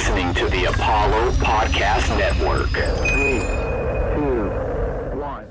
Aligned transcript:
listening 0.00 0.32
to 0.32 0.48
the 0.48 0.64
Apollo 0.64 1.30
Podcast 1.32 2.08
Network. 2.16 2.70
Three, 2.70 3.40
two, 4.16 4.48
one. 5.20 5.46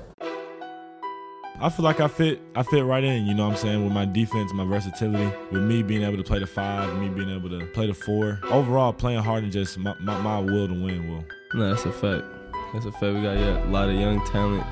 I 1.60 1.68
feel 1.68 1.84
like 1.84 2.00
I 2.00 2.08
fit 2.08 2.40
I 2.56 2.64
fit 2.64 2.84
right 2.84 3.04
in, 3.04 3.26
you 3.26 3.34
know 3.34 3.44
what 3.44 3.52
I'm 3.52 3.58
saying, 3.58 3.84
with 3.84 3.92
my 3.92 4.06
defense, 4.06 4.52
my 4.52 4.64
versatility, 4.64 5.30
with 5.52 5.62
me 5.62 5.84
being 5.84 6.02
able 6.02 6.16
to 6.16 6.24
play 6.24 6.40
the 6.40 6.48
five, 6.48 6.92
me 6.98 7.08
being 7.08 7.30
able 7.30 7.48
to 7.48 7.64
play 7.66 7.86
the 7.86 7.94
four. 7.94 8.40
Overall, 8.50 8.92
playing 8.92 9.20
hard 9.20 9.44
and 9.44 9.52
just 9.52 9.78
my, 9.78 9.94
my, 10.00 10.20
my 10.20 10.40
will 10.40 10.66
to 10.66 10.74
win 10.74 11.08
will. 11.08 11.24
No, 11.54 11.68
that's 11.72 11.84
a 11.84 11.92
fact. 11.92 12.24
That's 12.72 12.86
a 12.86 12.90
fact. 12.90 13.02
We 13.02 13.22
got 13.22 13.38
yeah, 13.38 13.64
a 13.64 13.70
lot 13.70 13.88
of 13.88 13.94
young 13.94 14.20
talent, 14.26 14.64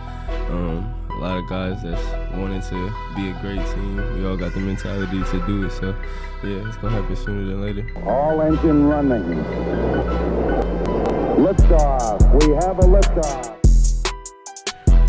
um, 0.51 0.93
a 1.19 1.21
lot 1.21 1.37
of 1.37 1.49
guys 1.49 1.83
that's 1.83 2.33
wanting 2.37 2.63
to 2.63 2.95
be 3.17 3.31
a 3.31 3.39
great 3.41 3.65
team. 3.75 3.97
We 4.15 4.25
all 4.25 4.37
got 4.37 4.55
the 4.55 4.61
mentality 4.61 5.23
to 5.25 5.47
do 5.47 5.65
it. 5.65 5.73
So, 5.73 5.95
yeah, 6.45 6.69
it's 6.69 6.77
gonna 6.77 7.01
happen 7.01 7.17
sooner 7.17 7.45
than 7.45 7.61
later. 7.61 7.85
All 8.07 8.41
engine 8.41 8.87
running. 8.87 9.45
Liftoff. 11.37 12.47
We 12.47 12.55
have 12.55 12.79
a 12.79 12.83
liftoff. 12.83 13.58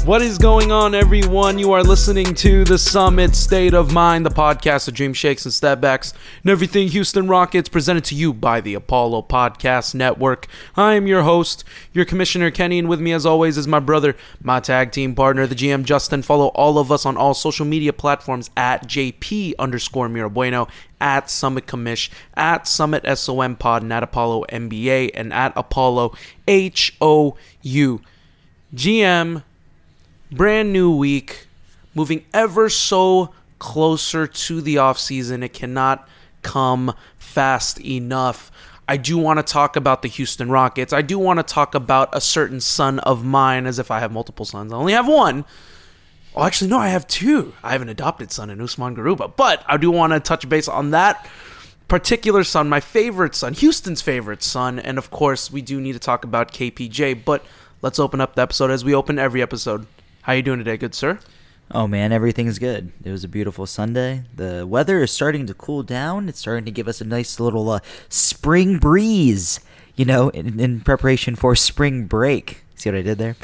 What 0.09 0.23
is 0.23 0.39
going 0.39 0.71
on, 0.71 0.95
everyone? 0.95 1.59
You 1.59 1.71
are 1.73 1.83
listening 1.83 2.33
to 2.33 2.63
the 2.63 2.79
Summit 2.79 3.35
State 3.35 3.75
of 3.75 3.93
Mind, 3.93 4.25
the 4.25 4.31
podcast 4.31 4.87
of 4.87 4.95
dream 4.95 5.13
shakes 5.13 5.45
and 5.45 5.53
stepbacks 5.53 6.13
and 6.41 6.49
everything 6.49 6.87
Houston 6.87 7.27
Rockets, 7.27 7.69
presented 7.69 8.05
to 8.05 8.15
you 8.15 8.33
by 8.33 8.59
the 8.59 8.73
Apollo 8.73 9.27
Podcast 9.29 9.93
Network. 9.93 10.47
I 10.75 10.95
am 10.95 11.05
your 11.05 11.21
host, 11.21 11.63
your 11.93 12.05
commissioner 12.05 12.49
Kenny, 12.49 12.79
and 12.79 12.89
with 12.89 12.99
me, 12.99 13.11
as 13.11 13.23
always, 13.23 13.55
is 13.55 13.67
my 13.67 13.79
brother, 13.79 14.15
my 14.41 14.59
tag 14.59 14.91
team 14.91 15.13
partner, 15.13 15.45
the 15.45 15.53
GM 15.53 15.83
Justin. 15.83 16.23
Follow 16.23 16.47
all 16.47 16.79
of 16.79 16.91
us 16.91 17.05
on 17.05 17.15
all 17.15 17.35
social 17.35 17.67
media 17.67 17.93
platforms 17.93 18.49
at 18.57 18.87
JP 18.87 19.53
underscore 19.59 20.09
Mirabueno, 20.09 20.67
at 20.99 21.29
Summit 21.29 21.67
Commish, 21.67 22.09
at 22.33 22.67
Summit 22.67 23.05
SOM 23.15 23.55
Pod, 23.55 23.83
and 23.83 23.93
at 23.93 24.01
Apollo 24.01 24.45
NBA, 24.49 25.11
and 25.13 25.31
at 25.31 25.53
Apollo 25.55 26.15
H 26.47 26.97
O 26.99 27.37
U. 27.61 28.01
GM 28.73 29.43
brand 30.31 30.71
new 30.71 30.95
week, 30.95 31.47
moving 31.93 32.25
ever 32.33 32.69
so 32.69 33.33
closer 33.57 34.27
to 34.27 34.61
the 34.61 34.77
off 34.77 34.99
season. 34.99 35.43
It 35.43 35.53
cannot 35.53 36.07
come 36.41 36.93
fast 37.17 37.79
enough. 37.81 38.51
I 38.87 38.97
do 38.97 39.17
want 39.17 39.37
to 39.37 39.43
talk 39.43 39.75
about 39.75 40.01
the 40.01 40.07
Houston 40.07 40.49
Rockets. 40.49 40.93
I 40.93 41.01
do 41.01 41.19
want 41.19 41.37
to 41.37 41.43
talk 41.43 41.75
about 41.75 42.09
a 42.11 42.21
certain 42.21 42.59
son 42.59 42.99
of 42.99 43.23
mine, 43.23 43.67
as 43.67 43.77
if 43.77 43.91
I 43.91 43.99
have 43.99 44.11
multiple 44.11 44.45
sons. 44.45 44.73
I 44.73 44.77
only 44.77 44.93
have 44.93 45.07
one. 45.07 45.45
Oh, 46.35 46.43
actually, 46.43 46.69
no, 46.69 46.79
I 46.79 46.87
have 46.87 47.07
two. 47.07 47.53
I 47.63 47.71
have 47.71 47.81
an 47.81 47.89
adopted 47.89 48.31
son 48.31 48.49
in 48.49 48.61
Usman 48.61 48.95
Garuba, 48.95 49.35
but 49.35 49.63
I 49.67 49.77
do 49.77 49.91
want 49.91 50.13
to 50.13 50.19
touch 50.19 50.47
base 50.47 50.67
on 50.67 50.91
that 50.91 51.27
particular 51.87 52.43
son, 52.43 52.69
my 52.69 52.79
favorite 52.79 53.35
son, 53.35 53.53
Houston's 53.53 54.01
favorite 54.01 54.41
son, 54.43 54.79
and 54.79 54.97
of 54.97 55.11
course, 55.11 55.51
we 55.51 55.61
do 55.61 55.81
need 55.81 55.93
to 55.93 55.99
talk 55.99 56.23
about 56.23 56.51
KPJ. 56.51 57.25
But 57.25 57.43
let's 57.81 57.99
open 57.99 58.21
up 58.21 58.35
the 58.35 58.43
episode 58.43 58.71
as 58.71 58.85
we 58.85 58.95
open 58.95 59.19
every 59.19 59.41
episode. 59.41 59.85
How 60.23 60.33
you 60.33 60.41
doing 60.41 60.59
today, 60.59 60.77
good 60.77 60.93
sir? 60.93 61.19
Oh 61.71 61.87
man, 61.87 62.11
everything's 62.11 62.59
good. 62.59 62.91
It 63.03 63.11
was 63.11 63.23
a 63.23 63.27
beautiful 63.27 63.65
Sunday. 63.65 64.23
The 64.35 64.65
weather 64.65 65.01
is 65.03 65.11
starting 65.11 65.45
to 65.47 65.53
cool 65.53 65.83
down. 65.83 66.27
It's 66.29 66.39
starting 66.39 66.65
to 66.65 66.71
give 66.71 66.87
us 66.87 66.99
a 67.01 67.05
nice 67.05 67.39
little 67.39 67.69
uh, 67.69 67.79
spring 68.09 68.77
breeze, 68.79 69.59
you 69.95 70.05
know, 70.05 70.29
in, 70.29 70.59
in 70.59 70.81
preparation 70.81 71.35
for 71.35 71.55
spring 71.55 72.05
break. 72.05 72.63
See 72.75 72.89
what 72.89 72.97
I 72.97 73.01
did 73.01 73.17
there? 73.17 73.35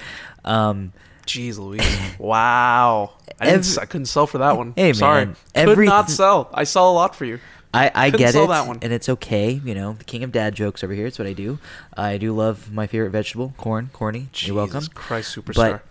Um, 0.44 0.92
Jeez 1.28 1.58
Louise. 1.60 1.86
wow. 2.20 3.14
I, 3.40 3.46
didn't, 3.46 3.60
Every- 3.68 3.82
I 3.82 3.86
couldn't 3.86 4.06
sell 4.06 4.28
for 4.28 4.38
that 4.40 4.58
one. 4.58 4.74
Hey, 4.76 4.94
Sorry. 4.94 5.26
man, 5.26 5.36
Could 5.54 5.70
every- 5.70 5.86
not 5.88 6.10
sell. 6.10 6.50
I 6.54 6.64
sell 6.64 6.92
a 6.92 6.94
lot 6.94 7.16
for 7.16 7.26
you. 7.26 7.40
I, 7.74 7.92
I 7.94 8.10
get 8.10 8.36
it, 8.36 8.48
that 8.48 8.68
one. 8.68 8.80
and 8.82 8.94
it's 8.94 9.10
okay. 9.10 9.52
You 9.52 9.76
know, 9.76 9.94
the 9.94 10.06
king 10.06 10.24
of 10.24 10.32
dad 10.32 10.56
jokes 10.56 10.82
over 10.82 10.94
here. 10.94 11.08
It's 11.08 11.20
what 11.20 11.28
I 11.28 11.34
do. 11.34 11.60
I 11.98 12.18
do 12.18 12.34
love 12.34 12.72
my 12.72 12.88
favorite 12.88 13.10
vegetable, 13.10 13.54
corn. 13.58 13.90
Corny. 13.92 14.30
You're 14.36 14.56
welcome. 14.56 14.86
Christ, 14.94 15.36
superstar. 15.36 15.54
But 15.56 15.86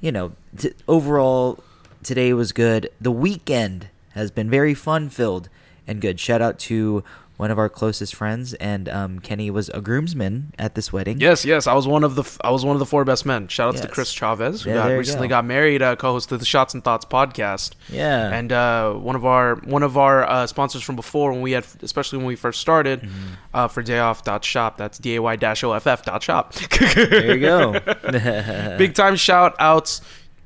you 0.00 0.12
know, 0.12 0.32
t- 0.56 0.72
overall, 0.88 1.62
today 2.02 2.32
was 2.32 2.52
good. 2.52 2.90
The 3.00 3.10
weekend 3.10 3.88
has 4.12 4.30
been 4.30 4.50
very 4.50 4.74
fun 4.74 5.08
filled 5.08 5.48
and 5.86 6.00
good. 6.00 6.18
Shout 6.18 6.42
out 6.42 6.58
to 6.60 7.04
one 7.40 7.50
of 7.50 7.58
our 7.58 7.68
closest 7.68 8.14
friends, 8.14 8.52
and 8.54 8.88
um, 8.88 9.18
Kenny 9.18 9.50
was 9.50 9.68
a 9.70 9.80
groomsman 9.80 10.52
at 10.58 10.74
this 10.74 10.92
wedding. 10.92 11.20
Yes, 11.20 11.44
yes, 11.44 11.66
I 11.66 11.72
was 11.74 11.88
one 11.88 12.04
of 12.04 12.14
the 12.14 12.22
f- 12.22 12.38
I 12.44 12.50
was 12.50 12.64
one 12.64 12.76
of 12.76 12.80
the 12.80 12.86
four 12.86 13.04
best 13.04 13.24
men. 13.24 13.48
Shout 13.48 13.68
outs 13.70 13.80
to 13.80 13.88
Chris 13.88 14.10
Chavez, 14.10 14.62
who 14.62 14.70
Yeah, 14.70 14.76
got 14.76 14.86
recently 14.88 15.26
go. 15.28 15.36
got 15.36 15.44
married, 15.46 15.80
uh, 15.82 15.96
co-host 15.96 16.30
of 16.32 16.38
the 16.38 16.44
Shots 16.44 16.74
and 16.74 16.84
Thoughts 16.84 17.06
podcast. 17.06 17.72
Yeah. 17.88 18.30
and 18.30 18.52
uh, 18.52 18.92
one 18.92 19.16
of 19.16 19.24
our 19.24 19.56
one 19.56 19.82
of 19.82 19.96
our 19.96 20.22
uh, 20.28 20.46
sponsors 20.46 20.82
from 20.82 20.96
before 20.96 21.32
when 21.32 21.40
we 21.40 21.52
had, 21.52 21.66
especially 21.82 22.18
when 22.18 22.26
we 22.26 22.36
first 22.36 22.60
started, 22.60 23.00
Mm-hmm. 23.00 23.34
uh, 23.54 23.68
for 23.68 23.82
dayoff.shop. 23.82 24.76
That's 24.76 24.98
d 24.98 25.16
a 25.16 25.22
y 25.22 25.36
dash 25.36 25.64
o 25.64 25.72
f 25.72 25.86
f 25.86 26.04
dot 26.04 26.22
shop. 26.22 26.52
There 26.54 27.34
you 27.34 27.40
go. 27.40 27.72
big 28.78 28.94
time 28.94 29.16
shout 29.16 29.54
outs 29.58 30.02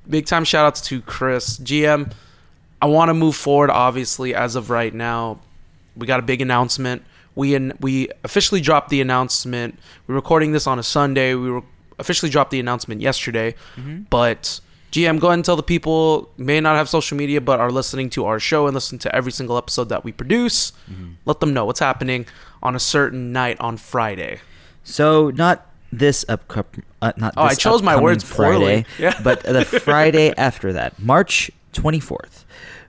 big 0.09 0.27
time 0.27 0.45
shout 0.45 0.67
outs 0.67 0.81
to 0.83 1.01
chris 1.01 1.59
gm 1.59 2.13
i 2.83 2.87
want 2.87 3.09
to 3.09 3.15
move 3.15 3.35
forward 3.35 3.71
obviously 3.71 4.35
as 4.35 4.55
of 4.55 4.69
right 4.69 4.93
now 4.93 5.39
we 5.97 6.07
got 6.07 6.21
a 6.21 6.23
big 6.23 6.41
announcement. 6.43 7.03
We 7.35 7.59
we 7.81 8.09
officially 8.23 8.61
dropped 8.61 8.91
the 8.91 9.01
announcement. 9.01 9.79
We're 10.07 10.15
recording 10.15 10.53
this 10.53 10.67
on 10.67 10.79
a 10.79 10.83
sunday. 10.83 11.35
We 11.35 11.51
were 11.51 11.63
officially 11.99 12.31
dropped 12.31 12.51
the 12.51 12.61
announcement 12.61 13.01
yesterday. 13.01 13.55
But 14.11 14.61
gm 14.93 15.19
go 15.19 15.27
ahead 15.27 15.35
and 15.39 15.45
tell 15.45 15.57
the 15.57 15.63
people 15.65 16.31
may 16.37 16.61
not 16.61 16.77
have 16.77 16.89
social 16.89 17.17
media 17.17 17.41
but 17.41 17.59
are 17.59 17.71
listening 17.73 18.09
to 18.09 18.25
our 18.27 18.39
show 18.39 18.67
and 18.69 18.75
listen 18.75 18.97
to 18.97 19.13
every 19.13 19.33
single 19.33 19.59
episode 19.59 19.89
that 19.89 20.05
we 20.05 20.13
produce. 20.13 20.73
Let 21.25 21.41
them 21.41 21.53
know 21.53 21.65
what's 21.65 21.81
happening 21.81 22.27
on 22.63 22.77
a 22.77 22.81
certain 22.81 23.33
night 23.33 23.59
on 23.61 23.77
friday. 23.77 24.41
So 24.85 25.31
not 25.31 25.67
this 25.93 26.25
up, 26.29 26.53
uh, 27.03 27.13
not. 27.17 27.35
Oh, 27.37 27.43
I 27.43 27.55
chose 27.55 27.83
my 27.83 27.93
upcoming 27.93 28.05
words 28.05 28.25
poorly. 28.25 28.83
Friday, 28.83 28.87
Yeah. 28.99 29.21
but 29.23 29.43
the 29.43 29.65
Friday 29.65 30.35
after 30.49 30.73
that, 30.73 30.99
March 30.99 31.51
twenty 31.73 32.01
fourth, 32.01 32.45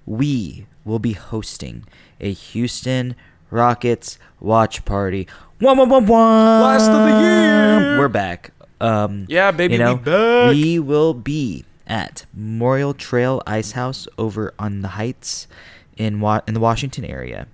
we 0.06 0.66
will 0.84 1.00
be 1.00 1.14
hosting 1.14 1.86
a 2.20 2.32
Houston 2.34 3.16
Rockets 3.52 4.18
watch 4.40 4.86
party. 4.86 5.28
One, 5.60 5.78
one, 5.78 5.90
one, 5.90 6.06
one. 6.06 6.62
Last 6.62 6.90
of 6.90 7.10
the 7.10 7.22
year. 7.22 7.98
We're 8.00 8.08
back. 8.10 8.52
Um, 8.82 9.26
Yeah, 9.30 9.52
baby, 9.52 9.74
you 9.76 9.80
know, 9.80 9.94
we 9.96 10.00
back. 10.02 10.50
we 10.52 10.80
will 10.80 11.14
be 11.14 11.64
at 11.88 12.26
Memorial 12.34 12.94
Trail 12.94 13.42
Ice 13.48 13.72
House 13.72 14.08
over 14.18 14.54
on 14.60 14.82
the 14.82 14.90
Heights 14.90 15.48
in 15.98 16.20
Wa- 16.20 16.42
in 16.48 16.54
the 16.54 16.60
Washington 16.60 17.06
area. 17.06 17.48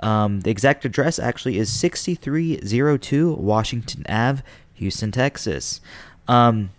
Um, 0.00 0.40
the 0.40 0.50
exact 0.50 0.84
address 0.84 1.18
actually 1.18 1.58
is 1.58 1.70
6302 1.72 3.32
Washington 3.34 4.04
Ave, 4.08 4.42
Houston, 4.74 5.10
Texas. 5.10 5.80
Um, 6.28 6.70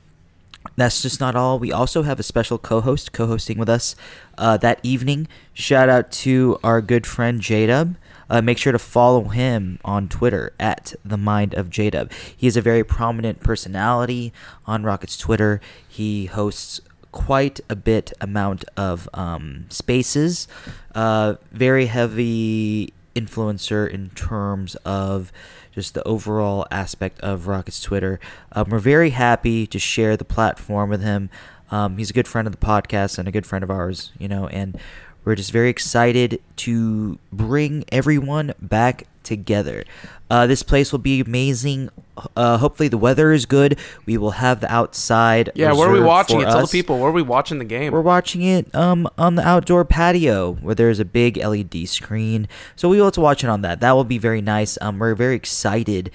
that's 0.75 1.01
just 1.01 1.19
not 1.19 1.35
all. 1.35 1.59
We 1.59 1.71
also 1.71 2.03
have 2.03 2.19
a 2.19 2.23
special 2.23 2.57
co-host 2.57 3.11
co-hosting 3.11 3.57
with 3.57 3.69
us 3.69 3.95
uh, 4.37 4.57
that 4.57 4.79
evening. 4.83 5.27
Shout 5.53 5.89
out 5.89 6.11
to 6.11 6.59
our 6.63 6.81
good 6.81 7.05
friend 7.05 7.41
J-Dub. 7.41 7.95
Uh, 8.29 8.41
make 8.41 8.57
sure 8.59 8.71
to 8.71 8.79
follow 8.79 9.23
him 9.25 9.79
on 9.83 10.07
Twitter 10.07 10.53
at 10.59 10.93
the 11.03 11.17
Mind 11.17 11.53
of 11.55 11.69
J-Dub. 11.69 12.11
He 12.35 12.45
is 12.45 12.55
a 12.55 12.61
very 12.61 12.83
prominent 12.83 13.39
personality 13.39 14.31
on 14.67 14.83
Rocket's 14.83 15.17
Twitter. 15.17 15.59
He 15.87 16.27
hosts 16.27 16.79
quite 17.11 17.59
a 17.69 17.75
bit 17.75 18.13
amount 18.21 18.65
of 18.77 19.09
um, 19.15 19.65
spaces. 19.69 20.47
Uh, 20.93 21.35
very 21.51 21.87
heavy 21.87 22.93
influencer 23.15 23.89
in 23.89 24.09
terms 24.11 24.75
of 24.85 25.31
just 25.79 25.93
the 25.93 26.07
overall 26.07 26.67
aspect 26.71 27.19
of 27.21 27.47
Rocket's 27.47 27.81
Twitter. 27.81 28.19
Um, 28.51 28.69
we're 28.69 28.79
very 28.79 29.11
happy 29.11 29.65
to 29.67 29.79
share 29.79 30.17
the 30.17 30.25
platform 30.25 30.89
with 30.89 31.01
him. 31.01 31.29
Um, 31.71 31.97
he's 31.97 32.09
a 32.09 32.13
good 32.13 32.27
friend 32.27 32.47
of 32.47 32.51
the 32.51 32.65
podcast 32.65 33.17
and 33.17 33.27
a 33.27 33.31
good 33.31 33.45
friend 33.45 33.63
of 33.63 33.71
ours, 33.71 34.11
you 34.17 34.27
know, 34.27 34.47
and 34.47 34.77
we're 35.25 35.35
just 35.35 35.51
very 35.51 35.69
excited 35.69 36.41
to 36.57 37.19
bring 37.31 37.83
everyone 37.91 38.53
back 38.61 39.07
together. 39.23 39.83
Uh, 40.29 40.45
this 40.47 40.63
place 40.63 40.91
will 40.91 40.99
be 40.99 41.21
amazing. 41.21 41.89
Uh, 42.35 42.57
hopefully, 42.57 42.87
the 42.87 42.97
weather 42.97 43.31
is 43.31 43.45
good. 43.45 43.79
We 44.05 44.17
will 44.17 44.31
have 44.31 44.59
the 44.59 44.71
outside. 44.71 45.51
Yeah, 45.55 45.73
where 45.73 45.89
are 45.89 45.93
we 45.93 46.01
watching 46.01 46.41
it? 46.41 46.45
Tell 46.45 46.61
the 46.61 46.67
people 46.67 46.99
where 46.99 47.09
are 47.09 47.13
we 47.13 47.21
watching 47.21 47.57
the 47.57 47.65
game? 47.65 47.93
We're 47.93 48.01
watching 48.01 48.41
it 48.41 48.73
um 48.75 49.07
on 49.17 49.35
the 49.35 49.47
outdoor 49.47 49.85
patio 49.85 50.53
where 50.53 50.75
there's 50.75 50.99
a 50.99 51.05
big 51.05 51.37
LED 51.37 51.87
screen. 51.87 52.47
So 52.75 52.89
we 52.89 52.97
will 52.97 53.05
have 53.05 53.13
to 53.13 53.21
watch 53.21 53.43
it 53.43 53.49
on 53.49 53.61
that. 53.61 53.79
That 53.79 53.93
will 53.93 54.03
be 54.03 54.17
very 54.17 54.41
nice. 54.41 54.77
Um, 54.81 54.99
we're 54.99 55.15
very 55.15 55.35
excited 55.35 56.11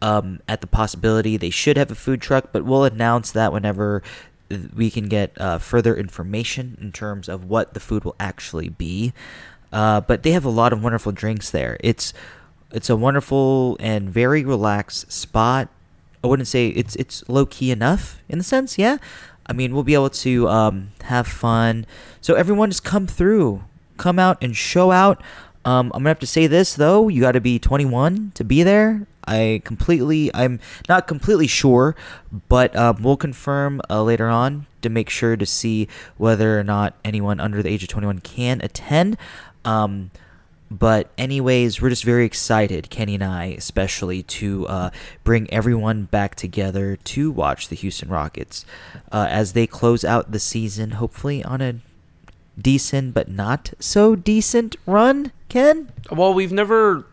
um 0.00 0.38
at 0.46 0.60
the 0.60 0.66
possibility 0.68 1.36
they 1.36 1.50
should 1.50 1.76
have 1.76 1.90
a 1.90 1.94
food 1.94 2.20
truck, 2.22 2.50
but 2.52 2.64
we'll 2.64 2.84
announce 2.84 3.32
that 3.32 3.52
whenever 3.52 4.02
we 4.74 4.90
can 4.90 5.08
get 5.08 5.38
uh, 5.40 5.58
further 5.58 5.96
information 5.96 6.78
in 6.80 6.92
terms 6.92 7.28
of 7.28 7.44
what 7.44 7.74
the 7.74 7.80
food 7.80 8.04
will 8.04 8.16
actually 8.18 8.68
be. 8.68 9.12
Uh, 9.72 10.00
but 10.00 10.22
they 10.22 10.32
have 10.32 10.44
a 10.44 10.50
lot 10.50 10.72
of 10.72 10.82
wonderful 10.82 11.12
drinks 11.12 11.50
there. 11.50 11.76
It's 11.80 12.14
it's 12.72 12.90
a 12.90 12.96
wonderful 12.96 13.76
and 13.80 14.10
very 14.10 14.44
relaxed 14.44 15.10
spot. 15.12 15.68
I 16.22 16.26
wouldn't 16.26 16.48
say 16.48 16.68
it's 16.68 16.96
it's 16.96 17.26
low 17.28 17.46
key 17.46 17.70
enough 17.70 18.22
in 18.28 18.38
the 18.38 18.44
sense, 18.44 18.78
yeah. 18.78 18.98
I 19.46 19.52
mean, 19.54 19.72
we'll 19.74 19.84
be 19.84 19.94
able 19.94 20.10
to 20.10 20.48
um, 20.48 20.92
have 21.04 21.26
fun. 21.26 21.86
So 22.20 22.34
everyone 22.34 22.70
just 22.70 22.84
come 22.84 23.06
through, 23.06 23.64
come 23.96 24.18
out 24.18 24.36
and 24.42 24.54
show 24.54 24.90
out. 24.90 25.22
Um, 25.64 25.86
I'm 25.94 26.00
gonna 26.00 26.10
have 26.10 26.20
to 26.20 26.26
say 26.26 26.46
this 26.46 26.74
though: 26.74 27.08
you 27.08 27.20
got 27.20 27.32
to 27.32 27.40
be 27.40 27.58
21 27.58 28.32
to 28.34 28.44
be 28.44 28.62
there. 28.62 29.06
I 29.28 29.62
completely, 29.64 30.30
I'm 30.34 30.60
not 30.88 31.06
completely 31.06 31.46
sure, 31.46 31.94
but 32.48 32.74
um, 32.74 33.02
we'll 33.02 33.16
confirm 33.16 33.80
uh, 33.90 34.02
later 34.02 34.28
on 34.28 34.66
to 34.82 34.88
make 34.88 35.10
sure 35.10 35.36
to 35.36 35.46
see 35.46 35.88
whether 36.16 36.58
or 36.58 36.64
not 36.64 36.94
anyone 37.04 37.40
under 37.40 37.62
the 37.62 37.68
age 37.68 37.82
of 37.82 37.88
21 37.88 38.20
can 38.20 38.60
attend. 38.62 39.16
Um, 39.64 40.10
but 40.70 41.10
anyways, 41.16 41.80
we're 41.80 41.88
just 41.88 42.04
very 42.04 42.24
excited, 42.26 42.90
Kenny 42.90 43.14
and 43.14 43.24
I 43.24 43.46
especially, 43.56 44.22
to 44.24 44.66
uh, 44.66 44.90
bring 45.24 45.50
everyone 45.52 46.04
back 46.04 46.34
together 46.34 46.96
to 46.96 47.30
watch 47.30 47.68
the 47.68 47.76
Houston 47.76 48.08
Rockets 48.08 48.66
uh, 49.10 49.26
as 49.30 49.54
they 49.54 49.66
close 49.66 50.04
out 50.04 50.32
the 50.32 50.38
season, 50.38 50.92
hopefully 50.92 51.42
on 51.42 51.60
a 51.62 51.76
decent 52.60 53.14
but 53.14 53.28
not 53.28 53.72
so 53.78 54.14
decent 54.14 54.76
run. 54.84 55.32
Ken, 55.48 55.90
Well, 56.10 56.34
we've 56.34 56.52
never 56.52 57.06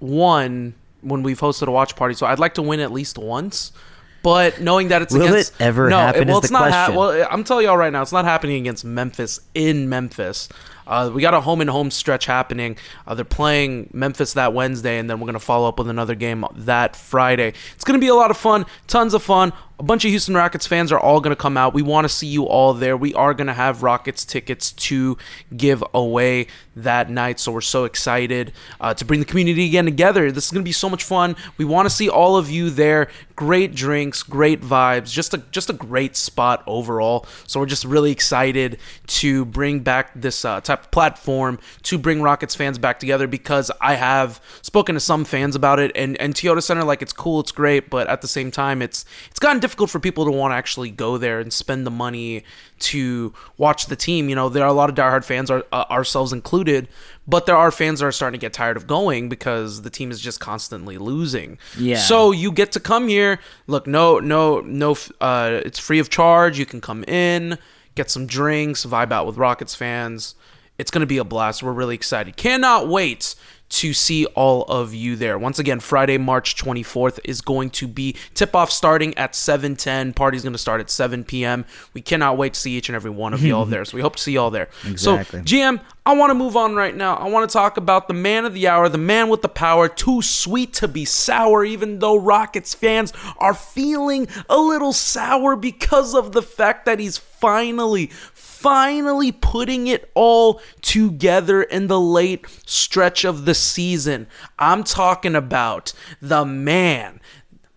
won 0.00 0.74
when 1.04 1.22
we've 1.22 1.40
hosted 1.40 1.68
a 1.68 1.70
watch 1.70 1.96
party, 1.96 2.14
so 2.14 2.26
I'd 2.26 2.38
like 2.38 2.54
to 2.54 2.62
win 2.62 2.80
at 2.80 2.92
least 2.92 3.18
once. 3.18 3.72
But 4.24 4.58
knowing 4.58 4.88
that 4.88 5.02
it's 5.02 5.12
Will 5.12 5.26
against 5.26 5.52
it 5.52 5.60
ever 5.60 5.90
no, 5.90 5.98
happen 5.98 6.28
well, 6.28 6.38
is 6.38 6.44
it's 6.44 6.50
the 6.50 6.58
not. 6.58 6.68
question. 6.70 6.94
well, 6.94 7.28
I'm 7.30 7.44
telling 7.44 7.66
y'all 7.66 7.76
right 7.76 7.92
now, 7.92 8.00
it's 8.00 8.10
not 8.10 8.24
happening 8.24 8.56
against 8.56 8.82
Memphis 8.82 9.38
in 9.52 9.90
Memphis. 9.90 10.48
Uh, 10.86 11.10
we 11.12 11.20
got 11.20 11.34
a 11.34 11.42
home 11.42 11.60
and 11.60 11.68
home 11.68 11.90
stretch 11.90 12.24
happening. 12.24 12.78
Uh, 13.06 13.14
they're 13.14 13.24
playing 13.26 13.90
Memphis 13.92 14.32
that 14.32 14.54
Wednesday, 14.54 14.98
and 14.98 15.10
then 15.10 15.20
we're 15.20 15.26
gonna 15.26 15.38
follow 15.38 15.68
up 15.68 15.78
with 15.78 15.90
another 15.90 16.14
game 16.14 16.46
that 16.54 16.96
Friday. 16.96 17.52
It's 17.74 17.84
gonna 17.84 17.98
be 17.98 18.08
a 18.08 18.14
lot 18.14 18.30
of 18.30 18.38
fun, 18.38 18.64
tons 18.86 19.12
of 19.12 19.22
fun. 19.22 19.52
A 19.76 19.82
bunch 19.82 20.04
of 20.04 20.10
Houston 20.10 20.36
Rockets 20.36 20.68
fans 20.68 20.92
are 20.92 21.00
all 21.00 21.20
gonna 21.20 21.34
come 21.34 21.56
out. 21.56 21.74
We 21.74 21.82
want 21.82 22.04
to 22.04 22.08
see 22.08 22.28
you 22.28 22.46
all 22.46 22.74
there. 22.74 22.96
We 22.96 23.12
are 23.14 23.34
gonna 23.34 23.54
have 23.54 23.82
Rockets 23.82 24.24
tickets 24.24 24.70
to 24.72 25.18
give 25.56 25.82
away 25.92 26.46
that 26.76 27.10
night, 27.10 27.40
so 27.40 27.50
we're 27.50 27.60
so 27.60 27.84
excited 27.84 28.52
uh, 28.80 28.94
to 28.94 29.04
bring 29.04 29.18
the 29.18 29.26
community 29.26 29.66
again 29.66 29.84
together. 29.84 30.30
This 30.30 30.46
is 30.46 30.52
gonna 30.52 30.62
be 30.62 30.70
so 30.70 30.88
much 30.88 31.02
fun. 31.02 31.34
We 31.58 31.64
want 31.64 31.86
to 31.86 31.94
see 31.94 32.08
all 32.08 32.36
of 32.36 32.48
you 32.48 32.70
there. 32.70 33.08
Great 33.34 33.74
drinks, 33.74 34.22
great 34.22 34.60
vibes, 34.60 35.10
just 35.10 35.34
a 35.34 35.38
just 35.50 35.68
a 35.68 35.72
great 35.72 36.14
spot 36.14 36.62
overall. 36.68 37.26
So 37.48 37.58
we're 37.58 37.66
just 37.66 37.84
really 37.84 38.12
excited 38.12 38.78
to 39.08 39.44
bring 39.44 39.80
back 39.80 40.12
this 40.14 40.44
uh, 40.44 40.60
type 40.60 40.84
of 40.84 40.90
platform 40.92 41.58
to 41.82 41.98
bring 41.98 42.22
Rockets 42.22 42.54
fans 42.54 42.78
back 42.78 43.00
together 43.00 43.26
because 43.26 43.72
I 43.80 43.94
have 43.94 44.40
spoken 44.62 44.94
to 44.94 45.00
some 45.00 45.24
fans 45.24 45.56
about 45.56 45.80
it 45.80 45.90
and 45.96 46.16
and 46.18 46.32
Toyota 46.32 46.62
Center 46.62 46.84
like 46.84 47.02
it's 47.02 47.12
cool, 47.12 47.40
it's 47.40 47.50
great, 47.50 47.90
but 47.90 48.06
at 48.06 48.22
the 48.22 48.28
same 48.28 48.52
time 48.52 48.80
it's 48.80 49.04
it's 49.28 49.40
gotten 49.40 49.63
difficult 49.64 49.88
for 49.88 49.98
people 49.98 50.26
to 50.26 50.30
want 50.30 50.52
to 50.52 50.56
actually 50.56 50.90
go 50.90 51.16
there 51.16 51.40
and 51.40 51.50
spend 51.50 51.86
the 51.86 51.90
money 51.90 52.44
to 52.78 53.32
watch 53.56 53.86
the 53.86 53.96
team. 53.96 54.28
You 54.28 54.34
know, 54.34 54.50
there 54.50 54.62
are 54.62 54.68
a 54.68 54.74
lot 54.74 54.90
of 54.90 54.94
diehard 54.94 55.24
fans, 55.24 55.50
our, 55.50 55.64
uh, 55.72 55.86
ourselves 55.90 56.34
included, 56.34 56.86
but 57.26 57.46
there 57.46 57.56
are 57.56 57.70
fans 57.70 58.00
that 58.00 58.06
are 58.06 58.12
starting 58.12 58.38
to 58.38 58.44
get 58.44 58.52
tired 58.52 58.76
of 58.76 58.86
going 58.86 59.30
because 59.30 59.80
the 59.80 59.88
team 59.88 60.10
is 60.10 60.20
just 60.20 60.38
constantly 60.38 60.98
losing. 60.98 61.56
Yeah. 61.78 61.96
So 61.96 62.30
you 62.30 62.52
get 62.52 62.72
to 62.72 62.80
come 62.80 63.08
here. 63.08 63.40
Look, 63.66 63.86
no, 63.86 64.18
no, 64.18 64.60
no. 64.60 64.98
Uh, 65.18 65.62
it's 65.64 65.78
free 65.78 65.98
of 65.98 66.10
charge. 66.10 66.58
You 66.58 66.66
can 66.66 66.82
come 66.82 67.02
in, 67.04 67.56
get 67.94 68.10
some 68.10 68.26
drinks, 68.26 68.84
vibe 68.84 69.12
out 69.12 69.26
with 69.26 69.38
Rockets 69.38 69.74
fans. 69.74 70.34
It's 70.76 70.90
going 70.90 71.00
to 71.00 71.06
be 71.06 71.16
a 71.16 71.24
blast. 71.24 71.62
We're 71.62 71.72
really 71.72 71.94
excited. 71.94 72.36
Cannot 72.36 72.86
wait 72.86 73.34
to 73.70 73.92
see 73.92 74.26
all 74.26 74.62
of 74.64 74.94
you 74.94 75.16
there. 75.16 75.38
Once 75.38 75.58
again, 75.58 75.80
Friday, 75.80 76.18
March 76.18 76.56
24th 76.56 77.18
is 77.24 77.40
going 77.40 77.70
to 77.70 77.88
be 77.88 78.14
tip 78.34 78.54
off 78.54 78.70
starting 78.70 79.16
at 79.16 79.32
7:10. 79.32 80.14
Party's 80.14 80.42
going 80.42 80.52
to 80.52 80.58
start 80.58 80.80
at 80.80 80.90
7 80.90 81.24
p.m. 81.24 81.64
We 81.92 82.00
cannot 82.00 82.36
wait 82.36 82.54
to 82.54 82.60
see 82.60 82.76
each 82.76 82.88
and 82.88 82.96
every 82.96 83.10
one 83.10 83.34
of 83.34 83.42
y'all 83.44 83.64
there. 83.64 83.84
So 83.84 83.96
we 83.96 84.02
hope 84.02 84.16
to 84.16 84.22
see 84.22 84.32
y'all 84.32 84.50
there. 84.50 84.68
Exactly. 84.86 85.40
So 85.40 85.44
GM, 85.44 85.80
I 86.06 86.14
want 86.14 86.30
to 86.30 86.34
move 86.34 86.54
on 86.54 86.74
right 86.74 86.94
now. 86.94 87.16
I 87.16 87.28
want 87.28 87.48
to 87.48 87.52
talk 87.52 87.78
about 87.78 88.08
the 88.08 88.14
man 88.14 88.44
of 88.44 88.52
the 88.52 88.68
hour, 88.68 88.90
the 88.90 88.98
man 88.98 89.30
with 89.30 89.40
the 89.40 89.48
power, 89.48 89.88
too 89.88 90.20
sweet 90.20 90.74
to 90.74 90.88
be 90.88 91.06
sour, 91.06 91.64
even 91.64 91.98
though 91.98 92.16
Rockets 92.20 92.74
fans 92.74 93.12
are 93.38 93.54
feeling 93.54 94.28
a 94.50 94.58
little 94.58 94.92
sour 94.92 95.56
because 95.56 96.14
of 96.14 96.32
the 96.32 96.42
fact 96.42 96.84
that 96.84 96.98
he's 96.98 97.16
finally, 97.16 98.06
finally 98.64 99.30
putting 99.30 99.88
it 99.88 100.10
all 100.14 100.58
together 100.80 101.62
in 101.62 101.86
the 101.86 102.00
late 102.00 102.46
stretch 102.64 103.22
of 103.22 103.44
the 103.44 103.54
season. 103.54 104.26
I'm 104.58 104.84
talking 104.84 105.34
about 105.34 105.92
the 106.22 106.46
man 106.46 107.20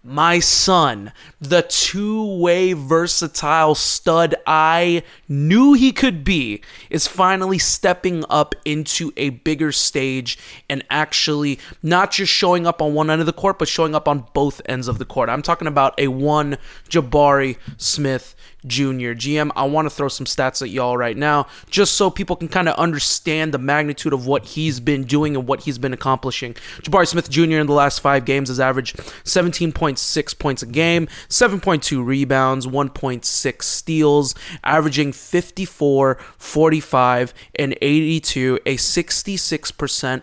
my 0.07 0.39
son, 0.39 1.11
the 1.41 1.63
two 1.63 2.37
way 2.37 2.71
versatile 2.71 3.75
stud 3.75 4.35
I 4.47 5.03
knew 5.27 5.73
he 5.73 5.91
could 5.91 6.23
be, 6.23 6.63
is 6.89 7.07
finally 7.07 7.57
stepping 7.57 8.23
up 8.29 8.55
into 8.63 9.11
a 9.17 9.31
bigger 9.31 9.73
stage 9.73 10.39
and 10.69 10.81
actually 10.89 11.59
not 11.83 12.11
just 12.11 12.31
showing 12.31 12.65
up 12.65 12.81
on 12.81 12.93
one 12.93 13.09
end 13.09 13.19
of 13.19 13.25
the 13.25 13.33
court, 13.33 13.59
but 13.59 13.67
showing 13.67 13.93
up 13.93 14.07
on 14.07 14.25
both 14.33 14.61
ends 14.65 14.87
of 14.87 14.97
the 14.97 15.03
court. 15.03 15.27
I'm 15.27 15.41
talking 15.41 15.67
about 15.67 15.99
a 15.99 16.07
one 16.07 16.57
Jabari 16.87 17.57
Smith 17.75 18.33
Jr. 18.65 19.13
GM, 19.13 19.51
I 19.55 19.63
want 19.65 19.85
to 19.85 19.89
throw 19.89 20.07
some 20.07 20.25
stats 20.25 20.61
at 20.61 20.69
y'all 20.69 20.97
right 20.97 21.15
now, 21.15 21.47
just 21.69 21.93
so 21.93 22.09
people 22.09 22.35
can 22.35 22.47
kind 22.47 22.67
of 22.67 22.75
understand 22.75 23.53
the 23.53 23.57
magnitude 23.57 24.13
of 24.13 24.25
what 24.25 24.45
he's 24.45 24.79
been 24.79 25.03
doing 25.03 25.35
and 25.35 25.47
what 25.47 25.61
he's 25.61 25.77
been 25.77 25.93
accomplishing. 25.93 26.53
Jabari 26.81 27.07
Smith 27.07 27.29
Jr. 27.29 27.57
in 27.57 27.67
the 27.67 27.73
last 27.73 27.99
five 27.99 28.25
games 28.25 28.49
has 28.49 28.59
averaged 28.59 28.97
17.6 28.97 30.39
points 30.39 30.63
a 30.63 30.65
game, 30.65 31.07
7.2 31.29 32.05
rebounds, 32.05 32.65
1.6 32.65 33.63
steals, 33.63 34.35
averaging 34.63 35.11
54, 35.11 36.17
45, 36.37 37.33
and 37.55 37.77
82, 37.81 38.59
a 38.65 38.75
66% 38.75 40.21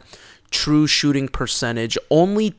true 0.50 0.86
shooting 0.86 1.28
percentage. 1.28 1.98
Only 2.10 2.54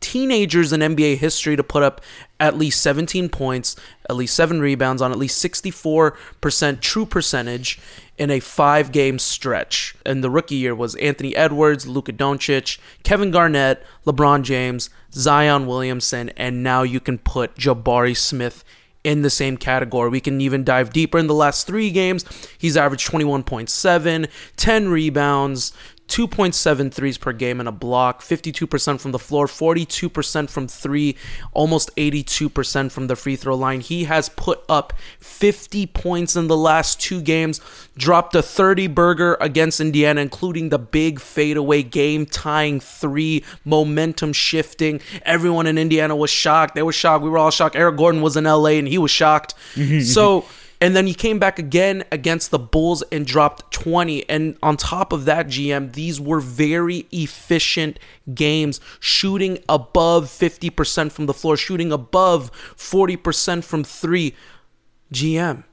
teenagers 0.00 0.72
in 0.72 0.80
NBA 0.80 1.16
history 1.16 1.56
to 1.56 1.64
put 1.64 1.82
up 1.82 2.00
at 2.40 2.56
least 2.56 2.80
17 2.82 3.28
points, 3.28 3.76
at 4.08 4.16
least 4.16 4.34
seven 4.34 4.60
rebounds 4.60 5.02
on 5.02 5.12
at 5.12 5.18
least 5.18 5.44
64% 5.44 6.80
true 6.80 7.06
percentage 7.06 7.80
in 8.16 8.30
a 8.30 8.40
five 8.40 8.92
game 8.92 9.18
stretch. 9.18 9.94
And 10.04 10.22
the 10.22 10.30
rookie 10.30 10.56
year 10.56 10.74
was 10.74 10.94
Anthony 10.96 11.34
Edwards, 11.34 11.86
Luka 11.86 12.12
Doncic, 12.12 12.78
Kevin 13.02 13.30
Garnett, 13.30 13.84
LeBron 14.06 14.42
James, 14.42 14.90
Zion 15.12 15.66
Williamson, 15.66 16.30
and 16.30 16.62
now 16.62 16.82
you 16.82 17.00
can 17.00 17.18
put 17.18 17.54
Jabari 17.56 18.16
Smith 18.16 18.64
in 19.04 19.22
the 19.22 19.30
same 19.30 19.56
category. 19.56 20.10
We 20.10 20.20
can 20.20 20.40
even 20.40 20.64
dive 20.64 20.92
deeper 20.92 21.18
in 21.18 21.28
the 21.28 21.34
last 21.34 21.66
three 21.66 21.90
games. 21.90 22.24
He's 22.58 22.76
averaged 22.76 23.10
21.7, 23.10 24.28
10 24.56 24.88
rebounds, 24.88 25.72
2.7 26.08 26.92
threes 26.92 27.18
per 27.18 27.32
game 27.32 27.60
and 27.60 27.68
a 27.68 27.72
block, 27.72 28.22
52% 28.22 29.00
from 29.00 29.12
the 29.12 29.18
floor, 29.18 29.46
42% 29.46 30.48
from 30.48 30.66
three, 30.66 31.16
almost 31.52 31.94
82% 31.96 32.90
from 32.90 33.06
the 33.06 33.16
free 33.16 33.36
throw 33.36 33.54
line. 33.54 33.80
He 33.80 34.04
has 34.04 34.30
put 34.30 34.62
up 34.68 34.94
50 35.20 35.86
points 35.86 36.34
in 36.34 36.48
the 36.48 36.56
last 36.56 36.98
two 36.98 37.20
games, 37.20 37.60
dropped 37.96 38.34
a 38.34 38.42
30 38.42 38.86
burger 38.88 39.36
against 39.40 39.80
Indiana, 39.80 40.22
including 40.22 40.70
the 40.70 40.78
big 40.78 41.20
fadeaway 41.20 41.82
game 41.82 42.24
tying 42.24 42.80
three, 42.80 43.44
momentum 43.64 44.32
shifting. 44.32 45.00
Everyone 45.22 45.66
in 45.66 45.76
Indiana 45.76 46.16
was 46.16 46.30
shocked. 46.30 46.74
They 46.74 46.82
were 46.82 46.92
shocked. 46.92 47.22
We 47.22 47.30
were 47.30 47.38
all 47.38 47.50
shocked. 47.50 47.76
Eric 47.76 47.96
Gordon 47.96 48.22
was 48.22 48.36
in 48.36 48.44
LA 48.44 48.78
and 48.78 48.88
he 48.88 48.96
was 48.96 49.10
shocked. 49.10 49.54
so, 50.02 50.46
and 50.80 50.94
then 50.94 51.06
he 51.06 51.14
came 51.14 51.38
back 51.38 51.58
again 51.58 52.04
against 52.12 52.50
the 52.50 52.58
Bulls 52.58 53.02
and 53.10 53.26
dropped 53.26 53.72
20. 53.72 54.28
And 54.28 54.56
on 54.62 54.76
top 54.76 55.12
of 55.12 55.24
that, 55.24 55.48
GM, 55.48 55.92
these 55.92 56.20
were 56.20 56.40
very 56.40 57.06
efficient 57.10 57.98
games, 58.32 58.80
shooting 59.00 59.58
above 59.68 60.26
50% 60.26 61.10
from 61.10 61.26
the 61.26 61.34
floor, 61.34 61.56
shooting 61.56 61.90
above 61.90 62.52
40% 62.76 63.64
from 63.64 63.82
three. 63.82 64.34
GM, 65.12 65.64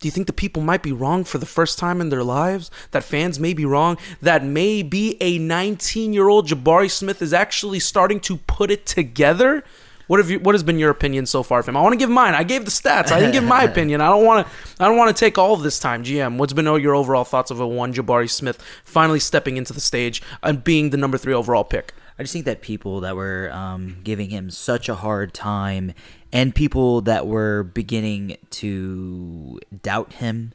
do 0.00 0.06
you 0.06 0.12
think 0.12 0.26
the 0.26 0.32
people 0.32 0.62
might 0.62 0.82
be 0.82 0.92
wrong 0.92 1.24
for 1.24 1.38
the 1.38 1.46
first 1.46 1.78
time 1.78 2.00
in 2.00 2.10
their 2.10 2.24
lives? 2.24 2.70
That 2.90 3.04
fans 3.04 3.40
may 3.40 3.54
be 3.54 3.64
wrong? 3.64 3.96
That 4.20 4.44
maybe 4.44 5.20
a 5.22 5.38
19 5.38 6.12
year 6.12 6.28
old 6.28 6.48
Jabari 6.48 6.90
Smith 6.90 7.22
is 7.22 7.32
actually 7.32 7.80
starting 7.80 8.20
to 8.20 8.36
put 8.36 8.70
it 8.70 8.84
together? 8.84 9.64
What 10.08 10.18
have 10.18 10.30
you? 10.30 10.40
What 10.40 10.54
has 10.54 10.62
been 10.62 10.78
your 10.78 10.90
opinion 10.90 11.26
so 11.26 11.42
far 11.42 11.60
of 11.60 11.68
him? 11.68 11.76
I 11.76 11.82
want 11.82 11.92
to 11.92 11.98
give 11.98 12.10
mine. 12.10 12.34
I 12.34 12.42
gave 12.42 12.64
the 12.64 12.70
stats. 12.70 13.12
I 13.12 13.20
didn't 13.20 13.32
give 13.32 13.44
my 13.44 13.62
opinion. 13.70 14.00
I 14.00 14.08
don't 14.08 14.24
want 14.24 14.46
to. 14.46 14.52
I 14.82 14.88
don't 14.88 14.96
want 14.96 15.14
to 15.14 15.18
take 15.18 15.38
all 15.38 15.54
of 15.54 15.62
this 15.62 15.78
time. 15.78 16.02
GM, 16.02 16.38
what's 16.38 16.52
been 16.52 16.64
your 16.64 16.94
overall 16.94 17.24
thoughts 17.24 17.50
of 17.50 17.60
a 17.60 17.68
one 17.68 17.94
Jabari 17.94 18.28
Smith 18.28 18.60
finally 18.84 19.20
stepping 19.20 19.56
into 19.56 19.72
the 19.72 19.80
stage 19.80 20.22
and 20.42 20.64
being 20.64 20.90
the 20.90 20.96
number 20.96 21.18
three 21.18 21.34
overall 21.34 21.62
pick? 21.62 21.94
I 22.18 22.22
just 22.22 22.32
think 22.32 22.46
that 22.46 22.62
people 22.62 23.00
that 23.00 23.14
were 23.14 23.50
um, 23.52 23.98
giving 24.02 24.30
him 24.30 24.50
such 24.50 24.88
a 24.88 24.96
hard 24.96 25.32
time 25.32 25.92
and 26.32 26.54
people 26.54 27.00
that 27.02 27.26
were 27.26 27.62
beginning 27.62 28.38
to 28.50 29.60
doubt 29.82 30.14
him 30.14 30.52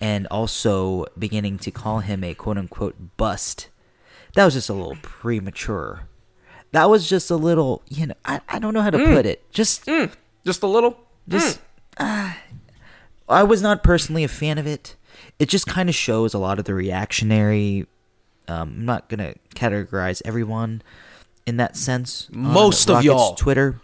and 0.00 0.26
also 0.26 1.06
beginning 1.18 1.58
to 1.58 1.70
call 1.70 2.00
him 2.00 2.22
a 2.22 2.34
quote 2.34 2.58
unquote 2.58 3.16
bust, 3.16 3.68
that 4.34 4.44
was 4.44 4.54
just 4.54 4.68
a 4.68 4.74
little 4.74 4.98
premature. 5.02 6.08
That 6.72 6.90
was 6.90 7.08
just 7.08 7.30
a 7.30 7.36
little, 7.36 7.82
you 7.88 8.06
know, 8.06 8.14
I, 8.24 8.40
I 8.48 8.58
don't 8.58 8.74
know 8.74 8.82
how 8.82 8.90
to 8.90 8.98
put 8.98 9.24
it. 9.26 9.50
Just, 9.50 9.88
Just 10.44 10.62
a 10.62 10.66
little. 10.66 10.98
just, 11.26 11.60
uh, 11.96 12.32
I 13.28 13.42
was 13.42 13.62
not 13.62 13.82
personally 13.82 14.24
a 14.24 14.28
fan 14.28 14.58
of 14.58 14.66
it. 14.66 14.94
It 15.38 15.48
just 15.48 15.66
kind 15.66 15.88
of 15.88 15.94
shows 15.94 16.34
a 16.34 16.38
lot 16.38 16.58
of 16.58 16.64
the 16.66 16.74
reactionary. 16.74 17.86
Um, 18.48 18.74
I'm 18.78 18.84
not 18.86 19.08
gonna 19.08 19.34
categorize 19.54 20.22
everyone 20.24 20.82
in 21.46 21.56
that 21.58 21.76
sense. 21.76 22.28
Most 22.32 22.88
of 22.88 22.94
Rockets 22.96 23.06
y'all. 23.06 23.34
Twitter, 23.34 23.80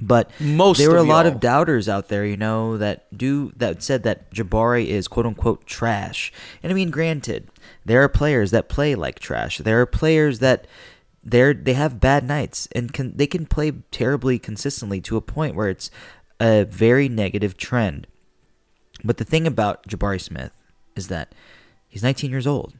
but 0.00 0.30
Most 0.40 0.78
there 0.78 0.90
were 0.90 0.96
a 0.96 1.02
lot 1.02 1.24
y'all. 1.26 1.34
of 1.34 1.40
doubters 1.40 1.88
out 1.88 2.08
there, 2.08 2.24
you 2.26 2.36
know, 2.36 2.76
that 2.78 3.06
do 3.16 3.52
that 3.56 3.82
said 3.82 4.02
that 4.02 4.30
Jabari 4.32 4.86
is 4.86 5.08
quote 5.08 5.26
unquote 5.26 5.66
trash. 5.66 6.32
And 6.62 6.70
I 6.72 6.74
mean, 6.74 6.90
granted, 6.90 7.48
there 7.84 8.02
are 8.02 8.08
players 8.08 8.50
that 8.50 8.68
play 8.68 8.94
like 8.94 9.18
trash. 9.18 9.58
There 9.58 9.80
are 9.80 9.86
players 9.86 10.40
that 10.40 10.66
they're 11.26 11.52
they 11.52 11.74
have 11.74 12.00
bad 12.00 12.24
nights 12.24 12.68
and 12.72 12.92
can 12.92 13.16
they 13.16 13.26
can 13.26 13.46
play 13.46 13.72
terribly 13.90 14.38
consistently 14.38 15.00
to 15.00 15.16
a 15.16 15.20
point 15.20 15.56
where 15.56 15.68
it's 15.68 15.90
a 16.40 16.64
very 16.64 17.08
negative 17.08 17.56
trend. 17.56 18.06
But 19.04 19.18
the 19.18 19.24
thing 19.24 19.46
about 19.46 19.86
Jabari 19.88 20.20
Smith 20.20 20.52
is 20.94 21.08
that 21.08 21.34
he's 21.88 22.02
19 22.02 22.30
years 22.30 22.46
old. 22.46 22.74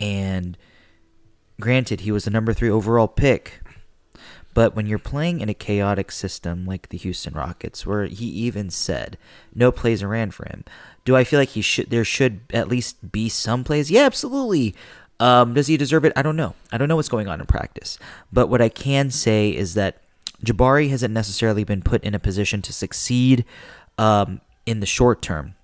And 0.00 0.58
granted, 1.60 2.00
he 2.00 2.12
was 2.12 2.24
the 2.24 2.30
number 2.30 2.52
three 2.52 2.68
overall 2.68 3.08
pick. 3.08 3.60
But 4.54 4.76
when 4.76 4.86
you're 4.86 4.98
playing 4.98 5.40
in 5.40 5.48
a 5.48 5.54
chaotic 5.54 6.12
system 6.12 6.66
like 6.66 6.90
the 6.90 6.98
Houston 6.98 7.32
Rockets, 7.32 7.86
where 7.86 8.04
he 8.04 8.26
even 8.26 8.68
said 8.68 9.16
no 9.54 9.72
plays 9.72 10.02
are 10.02 10.08
ran 10.08 10.30
for 10.30 10.44
him, 10.44 10.64
do 11.06 11.16
I 11.16 11.24
feel 11.24 11.38
like 11.38 11.50
he 11.50 11.62
should? 11.62 11.88
There 11.88 12.04
should 12.04 12.40
at 12.52 12.68
least 12.68 13.12
be 13.12 13.30
some 13.30 13.64
plays. 13.64 13.90
Yeah, 13.90 14.02
absolutely. 14.02 14.74
Um, 15.22 15.54
does 15.54 15.68
he 15.68 15.76
deserve 15.76 16.04
it? 16.04 16.12
I 16.16 16.22
don't 16.22 16.34
know. 16.34 16.56
I 16.72 16.78
don't 16.78 16.88
know 16.88 16.96
what's 16.96 17.08
going 17.08 17.28
on 17.28 17.38
in 17.38 17.46
practice. 17.46 17.96
But 18.32 18.48
what 18.48 18.60
I 18.60 18.68
can 18.68 19.12
say 19.12 19.50
is 19.50 19.74
that 19.74 20.02
Jabari 20.44 20.90
hasn't 20.90 21.14
necessarily 21.14 21.62
been 21.62 21.80
put 21.80 22.02
in 22.02 22.12
a 22.12 22.18
position 22.18 22.60
to 22.62 22.72
succeed 22.72 23.44
um, 23.98 24.40
in 24.66 24.80
the 24.80 24.86
short 24.86 25.22
term. 25.22 25.54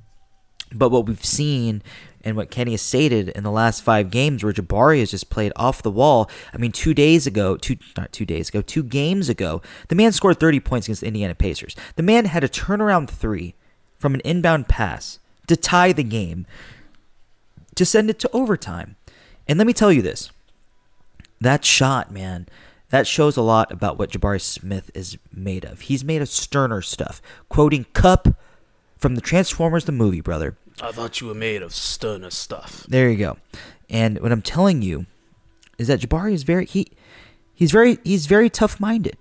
But 0.72 0.90
what 0.90 1.06
we've 1.06 1.24
seen 1.24 1.82
and 2.22 2.36
what 2.36 2.52
Kenny 2.52 2.70
has 2.70 2.82
stated 2.82 3.30
in 3.30 3.42
the 3.42 3.50
last 3.50 3.82
five 3.82 4.12
games, 4.12 4.44
where 4.44 4.52
Jabari 4.52 5.00
has 5.00 5.10
just 5.10 5.28
played 5.28 5.50
off 5.56 5.82
the 5.82 5.90
wall. 5.90 6.30
I 6.54 6.58
mean, 6.58 6.70
two 6.70 6.94
days 6.94 7.26
ago, 7.26 7.56
two 7.56 7.78
not 7.96 8.12
two 8.12 8.24
days 8.24 8.50
ago, 8.50 8.62
two 8.62 8.84
games 8.84 9.28
ago, 9.28 9.60
the 9.88 9.96
man 9.96 10.12
scored 10.12 10.38
30 10.38 10.60
points 10.60 10.86
against 10.86 11.00
the 11.00 11.08
Indiana 11.08 11.34
Pacers. 11.34 11.74
The 11.96 12.04
man 12.04 12.26
had 12.26 12.44
a 12.44 12.48
turnaround 12.48 13.10
three 13.10 13.56
from 13.98 14.14
an 14.14 14.20
inbound 14.20 14.68
pass 14.68 15.18
to 15.48 15.56
tie 15.56 15.90
the 15.92 16.04
game, 16.04 16.46
to 17.74 17.84
send 17.84 18.08
it 18.08 18.20
to 18.20 18.30
overtime. 18.32 18.94
And 19.49 19.59
let 19.59 19.67
me 19.67 19.73
tell 19.73 19.93
you 19.93 20.02
this: 20.02 20.31
that 21.40 21.64
shot, 21.64 22.12
man, 22.12 22.47
that 22.90 23.07
shows 23.07 23.37
a 23.37 23.43
lot 23.43 23.73
about 23.73 23.99
what 23.99 24.11
Jabari 24.11 24.40
Smith 24.40 24.90
is 24.95 25.19
made 25.33 25.64
of. 25.64 25.83
He's 25.83 26.05
made 26.05 26.23
of 26.23 26.28
sterner 26.28 26.83
stuff. 26.83 27.21
Quoting 27.49 27.87
Kup 27.93 28.28
from 28.97 29.14
the 29.14 29.21
Transformers 29.21 29.85
the 29.85 29.93
movie, 29.93 30.21
brother. 30.21 30.57
I 30.81 30.93
thought 30.93 31.21
you 31.21 31.26
were 31.26 31.35
made 31.35 31.62
of 31.62 31.75
sterner 31.75 32.31
stuff. 32.31 32.87
There 32.88 33.11
you 33.11 33.17
go. 33.17 33.37
And 33.90 34.21
what 34.21 34.33
I'm 34.33 34.43
telling 34.43 34.83
you 34.83 35.07
is 35.78 35.88
that 35.88 36.00
Jabari 36.00 36.33
is 36.33 36.43
very 36.43 36.67
he 36.67 36.93
he's 37.55 37.71
very 37.71 37.99
he's 38.05 38.26
very 38.26 38.50
tough 38.50 38.78
minded. 38.78 39.17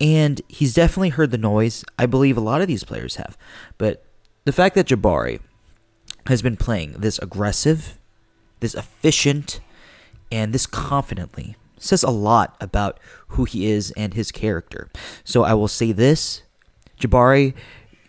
And 0.00 0.40
he's 0.48 0.74
definitely 0.74 1.10
heard 1.10 1.30
the 1.30 1.38
noise. 1.38 1.84
I 1.96 2.06
believe 2.06 2.36
a 2.36 2.40
lot 2.40 2.60
of 2.60 2.66
these 2.66 2.82
players 2.82 3.16
have. 3.16 3.38
But 3.78 4.04
the 4.44 4.52
fact 4.52 4.74
that 4.74 4.88
Jabari 4.88 5.40
has 6.26 6.42
been 6.42 6.56
playing 6.56 6.92
this 6.98 7.20
aggressive, 7.20 7.98
this 8.62 8.74
efficient, 8.74 9.60
and 10.30 10.54
this 10.54 10.66
confidently 10.66 11.56
says 11.78 12.02
a 12.02 12.10
lot 12.10 12.56
about 12.60 12.98
who 13.28 13.44
he 13.44 13.66
is 13.66 13.92
and 13.96 14.14
his 14.14 14.30
character. 14.30 14.88
So 15.24 15.42
I 15.42 15.52
will 15.54 15.68
say 15.68 15.92
this 15.92 16.42
Jabari 16.98 17.54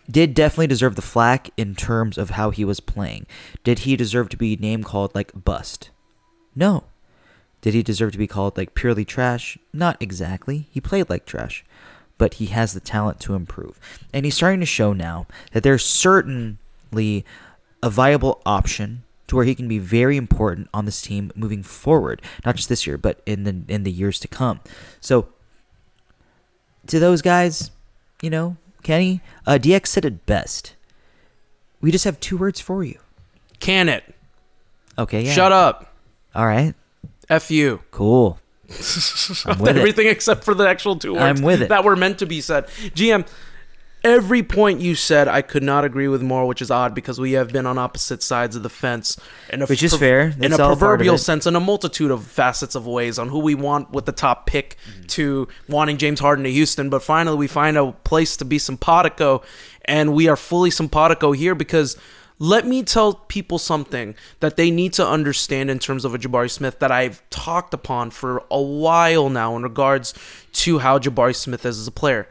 did 0.08 0.32
definitely 0.32 0.68
deserve 0.68 0.96
the 0.96 1.02
flack 1.02 1.50
in 1.56 1.74
terms 1.74 2.16
of 2.16 2.30
how 2.30 2.50
he 2.50 2.64
was 2.64 2.78
playing. 2.78 3.26
Did 3.64 3.80
he 3.80 3.96
deserve 3.96 4.28
to 4.30 4.36
be 4.36 4.56
name 4.56 4.84
called 4.84 5.14
like 5.14 5.32
bust? 5.44 5.90
No. 6.54 6.84
Did 7.60 7.74
he 7.74 7.82
deserve 7.82 8.12
to 8.12 8.18
be 8.18 8.26
called 8.26 8.56
like 8.56 8.74
purely 8.74 9.04
trash? 9.04 9.58
Not 9.72 9.96
exactly. 10.00 10.68
He 10.70 10.80
played 10.80 11.10
like 11.10 11.26
trash, 11.26 11.64
but 12.16 12.34
he 12.34 12.46
has 12.46 12.74
the 12.74 12.80
talent 12.80 13.18
to 13.20 13.34
improve. 13.34 13.80
And 14.12 14.24
he's 14.24 14.36
starting 14.36 14.60
to 14.60 14.66
show 14.66 14.92
now 14.92 15.26
that 15.52 15.62
there's 15.62 15.84
certainly 15.84 17.24
a 17.82 17.90
viable 17.90 18.40
option 18.46 19.02
to 19.26 19.36
where 19.36 19.44
he 19.44 19.54
can 19.54 19.68
be 19.68 19.78
very 19.78 20.16
important 20.16 20.68
on 20.74 20.84
this 20.84 21.00
team 21.00 21.32
moving 21.34 21.62
forward, 21.62 22.20
not 22.44 22.56
just 22.56 22.68
this 22.68 22.86
year, 22.86 22.98
but 22.98 23.20
in 23.26 23.44
the 23.44 23.62
in 23.72 23.84
the 23.84 23.90
years 23.90 24.18
to 24.20 24.28
come. 24.28 24.60
So 25.00 25.28
to 26.86 26.98
those 26.98 27.22
guys, 27.22 27.70
you 28.22 28.30
know, 28.30 28.56
Kenny, 28.82 29.20
uh, 29.46 29.58
DX 29.60 29.86
said 29.86 30.04
it 30.04 30.26
best. 30.26 30.74
We 31.80 31.90
just 31.90 32.04
have 32.04 32.20
two 32.20 32.36
words 32.36 32.60
for 32.60 32.84
you. 32.84 32.98
Can 33.60 33.88
it? 33.88 34.14
Okay, 34.98 35.22
yeah. 35.22 35.32
Shut 35.32 35.52
up. 35.52 35.94
All 36.34 36.46
right, 36.46 36.74
F 37.28 37.50
you. 37.50 37.80
cool. 37.90 38.38
I'm 39.44 39.58
with 39.58 39.76
it. 39.76 39.76
Everything 39.76 40.06
except 40.08 40.44
for 40.44 40.54
the 40.54 40.66
actual 40.66 40.96
two 40.96 41.12
words 41.14 41.40
I'm 41.40 41.44
with 41.44 41.62
it. 41.62 41.68
that 41.68 41.84
were 41.84 41.96
meant 41.96 42.18
to 42.20 42.26
be 42.26 42.40
said. 42.40 42.66
GM, 42.94 43.26
every 44.04 44.42
point 44.42 44.80
you 44.80 44.94
said, 44.94 45.26
I 45.26 45.42
could 45.42 45.62
not 45.62 45.84
agree 45.84 46.06
with 46.06 46.22
more, 46.22 46.46
which 46.46 46.62
is 46.62 46.70
odd 46.70 46.94
because 46.94 47.18
we 47.18 47.32
have 47.32 47.52
been 47.52 47.66
on 47.66 47.78
opposite 47.78 48.22
sides 48.22 48.54
of 48.54 48.62
the 48.62 48.68
fence. 48.68 49.16
In 49.50 49.62
a 49.62 49.66
Which 49.66 49.82
is 49.82 49.96
fair. 49.96 50.34
In 50.38 50.52
a 50.52 50.54
all 50.54 50.58
part 50.58 50.72
of 50.72 50.78
proverbial 50.78 51.18
sense, 51.18 51.46
in 51.46 51.56
a 51.56 51.60
multitude 51.60 52.10
of 52.10 52.24
facets 52.24 52.74
of 52.74 52.86
ways 52.86 53.18
on 53.18 53.30
who 53.30 53.40
we 53.40 53.54
want 53.54 53.90
with 53.90 54.04
the 54.04 54.12
top 54.12 54.46
pick 54.46 54.76
Mm-hmm. 54.84 55.06
to 55.06 55.48
wanting 55.68 55.96
James 55.96 56.20
Harden 56.20 56.44
to 56.44 56.50
Houston. 56.50 56.90
But 56.90 57.02
finally, 57.02 57.36
we 57.36 57.46
find 57.46 57.76
a 57.76 57.92
place 57.92 58.36
to 58.38 58.44
be 58.44 58.58
simpatico, 58.58 59.42
and 59.84 60.12
we 60.12 60.28
are 60.28 60.36
fully 60.36 60.70
simpatico 60.70 61.32
here 61.32 61.54
because. 61.54 61.96
Let 62.40 62.66
me 62.66 62.82
tell 62.82 63.14
people 63.14 63.58
something 63.60 64.16
that 64.40 64.56
they 64.56 64.68
need 64.72 64.92
to 64.94 65.06
understand 65.06 65.70
in 65.70 65.78
terms 65.78 66.04
of 66.04 66.16
a 66.16 66.18
Jabari 66.18 66.50
Smith 66.50 66.80
that 66.80 66.90
I've 66.90 67.22
talked 67.30 67.72
upon 67.72 68.10
for 68.10 68.42
a 68.50 68.60
while 68.60 69.30
now 69.30 69.54
in 69.54 69.62
regards 69.62 70.14
to 70.54 70.80
how 70.80 70.98
Jabari 70.98 71.36
Smith 71.36 71.64
is 71.64 71.78
as 71.78 71.86
a 71.86 71.92
player. 71.92 72.26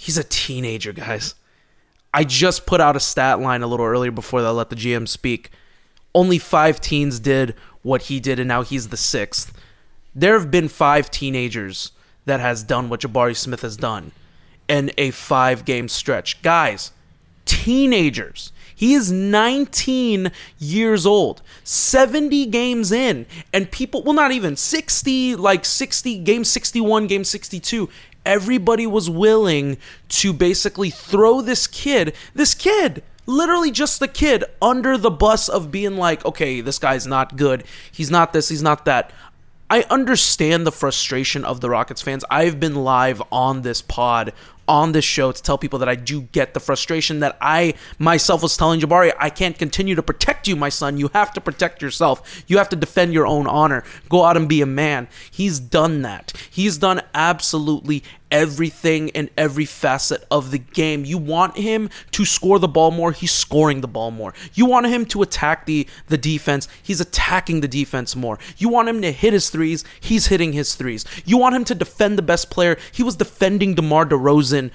He's 0.00 0.16
a 0.16 0.22
teenager, 0.22 0.92
guys. 0.92 1.34
I 2.14 2.22
just 2.22 2.66
put 2.66 2.80
out 2.80 2.94
a 2.94 3.00
stat 3.00 3.40
line 3.40 3.62
a 3.62 3.66
little 3.66 3.84
earlier 3.84 4.12
before 4.12 4.40
I 4.40 4.50
let 4.50 4.70
the 4.70 4.76
GM 4.76 5.08
speak. 5.08 5.50
Only 6.14 6.38
five 6.38 6.80
teens 6.80 7.18
did 7.18 7.56
what 7.82 8.02
he 8.02 8.20
did, 8.20 8.38
and 8.38 8.46
now 8.46 8.62
he's 8.62 8.88
the 8.88 8.96
sixth. 8.96 9.52
There 10.14 10.38
have 10.38 10.52
been 10.52 10.68
five 10.68 11.10
teenagers 11.10 11.90
that 12.26 12.38
has 12.38 12.62
done 12.62 12.88
what 12.88 13.00
Jabari 13.00 13.36
Smith 13.36 13.62
has 13.62 13.76
done 13.76 14.12
in 14.68 14.92
a 14.96 15.10
five 15.10 15.64
game 15.64 15.88
stretch. 15.88 16.42
Guys, 16.42 16.92
teenagers. 17.44 18.52
He 18.72 18.94
is 18.94 19.10
19 19.10 20.30
years 20.60 21.04
old, 21.06 21.42
70 21.64 22.46
games 22.46 22.92
in, 22.92 23.26
and 23.52 23.68
people, 23.68 24.04
well, 24.04 24.14
not 24.14 24.30
even 24.30 24.54
60, 24.54 25.34
like 25.34 25.64
60, 25.64 26.18
game 26.18 26.44
61, 26.44 27.08
game 27.08 27.24
62. 27.24 27.88
Everybody 28.28 28.86
was 28.86 29.08
willing 29.08 29.78
to 30.10 30.34
basically 30.34 30.90
throw 30.90 31.40
this 31.40 31.66
kid, 31.66 32.14
this 32.34 32.54
kid, 32.54 33.02
literally 33.24 33.70
just 33.70 34.00
the 34.00 34.06
kid, 34.06 34.44
under 34.60 34.98
the 34.98 35.10
bus 35.10 35.48
of 35.48 35.70
being 35.70 35.96
like, 35.96 36.22
okay, 36.26 36.60
this 36.60 36.78
guy's 36.78 37.06
not 37.06 37.38
good. 37.38 37.64
He's 37.90 38.10
not 38.10 38.34
this, 38.34 38.50
he's 38.50 38.62
not 38.62 38.84
that. 38.84 39.12
I 39.70 39.82
understand 39.90 40.66
the 40.66 40.72
frustration 40.72 41.44
of 41.44 41.60
the 41.60 41.68
Rockets 41.68 42.00
fans. 42.00 42.24
I've 42.30 42.58
been 42.58 42.74
live 42.74 43.22
on 43.30 43.60
this 43.60 43.82
pod, 43.82 44.32
on 44.66 44.92
this 44.92 45.04
show, 45.04 45.30
to 45.30 45.42
tell 45.42 45.58
people 45.58 45.78
that 45.80 45.90
I 45.90 45.94
do 45.94 46.22
get 46.22 46.54
the 46.54 46.60
frustration 46.60 47.20
that 47.20 47.36
I 47.38 47.74
myself 47.98 48.42
was 48.42 48.56
telling 48.56 48.80
Jabari, 48.80 49.12
I 49.18 49.28
can't 49.28 49.58
continue 49.58 49.94
to 49.94 50.02
protect 50.02 50.48
you, 50.48 50.56
my 50.56 50.70
son. 50.70 50.96
You 50.96 51.10
have 51.12 51.34
to 51.34 51.40
protect 51.42 51.82
yourself. 51.82 52.44
You 52.46 52.56
have 52.56 52.70
to 52.70 52.76
defend 52.76 53.12
your 53.12 53.26
own 53.26 53.46
honor. 53.46 53.84
Go 54.08 54.24
out 54.24 54.38
and 54.38 54.48
be 54.48 54.62
a 54.62 54.66
man. 54.66 55.06
He's 55.30 55.60
done 55.60 56.00
that. 56.00 56.32
He's 56.50 56.78
done 56.78 57.02
absolutely 57.12 58.02
everything 58.30 59.10
and 59.10 59.30
every 59.36 59.64
facet 59.64 60.24
of 60.30 60.50
the 60.50 60.58
game. 60.58 61.04
You 61.04 61.18
want 61.18 61.56
him 61.56 61.90
to 62.12 62.24
score 62.24 62.58
the 62.58 62.68
ball 62.68 62.90
more, 62.90 63.12
he's 63.12 63.32
scoring 63.32 63.80
the 63.80 63.88
ball 63.88 64.10
more. 64.10 64.34
You 64.54 64.66
want 64.66 64.86
him 64.86 65.04
to 65.06 65.22
attack 65.22 65.66
the 65.66 65.86
the 66.08 66.18
defense, 66.18 66.68
he's 66.82 67.00
attacking 67.00 67.60
the 67.60 67.68
defense 67.68 68.16
more. 68.16 68.38
You 68.56 68.68
want 68.68 68.88
him 68.88 69.02
to 69.02 69.12
hit 69.12 69.32
his 69.32 69.50
threes, 69.50 69.84
he's 70.00 70.26
hitting 70.28 70.52
his 70.52 70.74
threes. 70.74 71.04
You 71.24 71.38
want 71.38 71.54
him 71.54 71.64
to 71.64 71.74
defend 71.74 72.18
the 72.18 72.22
best 72.22 72.50
player, 72.50 72.76
he 72.92 73.02
was 73.02 73.16
defending 73.16 73.74
DeMar 73.74 74.06
DeRozan 74.06 74.70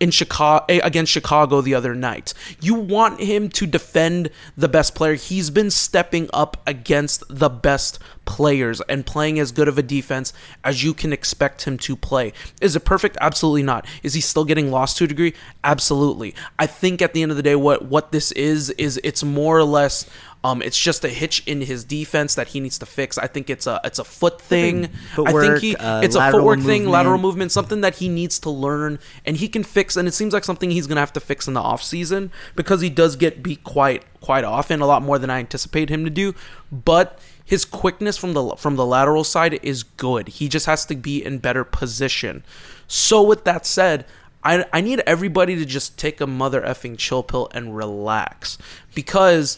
in 0.00 0.10
Chicago 0.10 0.64
eh, 0.68 0.80
against 0.82 1.12
Chicago 1.12 1.60
the 1.60 1.74
other 1.74 1.94
night. 1.94 2.34
You 2.60 2.74
want 2.74 3.20
him 3.20 3.48
to 3.50 3.66
defend 3.66 4.30
the 4.56 4.68
best 4.68 4.94
player. 4.94 5.14
He's 5.14 5.50
been 5.50 5.70
stepping 5.70 6.28
up 6.32 6.62
against 6.66 7.24
the 7.28 7.48
best 7.48 7.98
players 8.28 8.82
and 8.90 9.06
playing 9.06 9.38
as 9.38 9.52
good 9.52 9.68
of 9.68 9.78
a 9.78 9.82
defense 9.82 10.34
as 10.62 10.84
you 10.84 10.92
can 10.92 11.14
expect 11.14 11.62
him 11.62 11.78
to 11.78 11.96
play. 11.96 12.34
Is 12.60 12.76
it 12.76 12.84
perfect? 12.84 13.16
Absolutely 13.22 13.62
not. 13.62 13.86
Is 14.02 14.12
he 14.12 14.20
still 14.20 14.44
getting 14.44 14.70
lost 14.70 14.98
to 14.98 15.04
a 15.04 15.06
degree? 15.06 15.32
Absolutely. 15.64 16.34
I 16.58 16.66
think 16.66 17.00
at 17.00 17.14
the 17.14 17.22
end 17.22 17.30
of 17.30 17.38
the 17.38 17.42
day 17.42 17.56
what 17.56 17.86
what 17.86 18.12
this 18.12 18.30
is 18.32 18.68
is 18.70 19.00
it's 19.02 19.24
more 19.24 19.56
or 19.56 19.64
less 19.64 20.04
um, 20.44 20.62
it's 20.62 20.78
just 20.78 21.04
a 21.04 21.08
hitch 21.08 21.42
in 21.46 21.62
his 21.62 21.84
defense 21.84 22.36
that 22.36 22.48
he 22.48 22.60
needs 22.60 22.78
to 22.78 22.86
fix. 22.86 23.18
I 23.18 23.26
think 23.26 23.50
it's 23.50 23.66
a 23.66 23.80
it's 23.84 23.98
a 23.98 24.04
foot 24.04 24.40
thing. 24.40 24.88
I 25.16 25.32
think 25.32 25.58
he 25.58 25.74
uh, 25.76 26.00
it's 26.00 26.14
a 26.14 26.30
footwork 26.30 26.60
thing, 26.60 26.86
lateral 26.86 27.14
movement. 27.14 27.22
movement, 27.22 27.52
something 27.52 27.80
that 27.80 27.96
he 27.96 28.08
needs 28.08 28.38
to 28.40 28.50
learn 28.50 29.00
and 29.26 29.36
he 29.36 29.48
can 29.48 29.64
fix. 29.64 29.96
And 29.96 30.06
it 30.06 30.12
seems 30.14 30.32
like 30.32 30.44
something 30.44 30.70
he's 30.70 30.86
gonna 30.86 31.00
have 31.00 31.12
to 31.14 31.20
fix 31.20 31.48
in 31.48 31.54
the 31.54 31.60
off 31.60 31.82
season 31.82 32.30
because 32.54 32.80
he 32.80 32.88
does 32.90 33.16
get 33.16 33.42
beat 33.42 33.64
quite 33.64 34.04
quite 34.20 34.44
often, 34.44 34.80
a 34.80 34.86
lot 34.86 35.02
more 35.02 35.18
than 35.18 35.28
I 35.30 35.40
anticipate 35.40 35.88
him 35.88 36.04
to 36.04 36.10
do. 36.10 36.34
But 36.70 37.18
His 37.48 37.64
quickness 37.64 38.18
from 38.18 38.34
the 38.34 38.56
from 38.56 38.76
the 38.76 38.84
lateral 38.84 39.24
side 39.24 39.58
is 39.62 39.82
good. 39.82 40.28
He 40.28 40.50
just 40.50 40.66
has 40.66 40.84
to 40.84 40.94
be 40.94 41.24
in 41.24 41.38
better 41.38 41.64
position. 41.64 42.44
So 42.86 43.22
with 43.22 43.44
that 43.44 43.64
said, 43.64 44.04
I 44.44 44.66
I 44.70 44.82
need 44.82 45.00
everybody 45.06 45.56
to 45.56 45.64
just 45.64 45.98
take 45.98 46.20
a 46.20 46.26
mother 46.26 46.60
effing 46.60 46.98
chill 46.98 47.22
pill 47.22 47.48
and 47.54 47.74
relax 47.74 48.58
because 48.94 49.56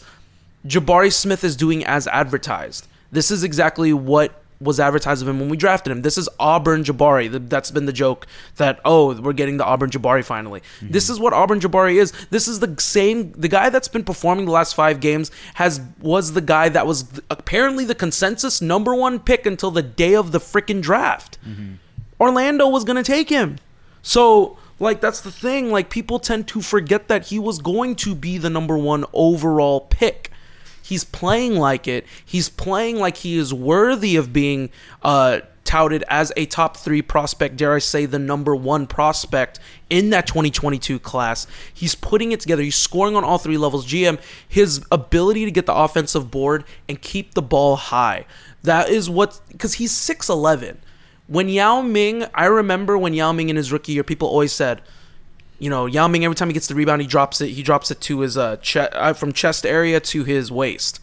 Jabari 0.65 1.11
Smith 1.11 1.43
is 1.43 1.55
doing 1.55 1.83
as 1.85 2.07
advertised. 2.07 2.87
This 3.11 3.31
is 3.31 3.43
exactly 3.43 3.93
what 3.93 4.41
was 4.61 4.79
advertised 4.79 5.21
of 5.21 5.27
him 5.27 5.39
when 5.39 5.49
we 5.49 5.57
drafted 5.57 5.91
him. 5.91 6.03
This 6.03 6.17
is 6.17 6.29
Auburn 6.39 6.83
Jabari. 6.83 7.49
That's 7.49 7.71
been 7.71 7.87
the 7.87 7.93
joke 7.93 8.27
that 8.57 8.79
oh 8.85 9.19
we're 9.19 9.33
getting 9.33 9.57
the 9.57 9.65
Auburn 9.65 9.89
Jabari 9.89 10.23
finally. 10.23 10.59
Mm-hmm. 10.59 10.91
This 10.91 11.09
is 11.09 11.19
what 11.19 11.33
Auburn 11.33 11.59
Jabari 11.59 11.95
is. 11.95 12.11
This 12.29 12.47
is 12.47 12.59
the 12.59 12.75
same 12.79 13.31
the 13.31 13.47
guy 13.47 13.69
that's 13.69 13.87
been 13.87 14.03
performing 14.03 14.45
the 14.45 14.51
last 14.51 14.75
five 14.75 14.99
games 14.99 15.31
has 15.55 15.81
was 15.99 16.33
the 16.33 16.41
guy 16.41 16.69
that 16.69 16.85
was 16.85 17.21
apparently 17.29 17.85
the 17.85 17.95
consensus 17.95 18.61
number 18.61 18.93
one 18.93 19.19
pick 19.19 19.45
until 19.45 19.71
the 19.71 19.81
day 19.81 20.15
of 20.15 20.31
the 20.31 20.39
freaking 20.39 20.81
draft. 20.81 21.39
Mm-hmm. 21.45 21.73
Orlando 22.19 22.67
was 22.67 22.83
gonna 22.83 23.03
take 23.03 23.29
him. 23.29 23.57
So 24.03 24.57
like 24.79 25.01
that's 25.01 25.21
the 25.21 25.31
thing. 25.31 25.71
Like 25.71 25.89
people 25.89 26.19
tend 26.19 26.47
to 26.49 26.61
forget 26.61 27.07
that 27.07 27.27
he 27.27 27.39
was 27.39 27.59
going 27.59 27.95
to 27.97 28.13
be 28.13 28.37
the 28.37 28.49
number 28.49 28.77
one 28.77 29.05
overall 29.13 29.81
pick. 29.81 30.30
He's 30.81 31.03
playing 31.03 31.55
like 31.55 31.87
it. 31.87 32.05
He's 32.25 32.49
playing 32.49 32.97
like 32.97 33.17
he 33.17 33.37
is 33.37 33.53
worthy 33.53 34.15
of 34.15 34.33
being 34.33 34.69
uh, 35.03 35.41
touted 35.63 36.03
as 36.09 36.31
a 36.35 36.45
top 36.45 36.77
three 36.77 37.01
prospect. 37.01 37.57
Dare 37.57 37.75
I 37.75 37.79
say 37.79 38.05
the 38.05 38.19
number 38.19 38.55
one 38.55 38.87
prospect 38.87 39.59
in 39.89 40.09
that 40.09 40.27
2022 40.27 40.99
class? 40.99 41.47
He's 41.73 41.95
putting 41.95 42.31
it 42.31 42.39
together. 42.39 42.63
He's 42.63 42.75
scoring 42.75 43.15
on 43.15 43.23
all 43.23 43.37
three 43.37 43.57
levels. 43.57 43.85
GM, 43.85 44.19
his 44.47 44.83
ability 44.91 45.45
to 45.45 45.51
get 45.51 45.65
the 45.65 45.75
offensive 45.75 46.31
board 46.31 46.63
and 46.89 47.01
keep 47.01 47.33
the 47.33 47.41
ball 47.41 47.75
high. 47.75 48.25
That 48.63 48.89
is 48.89 49.09
what 49.09 49.39
because 49.49 49.75
he's 49.75 49.91
6'11 49.91 50.77
when 51.31 51.47
Yao 51.47 51.81
Ming, 51.81 52.25
I 52.33 52.45
remember 52.45 52.97
when 52.97 53.13
Yao 53.13 53.31
Ming 53.31 53.47
in 53.47 53.55
his 53.55 53.71
rookie 53.71 53.93
year, 53.93 54.03
people 54.03 54.27
always 54.27 54.51
said, 54.51 54.81
you 55.63 55.69
know, 55.69 55.85
Yao 55.85 56.07
Ming 56.07 56.25
every 56.25 56.35
time 56.35 56.49
he 56.49 56.53
gets 56.53 56.67
the 56.67 56.75
rebound, 56.75 57.01
he 57.01 57.07
drops 57.07 57.39
it. 57.41 57.49
He 57.49 57.61
drops 57.63 57.91
it 57.91 57.99
to 58.01 58.19
his 58.21 58.35
uh, 58.37 58.57
che- 58.57 58.89
uh 58.91 59.13
from 59.13 59.31
chest 59.31 59.65
area 59.65 59.99
to 60.11 60.23
his 60.23 60.51
waist. 60.51 60.99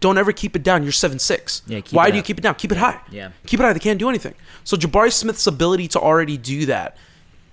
Don't 0.00 0.16
ever 0.16 0.30
keep 0.30 0.54
it 0.54 0.62
down. 0.62 0.84
You're 0.84 0.92
seven 0.92 1.18
six. 1.18 1.62
Yeah, 1.66 1.80
Why 1.90 2.10
do 2.12 2.16
you 2.16 2.22
keep 2.22 2.38
it 2.38 2.42
down? 2.42 2.54
Keep 2.54 2.70
it 2.72 2.78
high. 2.78 3.00
Yeah. 3.10 3.30
keep 3.46 3.58
it 3.60 3.64
high. 3.64 3.72
They 3.72 3.80
can't 3.80 3.98
do 3.98 4.08
anything. 4.08 4.34
So 4.62 4.76
Jabari 4.76 5.12
Smith's 5.12 5.46
ability 5.48 5.88
to 5.88 5.98
already 6.00 6.36
do 6.36 6.66
that, 6.66 6.96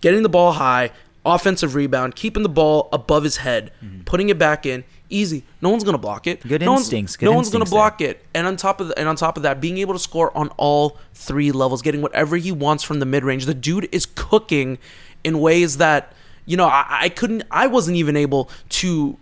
getting 0.01 0.21
the 0.21 0.29
ball 0.29 0.51
high, 0.51 0.91
offensive 1.25 1.73
rebound, 1.73 2.15
keeping 2.15 2.43
the 2.43 2.49
ball 2.61 2.89
above 2.93 3.23
his 3.23 3.37
head, 3.37 3.71
putting 4.05 4.29
it 4.29 4.37
back 4.37 4.67
in, 4.67 4.83
easy. 5.09 5.43
No 5.61 5.69
one's 5.71 5.83
gonna 5.83 5.97
block 5.97 6.27
it. 6.27 6.41
Good 6.47 6.61
no 6.61 6.73
one's- 6.73 6.83
instincts, 6.83 7.17
good 7.17 7.25
no 7.25 7.33
one's 7.33 7.49
gonna 7.49 7.63
instincts 7.63 7.71
there. 7.71 7.77
block 7.79 8.01
it. 8.01 8.25
And 8.35 8.45
on 8.45 8.55
top 8.57 8.79
of 8.79 8.89
the, 8.89 8.99
and 8.99 9.09
on 9.09 9.15
top 9.15 9.37
of 9.37 9.41
that, 9.43 9.59
being 9.59 9.79
able 9.79 9.93
to 9.93 9.99
score 9.99 10.29
on 10.37 10.49
all 10.57 10.99
three 11.15 11.51
levels, 11.51 11.81
getting 11.81 12.03
whatever 12.03 12.37
he 12.37 12.51
wants 12.51 12.83
from 12.83 12.99
the 12.99 13.07
mid 13.07 13.23
range. 13.23 13.47
The 13.47 13.55
dude 13.55 13.89
is 13.91 14.05
cooking 14.05 14.77
in 15.23 15.39
ways 15.39 15.77
that 15.77 16.13
you 16.45 16.57
know 16.57 16.67
I, 16.67 16.85
I 16.89 17.09
couldn't. 17.09 17.43
I 17.51 17.67
wasn't 17.67 17.97
even 17.97 18.15
able 18.15 18.49
to 18.69 19.17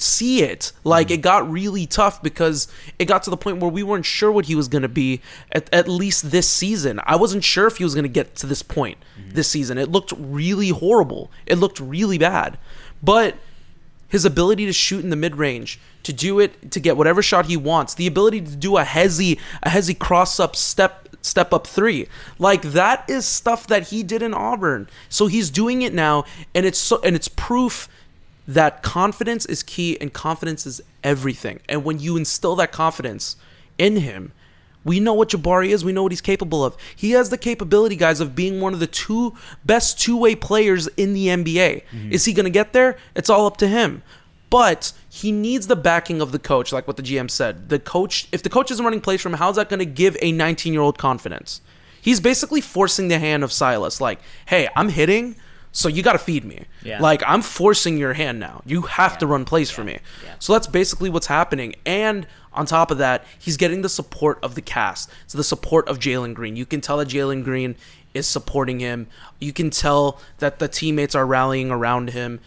see 0.00 0.42
it. 0.42 0.72
Like 0.84 1.10
it 1.10 1.18
got 1.18 1.50
really 1.50 1.86
tough 1.86 2.22
because 2.22 2.68
it 2.98 3.06
got 3.06 3.22
to 3.24 3.30
the 3.30 3.36
point 3.36 3.58
where 3.58 3.70
we 3.70 3.82
weren't 3.82 4.06
sure 4.06 4.30
what 4.30 4.46
he 4.46 4.54
was 4.54 4.68
going 4.68 4.82
to 4.82 4.88
be 4.88 5.20
at, 5.52 5.72
at 5.72 5.88
least 5.88 6.30
this 6.30 6.48
season. 6.48 7.00
I 7.04 7.16
wasn't 7.16 7.44
sure 7.44 7.66
if 7.66 7.78
he 7.78 7.84
was 7.84 7.94
going 7.94 8.04
to 8.04 8.08
get 8.08 8.34
to 8.36 8.46
this 8.46 8.62
point 8.62 8.98
mm-hmm. 9.18 9.30
this 9.30 9.48
season. 9.48 9.78
It 9.78 9.90
looked 9.90 10.12
really 10.16 10.68
horrible. 10.68 11.30
It 11.46 11.56
looked 11.56 11.80
really 11.80 12.18
bad. 12.18 12.58
But 13.02 13.36
his 14.08 14.24
ability 14.24 14.66
to 14.66 14.72
shoot 14.72 15.04
in 15.04 15.10
the 15.10 15.16
mid 15.16 15.36
range, 15.36 15.78
to 16.02 16.12
do 16.12 16.40
it, 16.40 16.70
to 16.70 16.80
get 16.80 16.96
whatever 16.96 17.22
shot 17.22 17.46
he 17.46 17.56
wants, 17.56 17.94
the 17.94 18.06
ability 18.06 18.40
to 18.40 18.56
do 18.56 18.76
a 18.78 18.84
hezzy, 18.84 19.38
a 19.62 19.68
hezzy 19.68 19.98
cross 19.98 20.40
up 20.40 20.56
step, 20.56 21.07
step 21.22 21.52
up 21.52 21.66
three, 21.66 22.08
like 22.38 22.62
that 22.62 23.08
is 23.08 23.26
stuff 23.26 23.66
that 23.66 23.88
he 23.88 24.02
did 24.02 24.22
in 24.22 24.34
Auburn. 24.34 24.88
So 25.08 25.26
he's 25.26 25.50
doing 25.50 25.82
it 25.82 25.92
now, 25.92 26.24
and 26.54 26.64
it's 26.64 26.78
so, 26.78 27.00
and 27.02 27.14
it's 27.16 27.28
proof 27.28 27.88
that 28.46 28.82
confidence 28.82 29.44
is 29.46 29.62
key, 29.62 29.98
and 30.00 30.12
confidence 30.12 30.66
is 30.66 30.80
everything. 31.04 31.60
And 31.68 31.84
when 31.84 31.98
you 31.98 32.16
instill 32.16 32.56
that 32.56 32.72
confidence 32.72 33.36
in 33.76 33.96
him, 33.96 34.32
we 34.84 35.00
know 35.00 35.12
what 35.12 35.28
Jabari 35.28 35.68
is. 35.68 35.84
We 35.84 35.92
know 35.92 36.02
what 36.02 36.12
he's 36.12 36.22
capable 36.22 36.64
of. 36.64 36.76
He 36.96 37.10
has 37.10 37.28
the 37.28 37.36
capability, 37.36 37.94
guys, 37.94 38.20
of 38.20 38.34
being 38.34 38.60
one 38.60 38.72
of 38.72 38.80
the 38.80 38.86
two 38.86 39.34
best 39.64 40.00
two 40.00 40.16
way 40.16 40.34
players 40.34 40.86
in 40.96 41.12
the 41.12 41.26
NBA. 41.26 41.82
Mm-hmm. 41.84 42.12
Is 42.12 42.24
he 42.24 42.32
going 42.32 42.44
to 42.44 42.50
get 42.50 42.72
there? 42.72 42.96
It's 43.14 43.28
all 43.28 43.46
up 43.46 43.58
to 43.58 43.68
him. 43.68 44.02
But 44.50 44.92
he 45.08 45.32
needs 45.32 45.66
the 45.66 45.76
backing 45.76 46.20
of 46.20 46.32
the 46.32 46.38
coach, 46.38 46.72
like 46.72 46.86
what 46.86 46.96
the 46.96 47.02
GM 47.02 47.30
said. 47.30 47.68
The 47.68 47.78
coach, 47.78 48.28
if 48.32 48.42
the 48.42 48.50
coach 48.50 48.70
isn't 48.70 48.84
running 48.84 49.00
plays 49.00 49.22
for 49.22 49.28
him, 49.28 49.36
how's 49.36 49.56
that 49.56 49.68
going 49.68 49.78
to 49.78 49.86
give 49.86 50.16
a 50.20 50.32
19 50.32 50.72
year 50.72 50.82
old 50.82 50.98
confidence? 50.98 51.60
He's 52.00 52.20
basically 52.20 52.60
forcing 52.60 53.08
the 53.08 53.18
hand 53.18 53.42
of 53.42 53.52
Silas, 53.52 54.00
like, 54.00 54.20
hey, 54.46 54.68
I'm 54.76 54.88
hitting, 54.88 55.36
so 55.72 55.88
you 55.88 56.02
got 56.02 56.12
to 56.12 56.18
feed 56.18 56.44
me. 56.44 56.64
Yeah. 56.82 57.00
Like, 57.00 57.22
I'm 57.26 57.42
forcing 57.42 57.98
your 57.98 58.14
hand 58.14 58.38
now. 58.38 58.62
You 58.64 58.82
have 58.82 59.18
to 59.18 59.26
run 59.26 59.44
plays 59.44 59.70
for 59.70 59.84
me. 59.84 59.98
So 60.38 60.52
that's 60.52 60.66
basically 60.66 61.10
what's 61.10 61.26
happening. 61.26 61.74
And 61.84 62.26
on 62.52 62.66
top 62.66 62.90
of 62.90 62.98
that, 62.98 63.24
he's 63.38 63.56
getting 63.56 63.82
the 63.82 63.88
support 63.88 64.38
of 64.42 64.54
the 64.54 64.62
cast. 64.62 65.10
So 65.26 65.38
the 65.38 65.44
support 65.44 65.88
of 65.88 65.98
Jalen 65.98 66.34
Green. 66.34 66.56
You 66.56 66.66
can 66.66 66.80
tell 66.80 66.98
that 66.98 67.08
Jalen 67.08 67.44
Green 67.44 67.76
is 68.14 68.26
supporting 68.26 68.80
him. 68.80 69.06
You 69.38 69.52
can 69.52 69.70
tell 69.70 70.20
that 70.38 70.58
the 70.58 70.68
teammates 70.68 71.14
are 71.14 71.26
rallying 71.26 71.70
around 71.70 72.10
him. 72.10 72.40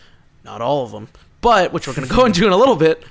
Not 0.43 0.61
all 0.61 0.83
of 0.83 0.91
them, 0.91 1.09
but 1.41 1.73
which 1.73 1.87
we're 1.87 1.93
going 1.93 2.07
to 2.07 2.13
go 2.13 2.25
into 2.25 2.45
in 2.45 2.53
a 2.53 2.57
little 2.57 2.75
bit. 2.75 3.03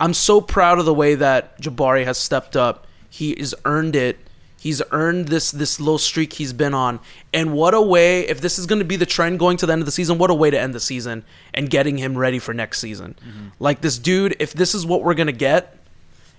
I'm 0.00 0.14
so 0.14 0.40
proud 0.40 0.78
of 0.78 0.84
the 0.84 0.94
way 0.94 1.14
that 1.16 1.60
Jabari 1.60 2.04
has 2.04 2.18
stepped 2.18 2.56
up. 2.56 2.86
He 3.10 3.34
has 3.38 3.54
earned 3.64 3.96
it. 3.96 4.18
He's 4.60 4.82
earned 4.90 5.28
this 5.28 5.52
this 5.52 5.78
low 5.80 5.98
streak 5.98 6.34
he's 6.34 6.52
been 6.52 6.74
on. 6.74 7.00
And 7.32 7.52
what 7.52 7.74
a 7.74 7.80
way 7.80 8.26
if 8.28 8.40
this 8.40 8.58
is 8.58 8.66
going 8.66 8.80
to 8.80 8.84
be 8.84 8.96
the 8.96 9.06
trend 9.06 9.38
going 9.38 9.56
to 9.58 9.66
the 9.66 9.72
end 9.72 9.82
of 9.82 9.86
the 9.86 9.92
season, 9.92 10.18
what 10.18 10.30
a 10.30 10.34
way 10.34 10.50
to 10.50 10.58
end 10.58 10.74
the 10.74 10.80
season 10.80 11.24
and 11.54 11.70
getting 11.70 11.96
him 11.98 12.18
ready 12.18 12.38
for 12.38 12.52
next 12.52 12.80
season. 12.80 13.16
Mm-hmm. 13.20 13.48
Like 13.60 13.80
this 13.80 13.98
dude, 13.98 14.36
if 14.40 14.52
this 14.52 14.74
is 14.74 14.84
what 14.84 15.04
we're 15.04 15.14
going 15.14 15.28
to 15.28 15.32
get, 15.32 15.78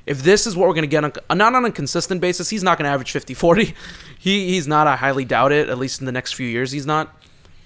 if 0.05 0.21
this 0.21 0.45
is 0.47 0.55
what 0.55 0.67
we're 0.67 0.73
going 0.73 0.83
to 0.83 0.87
get 0.87 1.03
on 1.05 1.13
uh, 1.29 1.33
not 1.33 1.55
on 1.55 1.63
a 1.63 1.71
consistent 1.71 2.19
basis, 2.19 2.49
he's 2.49 2.63
not 2.63 2.77
going 2.77 2.85
to 2.85 2.91
average 2.91 3.13
50-40. 3.13 3.73
He 4.21 4.49
he's 4.49 4.67
not 4.67 4.85
I 4.85 4.97
highly 4.97 5.23
doubt 5.23 5.53
it 5.53 5.69
at 5.69 5.77
least 5.77 6.01
in 6.01 6.05
the 6.05 6.11
next 6.11 6.33
few 6.33 6.45
years 6.45 6.73
he's 6.73 6.85
not. 6.85 7.15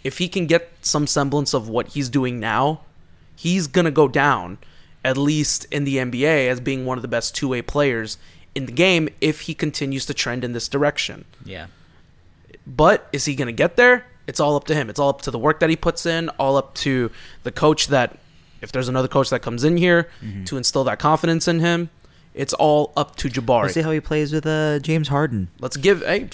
If 0.03 0.19
he 0.19 0.27
can 0.27 0.45
get 0.45 0.69
some 0.82 1.08
semblance 1.08 1.56
of 1.56 1.67
what 1.67 1.88
he's 1.88 2.10
doing 2.10 2.39
now, 2.39 2.82
he's 3.35 3.67
going 3.67 3.85
to 3.85 3.91
go 3.91 4.07
down 4.07 4.57
at 5.05 5.17
least 5.17 5.65
in 5.71 5.83
the 5.83 5.97
NBA 5.97 6.47
as 6.47 6.59
being 6.59 6.85
one 6.85 6.97
of 6.97 7.01
the 7.01 7.07
best 7.07 7.35
two-way 7.35 7.61
players 7.61 8.17
in 8.55 8.65
the 8.65 8.71
game 8.71 9.09
if 9.19 9.41
he 9.41 9.53
continues 9.53 10.05
to 10.05 10.13
trend 10.13 10.43
in 10.43 10.53
this 10.53 10.69
direction. 10.69 11.25
Yeah. 11.43 11.67
But 12.65 13.07
is 13.11 13.25
he 13.25 13.35
going 13.35 13.47
to 13.47 13.53
get 13.53 13.75
there? 13.75 14.05
It's 14.27 14.39
all 14.39 14.55
up 14.55 14.63
to 14.65 14.75
him. 14.75 14.89
It's 14.89 14.99
all 14.99 15.09
up 15.09 15.21
to 15.23 15.31
the 15.31 15.39
work 15.39 15.59
that 15.59 15.69
he 15.69 15.75
puts 15.75 16.05
in, 16.05 16.29
all 16.29 16.55
up 16.55 16.73
to 16.75 17.11
the 17.43 17.51
coach 17.51 17.87
that 17.87 18.17
if 18.61 18.71
there's 18.71 18.87
another 18.87 19.09
coach 19.09 19.29
that 19.31 19.41
comes 19.41 19.65
in 19.65 19.75
here 19.75 20.09
to 20.45 20.55
instill 20.55 20.85
that 20.85 20.97
confidence 20.97 21.49
in 21.49 21.59
him, 21.59 21.89
it's 22.33 22.53
all 22.53 22.93
up 22.95 23.15
to 23.17 23.27
Jabari. 23.29 23.63
Let's 23.63 23.73
see 23.73 23.81
how 23.81 23.91
he 23.91 23.99
plays 23.99 24.31
with 24.31 24.45
uh, 24.45 24.79
James 24.79 25.09
Harden. 25.09 25.49
Let's 25.59 25.75
give. 25.75 26.01
Hey, 26.01 26.29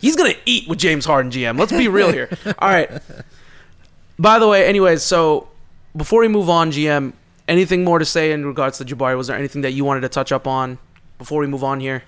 he's 0.00 0.16
gonna 0.16 0.34
eat 0.44 0.68
with 0.68 0.78
James 0.78 1.04
Harden, 1.04 1.30
GM. 1.30 1.58
Let's 1.58 1.72
be 1.72 1.86
real 1.88 2.12
here. 2.12 2.28
All 2.58 2.68
right. 2.68 2.90
By 4.18 4.38
the 4.38 4.48
way, 4.48 4.66
anyways, 4.66 5.02
so 5.02 5.48
before 5.96 6.20
we 6.20 6.28
move 6.28 6.48
on, 6.48 6.70
GM, 6.72 7.12
anything 7.48 7.84
more 7.84 7.98
to 7.98 8.04
say 8.04 8.32
in 8.32 8.46
regards 8.46 8.78
to 8.78 8.84
Jabari? 8.84 9.16
Was 9.16 9.26
there 9.26 9.36
anything 9.36 9.62
that 9.62 9.72
you 9.72 9.84
wanted 9.84 10.00
to 10.02 10.08
touch 10.08 10.32
up 10.32 10.46
on 10.46 10.78
before 11.18 11.40
we 11.40 11.46
move 11.46 11.64
on 11.64 11.80
here? 11.80 12.02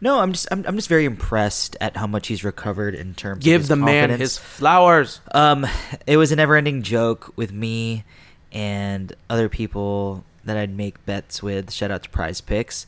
No, 0.00 0.20
I'm 0.20 0.32
just 0.32 0.46
I'm, 0.52 0.64
I'm 0.66 0.76
just 0.76 0.88
very 0.88 1.04
impressed 1.04 1.76
at 1.80 1.96
how 1.96 2.06
much 2.06 2.28
he's 2.28 2.44
recovered 2.44 2.94
in 2.94 3.14
terms 3.14 3.38
of 3.38 3.44
Give 3.44 3.66
the 3.66 3.74
man 3.76 4.10
his 4.10 4.38
flowers. 4.38 5.20
Um, 5.34 5.66
it 6.06 6.16
was 6.16 6.30
a 6.30 6.36
never-ending 6.36 6.82
joke 6.82 7.32
with 7.36 7.52
me 7.52 8.04
and 8.52 9.12
other 9.28 9.48
people 9.48 10.24
that 10.44 10.56
I'd 10.56 10.74
make 10.76 11.04
bets 11.04 11.42
with. 11.42 11.72
Shout 11.72 11.90
out 11.90 12.04
to 12.04 12.10
Prize 12.10 12.40
Picks. 12.40 12.86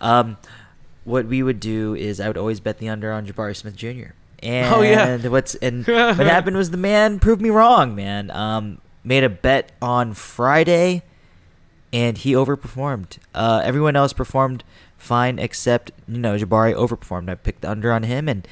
Um, 0.00 0.36
what 1.04 1.26
we 1.26 1.42
would 1.42 1.58
do 1.58 1.94
is 1.96 2.20
I 2.20 2.28
would 2.28 2.38
always 2.38 2.60
bet 2.60 2.78
the 2.78 2.88
under 2.88 3.10
on 3.10 3.26
Jabari 3.26 3.56
Smith 3.56 3.74
Jr. 3.74 4.12
And 4.40 4.74
Oh, 4.74 4.82
yeah. 4.82 5.16
what's 5.28 5.56
and 5.56 5.84
what 5.88 6.16
happened 6.18 6.56
was 6.56 6.70
the 6.70 6.76
man 6.76 7.18
proved 7.18 7.42
me 7.42 7.50
wrong, 7.50 7.94
man. 7.96 8.30
Um, 8.30 8.78
made 9.04 9.24
a 9.24 9.28
bet 9.28 9.72
on 9.80 10.14
Friday, 10.14 11.02
and 11.92 12.18
he 12.18 12.32
overperformed. 12.32 13.18
Uh, 13.34 13.62
everyone 13.64 13.96
else 13.96 14.12
performed 14.12 14.64
fine 14.96 15.38
except 15.38 15.90
you 16.06 16.18
know 16.18 16.36
Jabari 16.36 16.74
overperformed. 16.74 17.28
I 17.28 17.34
picked 17.34 17.64
under 17.64 17.92
on 17.92 18.04
him, 18.04 18.28
and 18.28 18.46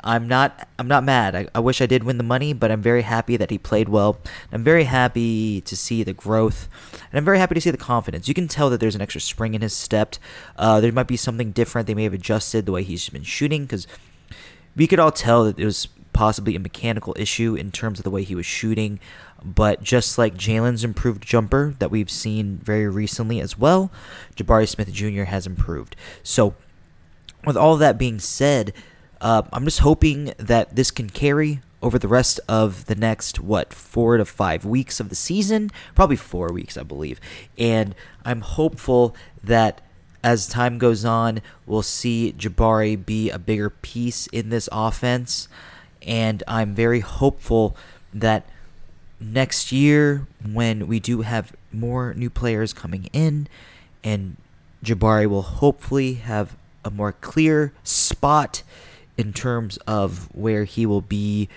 I'm 0.00 0.28
not 0.28 0.68
I'm 0.78 0.88
not 0.88 1.04
mad. 1.04 1.34
I, 1.34 1.48
I 1.54 1.60
wish 1.60 1.80
I 1.80 1.86
did 1.86 2.04
win 2.04 2.18
the 2.18 2.24
money, 2.24 2.52
but 2.52 2.70
I'm 2.70 2.82
very 2.82 3.02
happy 3.02 3.36
that 3.36 3.50
he 3.50 3.58
played 3.58 3.88
well. 3.88 4.18
I'm 4.52 4.64
very 4.64 4.84
happy 4.84 5.60
to 5.62 5.76
see 5.76 6.02
the 6.02 6.12
growth, 6.12 6.68
and 7.10 7.18
I'm 7.18 7.24
very 7.24 7.38
happy 7.38 7.54
to 7.54 7.60
see 7.60 7.70
the 7.70 7.76
confidence. 7.76 8.28
You 8.28 8.34
can 8.34 8.48
tell 8.48 8.70
that 8.70 8.80
there's 8.80 8.94
an 8.94 9.00
extra 9.00 9.20
spring 9.20 9.54
in 9.54 9.62
his 9.62 9.74
step. 9.74 10.16
Uh, 10.56 10.80
there 10.80 10.92
might 10.92 11.08
be 11.08 11.16
something 11.16 11.52
different. 11.52 11.86
They 11.86 11.94
may 11.94 12.04
have 12.04 12.14
adjusted 12.14 12.66
the 12.66 12.72
way 12.72 12.82
he's 12.82 13.08
been 13.08 13.22
shooting 13.22 13.62
because 13.64 13.86
we 14.76 14.86
could 14.86 15.00
all 15.00 15.12
tell 15.12 15.44
that 15.44 15.58
it 15.58 15.64
was 15.64 15.88
possibly 16.16 16.56
a 16.56 16.58
mechanical 16.58 17.14
issue 17.18 17.54
in 17.54 17.70
terms 17.70 17.98
of 17.98 18.02
the 18.02 18.10
way 18.10 18.22
he 18.22 18.34
was 18.34 18.46
shooting. 18.46 18.98
But 19.44 19.82
just 19.82 20.16
like 20.16 20.34
Jalen's 20.34 20.82
improved 20.82 21.22
jumper 21.22 21.74
that 21.78 21.90
we've 21.90 22.10
seen 22.10 22.56
very 22.56 22.88
recently 22.88 23.38
as 23.38 23.58
well, 23.58 23.92
Jabari 24.34 24.66
Smith 24.66 24.90
Jr. 24.90 25.24
has 25.24 25.46
improved. 25.46 25.94
So, 26.22 26.54
with 27.44 27.56
all 27.56 27.76
that 27.76 27.98
being 27.98 28.18
said, 28.18 28.72
uh, 29.20 29.42
I'm 29.52 29.66
just 29.66 29.80
hoping 29.80 30.32
that 30.38 30.74
this 30.74 30.90
can 30.90 31.10
carry 31.10 31.60
over 31.82 31.98
the 31.98 32.08
rest 32.08 32.40
of 32.48 32.86
the 32.86 32.94
next 32.94 33.38
what 33.38 33.74
four 33.74 34.16
to 34.16 34.24
five 34.24 34.64
weeks 34.64 35.00
of 35.00 35.10
the 35.10 35.14
season, 35.14 35.70
probably 35.94 36.16
four 36.16 36.50
weeks, 36.50 36.78
I 36.78 36.82
believe. 36.82 37.20
And 37.58 37.94
I'm 38.24 38.40
hopeful 38.40 39.14
that 39.44 39.82
as 40.24 40.48
time 40.48 40.78
goes 40.78 41.04
on, 41.04 41.42
we'll 41.66 41.82
see 41.82 42.34
Jabari 42.36 43.04
be 43.04 43.28
a 43.28 43.38
bigger 43.38 43.68
piece 43.68 44.26
in 44.28 44.48
this 44.48 44.66
offense. 44.72 45.46
And 46.06 46.42
I'm 46.46 46.74
very 46.74 47.00
hopeful 47.00 47.76
that 48.14 48.46
next 49.20 49.72
year, 49.72 50.26
when 50.52 50.86
we 50.86 51.00
do 51.00 51.22
have 51.22 51.52
more 51.72 52.14
new 52.14 52.30
players 52.30 52.72
coming 52.72 53.10
in, 53.12 53.48
and 54.04 54.36
Jabari 54.84 55.26
will 55.26 55.42
hopefully 55.42 56.14
have 56.14 56.56
a 56.84 56.90
more 56.90 57.12
clear 57.12 57.72
spot 57.82 58.62
in 59.18 59.32
terms 59.32 59.76
of 59.78 60.28
where 60.34 60.64
he 60.64 60.86
will 60.86 61.00
be 61.00 61.48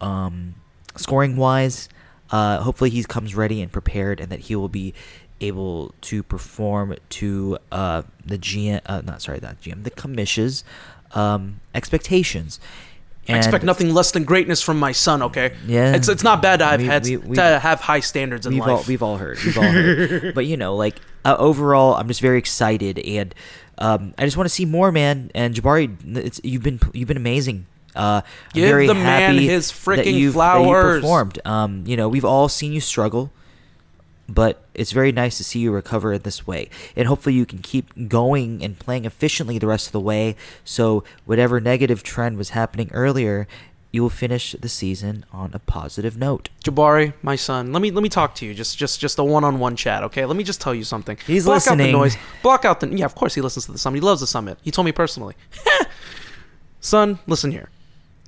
um, 0.00 0.54
scoring 0.96 1.36
wise. 1.36 1.88
Uh, 2.30 2.60
hopefully, 2.60 2.90
he 2.90 3.02
comes 3.02 3.34
ready 3.34 3.62
and 3.62 3.72
prepared, 3.72 4.20
and 4.20 4.30
that 4.30 4.40
he 4.40 4.54
will 4.54 4.68
be 4.68 4.94
able 5.40 5.94
to 6.02 6.22
perform 6.22 6.94
to 7.08 7.58
uh, 7.72 8.02
the 8.24 8.38
GM, 8.38 8.80
uh, 8.86 9.00
not 9.04 9.22
sorry, 9.22 9.40
not 9.42 9.60
GM, 9.62 9.84
the 9.84 9.90
commission's 9.90 10.62
um, 11.12 11.60
expectations. 11.74 12.60
I 13.28 13.36
expect 13.38 13.62
nothing 13.64 13.94
less 13.94 14.10
than 14.10 14.24
greatness 14.24 14.60
from 14.60 14.78
my 14.80 14.90
son. 14.92 15.22
Okay. 15.22 15.54
Yeah. 15.66 15.94
It's 15.94 16.08
it's 16.08 16.24
not 16.24 16.42
bad 16.42 16.58
to 16.58 16.64
have 16.64 16.80
We- 16.80 16.86
had 16.86 17.04
we- 17.04 17.16
we- 17.18 17.36
to 17.36 17.58
have 17.60 17.80
high 17.80 18.00
standards 18.00 18.44
in 18.46 18.54
we've 18.54 18.60
life. 18.60 18.70
all 18.70 18.84
we've 18.88 19.02
all 19.02 19.16
heard 19.18 19.38
we've 19.44 19.56
all 19.56 19.62
heard 19.64 20.34
but 20.34 20.46
you 20.46 20.56
know 20.56 20.74
like 20.74 20.96
uh, 21.24 21.36
overall 21.38 21.94
i'm 21.94 22.08
just 22.08 22.20
very 22.20 22.38
excited 22.38 22.98
and 22.98 23.32
um, 23.78 24.14
i 24.18 24.24
just 24.24 24.36
want 24.36 24.48
to 24.48 24.54
see 24.54 24.64
more 24.64 24.90
man 24.90 25.30
and 25.34 25.54
jabari 25.54 25.94
it's 26.16 26.40
you've 26.42 26.62
been 26.64 26.80
you've 26.92 27.06
been 27.08 27.16
amazing 27.16 27.66
uh, 27.94 28.22
I'm 28.22 28.22
Give 28.54 28.68
very 28.68 28.86
the 28.86 28.94
man 28.94 29.34
happy 29.34 29.46
his 29.48 29.70
that 29.70 29.76
freaking 29.76 29.96
you've- 30.06 30.06
that 30.06 30.18
you 30.20 30.32
flowers. 30.32 31.00
performed. 31.00 31.38
Um, 31.44 31.82
you 31.86 31.96
know, 31.96 32.08
we've 32.08 32.24
all 32.24 32.48
seen 32.48 32.72
you 32.72 32.80
struggle, 32.80 33.32
but 34.30 34.62
it's 34.74 34.92
very 34.92 35.10
nice 35.10 35.36
to 35.38 35.44
see 35.44 35.58
you 35.58 35.72
recover 35.72 36.12
in 36.12 36.22
this 36.22 36.46
way. 36.46 36.70
And 36.94 37.08
hopefully 37.08 37.34
you 37.34 37.44
can 37.44 37.58
keep 37.58 38.08
going 38.08 38.62
and 38.62 38.78
playing 38.78 39.04
efficiently 39.04 39.58
the 39.58 39.66
rest 39.66 39.86
of 39.86 39.92
the 39.92 40.00
way. 40.00 40.36
So 40.64 41.04
whatever 41.24 41.60
negative 41.60 42.02
trend 42.02 42.38
was 42.38 42.50
happening 42.50 42.90
earlier, 42.92 43.48
you 43.90 44.02
will 44.02 44.10
finish 44.10 44.52
the 44.52 44.68
season 44.68 45.24
on 45.32 45.50
a 45.52 45.58
positive 45.58 46.16
note. 46.16 46.48
Jabari, 46.64 47.12
my 47.22 47.34
son, 47.34 47.72
let 47.72 47.82
me 47.82 47.90
let 47.90 48.02
me 48.04 48.08
talk 48.08 48.36
to 48.36 48.46
you. 48.46 48.54
Just 48.54 48.78
just 48.78 49.00
just 49.00 49.18
a 49.18 49.24
one-on-one 49.24 49.74
chat, 49.74 50.04
okay? 50.04 50.24
Let 50.24 50.36
me 50.36 50.44
just 50.44 50.60
tell 50.60 50.74
you 50.74 50.84
something. 50.84 51.18
He's 51.26 51.44
Block 51.44 51.66
out 51.66 51.76
the 51.76 51.90
noise. 51.90 52.16
Block 52.42 52.64
out 52.64 52.78
the 52.78 52.88
Yeah, 52.88 53.06
of 53.06 53.16
course 53.16 53.34
he 53.34 53.40
listens 53.40 53.66
to 53.66 53.72
the 53.72 53.78
summit. 53.78 53.96
He 53.96 54.00
loves 54.00 54.20
the 54.20 54.28
summit. 54.28 54.58
He 54.62 54.70
told 54.70 54.86
me 54.86 54.92
personally. 54.92 55.34
son, 56.80 57.18
listen 57.26 57.50
here. 57.50 57.70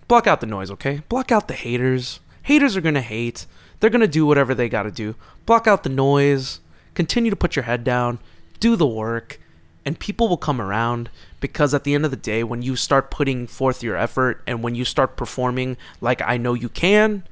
Block 0.09 0.27
out 0.27 0.41
the 0.41 0.47
noise, 0.47 0.71
okay? 0.73 1.03
Block 1.09 1.31
out 1.31 1.47
the 1.47 1.55
haters. 1.55 2.19
Haters 2.43 2.77
are 2.77 2.81
going 2.81 2.97
to 2.97 3.01
hate. 3.01 3.47
They're 3.83 3.91
going 3.91 4.01
to 4.01 4.07
do 4.07 4.25
whatever 4.25 4.55
they 4.55 4.69
got 4.69 4.85
to 4.85 4.93
do. 4.93 5.17
Block 5.45 5.67
out 5.67 5.83
the 5.83 5.89
noise. 5.89 6.61
Continue 6.95 7.31
to 7.31 7.37
put 7.37 7.57
your 7.57 7.65
head 7.65 7.83
down. 7.83 8.21
Do 8.61 8.77
the 8.77 8.87
work. 8.87 9.41
And 9.85 9.99
people 9.99 10.29
will 10.29 10.37
come 10.37 10.61
around 10.61 11.11
because 11.41 11.75
at 11.75 11.83
the 11.83 11.93
end 11.93 12.05
of 12.05 12.13
the 12.13 12.17
day, 12.17 12.45
when 12.45 12.63
you 12.63 12.77
start 12.77 13.11
putting 13.11 13.49
forth 13.49 13.83
your 13.83 13.97
effort 13.97 14.41
and 14.47 14.63
when 14.63 14.77
you 14.77 14.85
start 14.85 15.17
performing 15.17 15.77
like 16.01 16.23
I 16.23 16.37
know 16.37 16.55
you 16.55 16.69
can, 16.69 17.25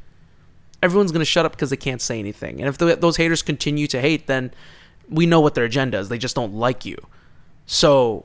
everyone's 0.83 1.13
going 1.13 1.21
to 1.21 1.25
shut 1.25 1.47
up 1.47 1.53
because 1.53 1.71
they 1.71 1.77
can't 1.77 2.03
say 2.03 2.19
anything. 2.19 2.59
And 2.59 2.69
if 2.69 2.79
th 2.79 2.99
those 2.99 3.17
haters 3.17 3.43
continue 3.43 3.87
to 3.87 4.01
hate, 4.01 4.27
then 4.27 4.51
we 5.09 5.27
know 5.27 5.39
what 5.39 5.55
their 5.55 5.67
agenda 5.67 5.99
is. 6.01 6.09
They 6.09 6.19
just 6.19 6.35
don't 6.35 6.55
like 6.55 6.85
you. 6.85 6.97
So 7.65 8.25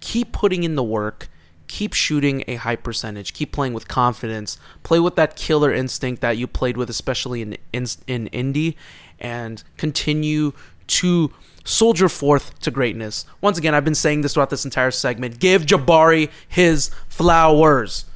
keep 0.00 0.32
putting 0.32 0.64
in 0.64 0.74
the 0.74 0.82
work, 0.82 1.30
keep 1.68 1.92
shooting 1.92 2.42
a 2.48 2.56
high 2.56 2.76
percentage, 2.76 3.32
keep 3.32 3.52
playing 3.52 3.74
with 3.74 3.86
confidence, 3.86 4.58
play 4.82 4.98
with 4.98 5.14
that 5.16 5.36
killer 5.36 5.72
instinct 5.72 6.20
that 6.22 6.36
you 6.36 6.46
played 6.46 6.76
with, 6.76 6.90
especially 6.90 7.42
in 7.42 7.56
in, 7.72 7.86
in 8.06 8.26
Indy, 8.28 8.76
and 9.20 9.62
continue 9.76 10.52
to 10.88 11.32
soldier 11.64 12.08
forth 12.08 12.58
to 12.60 12.70
greatness. 12.70 13.26
Once 13.40 13.58
again, 13.58 13.74
I've 13.74 13.84
been 13.84 13.94
saying 13.94 14.22
this 14.22 14.34
throughout 14.34 14.50
this 14.50 14.64
entire 14.64 14.90
segment. 14.90 15.38
Give 15.38 15.62
Jabari 15.62 16.30
his 16.48 16.90
flowers. 17.08 18.06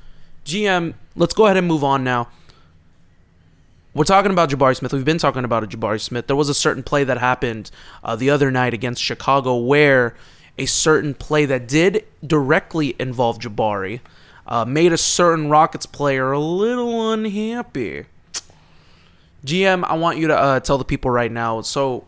GM, 0.44 0.94
let's 1.14 1.34
go 1.34 1.44
ahead 1.44 1.56
and 1.56 1.68
move 1.68 1.84
on 1.84 2.02
now. 2.02 2.28
We're 3.94 4.04
talking 4.04 4.32
about 4.32 4.48
Jabari 4.48 4.74
Smith. 4.74 4.94
We've 4.94 5.04
been 5.04 5.18
talking 5.18 5.44
about 5.44 5.68
Jabari 5.68 6.00
Smith. 6.00 6.26
There 6.26 6.36
was 6.36 6.48
a 6.48 6.54
certain 6.54 6.82
play 6.82 7.04
that 7.04 7.18
happened 7.18 7.70
uh, 8.02 8.16
the 8.16 8.30
other 8.30 8.50
night 8.50 8.72
against 8.72 9.02
Chicago 9.02 9.56
where 9.56 10.14
a 10.58 10.66
certain 10.66 11.14
play 11.14 11.44
that 11.46 11.66
did 11.66 12.04
directly 12.26 12.94
involve 12.98 13.38
Jabari 13.38 14.00
uh, 14.46 14.64
made 14.64 14.92
a 14.92 14.98
certain 14.98 15.48
Rockets 15.48 15.86
player 15.86 16.32
a 16.32 16.38
little 16.38 17.12
unhappy. 17.12 18.06
GM, 19.44 19.84
I 19.84 19.94
want 19.94 20.18
you 20.18 20.28
to 20.28 20.36
uh, 20.36 20.60
tell 20.60 20.78
the 20.78 20.84
people 20.84 21.10
right 21.10 21.32
now. 21.32 21.62
So, 21.62 22.04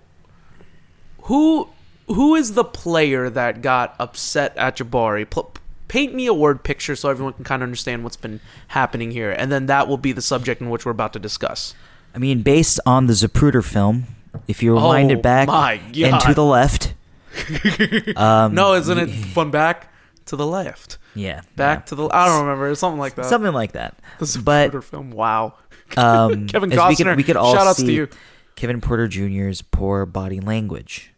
who 1.22 1.68
who 2.07 2.35
is 2.35 2.52
the 2.52 2.64
player 2.64 3.30
that 3.30 3.62
got 3.62 3.96
upset 3.98 4.57
at 4.57 4.76
Jabari? 4.76 5.28
Pl- 5.28 5.52
paint 5.88 6.14
me 6.14 6.26
a 6.26 6.35
word 6.35 6.62
picture 6.62 6.94
so 6.96 7.09
everyone 7.09 7.33
can 7.33 7.44
kind 7.44 7.62
of 7.62 7.66
understand 7.66 8.04
what's 8.04 8.16
been 8.16 8.40
happening 8.68 9.11
here, 9.11 9.30
and 9.33 9.50
then 9.50 9.66
that 9.66 9.88
will 9.88 9.96
be 9.96 10.12
the 10.12 10.22
subject 10.22 10.61
in 10.61 10.70
which 10.70 10.85
we're 10.85 10.92
about 10.92 11.12
to 11.14 11.18
discuss. 11.18 11.74
I 12.14 12.18
mean, 12.18 12.42
based 12.42 12.78
on 12.87 13.07
the 13.07 13.14
Zapruder 13.14 13.64
film, 13.64 14.07
if 14.46 14.62
you 14.62 14.74
rewind 14.74 15.11
Oh 15.11 15.14
it 15.14 15.22
back 15.22 15.48
and 15.48 16.20
to 16.20 16.35
the 16.35 16.44
left, 16.44 16.94
um, 18.16 18.55
No, 18.55 18.75
isn't 18.75 18.99
it 18.99 19.11
fun? 19.11 19.51
Back 19.51 19.92
to 20.27 20.37
the 20.37 20.47
left, 20.47 20.99
yeah, 21.14 21.42
back 21.57 21.81
yeah. 21.81 21.85
to 21.87 21.94
the. 21.94 22.09
I 22.09 22.27
don't 22.27 22.42
remember. 22.42 22.70
It's 22.70 22.81
Something 22.81 22.99
like 23.01 23.14
that. 23.16 23.27
something 23.27 23.53
like 23.53 23.73
that. 23.73 23.99
The 24.18 24.42
but 24.44 24.73
Zapruder 24.73 24.83
film. 24.83 25.11
Wow. 25.11 25.55
um, 25.97 26.47
Kevin 26.47 26.73
as 26.73 26.79
we 26.88 26.97
could, 26.97 27.07
Costner, 27.07 27.16
we 27.16 27.23
could 27.23 27.37
all 27.37 27.55
shout-outs 27.55 27.81
to 27.81 27.87
see 27.87 27.94
you. 27.94 28.09
Kevin 28.57 28.81
Porter 28.81 29.09
Jr.'s 29.09 29.62
poor 29.62 30.07
body 30.07 30.40
language, 30.40 31.12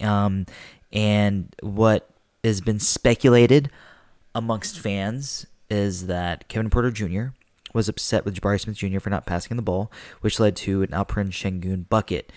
um, 0.00 0.46
and 0.92 1.54
what 1.62 2.08
has 2.44 2.60
been 2.60 2.78
speculated 2.78 3.70
amongst 4.34 4.78
fans 4.78 5.46
is 5.70 6.06
that 6.06 6.48
Kevin 6.48 6.70
Porter 6.70 6.90
Jr. 6.90 7.28
was 7.72 7.88
upset 7.88 8.24
with 8.24 8.40
Jabari 8.40 8.60
Smith 8.60 8.76
Jr. 8.76 9.00
for 9.00 9.10
not 9.10 9.26
passing 9.26 9.56
the 9.56 9.62
ball, 9.62 9.90
which 10.20 10.38
led 10.38 10.54
to 10.56 10.82
an 10.82 10.90
Alperen 10.90 11.30
Şengün 11.30 11.88
bucket. 11.88 12.30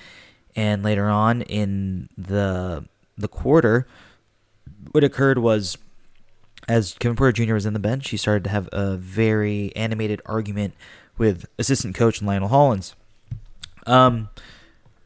And 0.55 0.83
later 0.83 1.07
on 1.07 1.43
in 1.43 2.09
the 2.17 2.85
the 3.19 3.27
quarter, 3.27 3.87
what 4.91 5.03
occurred 5.03 5.37
was 5.37 5.77
as 6.67 6.95
Kevin 6.99 7.15
Porter 7.15 7.31
Jr. 7.31 7.53
was 7.55 7.65
in 7.65 7.73
the 7.73 7.79
bench, 7.79 8.09
he 8.09 8.17
started 8.17 8.43
to 8.45 8.49
have 8.49 8.69
a 8.71 8.95
very 8.95 9.75
animated 9.75 10.21
argument 10.25 10.75
with 11.17 11.45
assistant 11.57 11.95
coach 11.95 12.21
Lionel 12.21 12.49
Hollins. 12.49 12.95
Um, 13.87 14.29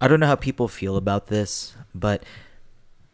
I 0.02 0.08
don't 0.08 0.20
know 0.20 0.28
how 0.28 0.36
people 0.36 0.68
feel 0.68 0.98
about 0.98 1.28
this, 1.28 1.76
but 1.96 2.24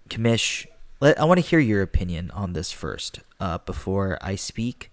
Commish, 0.09 0.65
let, 0.99 1.19
I 1.19 1.25
want 1.25 1.39
to 1.39 1.45
hear 1.45 1.59
your 1.59 1.83
opinion 1.83 2.31
on 2.31 2.53
this 2.53 2.71
first 2.71 3.19
uh, 3.39 3.59
before 3.59 4.17
I 4.21 4.35
speak. 4.35 4.91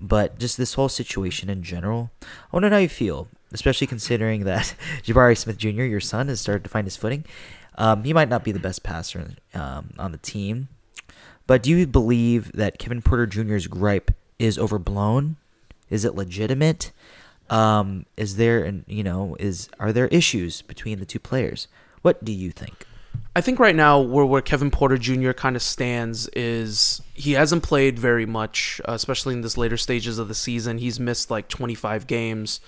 But 0.00 0.38
just 0.38 0.58
this 0.58 0.74
whole 0.74 0.90
situation 0.90 1.48
in 1.48 1.62
general, 1.62 2.10
I 2.52 2.58
know 2.58 2.68
how 2.68 2.76
you 2.76 2.88
feel, 2.88 3.28
especially 3.52 3.86
considering 3.86 4.44
that 4.44 4.74
Jabari 5.04 5.38
Smith 5.38 5.56
Jr., 5.56 5.84
your 5.84 6.00
son, 6.00 6.28
has 6.28 6.40
started 6.40 6.64
to 6.64 6.70
find 6.70 6.86
his 6.86 6.96
footing. 6.96 7.24
Um, 7.76 8.04
he 8.04 8.12
might 8.12 8.28
not 8.28 8.44
be 8.44 8.52
the 8.52 8.58
best 8.58 8.82
passer 8.82 9.32
um, 9.54 9.90
on 9.98 10.12
the 10.12 10.18
team, 10.18 10.68
but 11.46 11.62
do 11.62 11.70
you 11.70 11.86
believe 11.86 12.52
that 12.52 12.78
Kevin 12.78 13.02
Porter 13.02 13.26
Jr.'s 13.26 13.66
gripe 13.66 14.10
is 14.38 14.58
overblown? 14.58 15.36
Is 15.90 16.04
it 16.04 16.14
legitimate? 16.14 16.92
Um, 17.48 18.06
is 18.16 18.36
there, 18.36 18.64
an, 18.64 18.84
you 18.88 19.04
know, 19.04 19.36
is 19.38 19.68
are 19.78 19.92
there 19.92 20.08
issues 20.08 20.62
between 20.62 20.98
the 20.98 21.06
two 21.06 21.20
players? 21.20 21.68
What 22.02 22.24
do 22.24 22.32
you 22.32 22.50
think? 22.50 22.86
I 23.34 23.40
think 23.40 23.58
right 23.58 23.76
now 23.76 24.00
where 24.00 24.24
where 24.24 24.40
Kevin 24.40 24.70
Porter 24.70 24.96
Jr. 24.96 25.32
kind 25.32 25.56
of 25.56 25.62
stands 25.62 26.26
is 26.28 27.02
he 27.12 27.32
hasn't 27.32 27.62
played 27.62 27.98
very 27.98 28.24
much, 28.24 28.80
uh, 28.88 28.92
especially 28.92 29.34
in 29.34 29.42
this 29.42 29.58
later 29.58 29.76
stages 29.76 30.18
of 30.18 30.28
the 30.28 30.34
season. 30.34 30.78
He's 30.78 30.98
missed 30.98 31.30
like 31.30 31.48
25 31.48 32.06
games. 32.06 32.60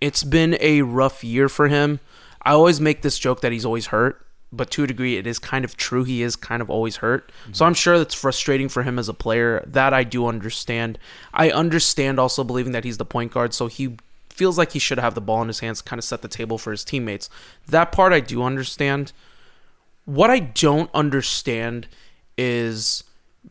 It's 0.00 0.22
been 0.22 0.56
a 0.60 0.82
rough 0.82 1.24
year 1.24 1.48
for 1.48 1.68
him. 1.68 2.00
I 2.42 2.52
always 2.52 2.80
make 2.80 3.02
this 3.02 3.18
joke 3.18 3.40
that 3.40 3.52
he's 3.52 3.64
always 3.64 3.86
hurt, 3.86 4.23
but 4.56 4.70
to 4.72 4.84
a 4.84 4.86
degree, 4.86 5.16
it 5.16 5.26
is 5.26 5.38
kind 5.38 5.64
of 5.64 5.76
true. 5.76 6.04
He 6.04 6.22
is 6.22 6.36
kind 6.36 6.62
of 6.62 6.70
always 6.70 6.96
hurt. 6.96 7.30
So 7.46 7.50
mm-hmm. 7.50 7.64
I'm 7.64 7.74
sure 7.74 7.98
that's 7.98 8.14
frustrating 8.14 8.68
for 8.68 8.82
him 8.82 8.98
as 8.98 9.08
a 9.08 9.14
player. 9.14 9.62
That 9.66 9.92
I 9.92 10.04
do 10.04 10.26
understand. 10.26 10.98
I 11.32 11.50
understand 11.50 12.18
also 12.18 12.44
believing 12.44 12.72
that 12.72 12.84
he's 12.84 12.98
the 12.98 13.04
point 13.04 13.32
guard, 13.32 13.54
so 13.54 13.66
he 13.66 13.96
feels 14.30 14.58
like 14.58 14.72
he 14.72 14.78
should 14.78 14.98
have 14.98 15.14
the 15.14 15.20
ball 15.20 15.42
in 15.42 15.48
his 15.48 15.60
hands, 15.60 15.80
kind 15.80 15.98
of 15.98 16.04
set 16.04 16.22
the 16.22 16.28
table 16.28 16.58
for 16.58 16.72
his 16.72 16.84
teammates. 16.84 17.30
That 17.68 17.92
part 17.92 18.12
I 18.12 18.20
do 18.20 18.42
understand. 18.42 19.12
What 20.04 20.30
I 20.30 20.40
don't 20.40 20.90
understand 20.92 21.86
is 22.36 23.04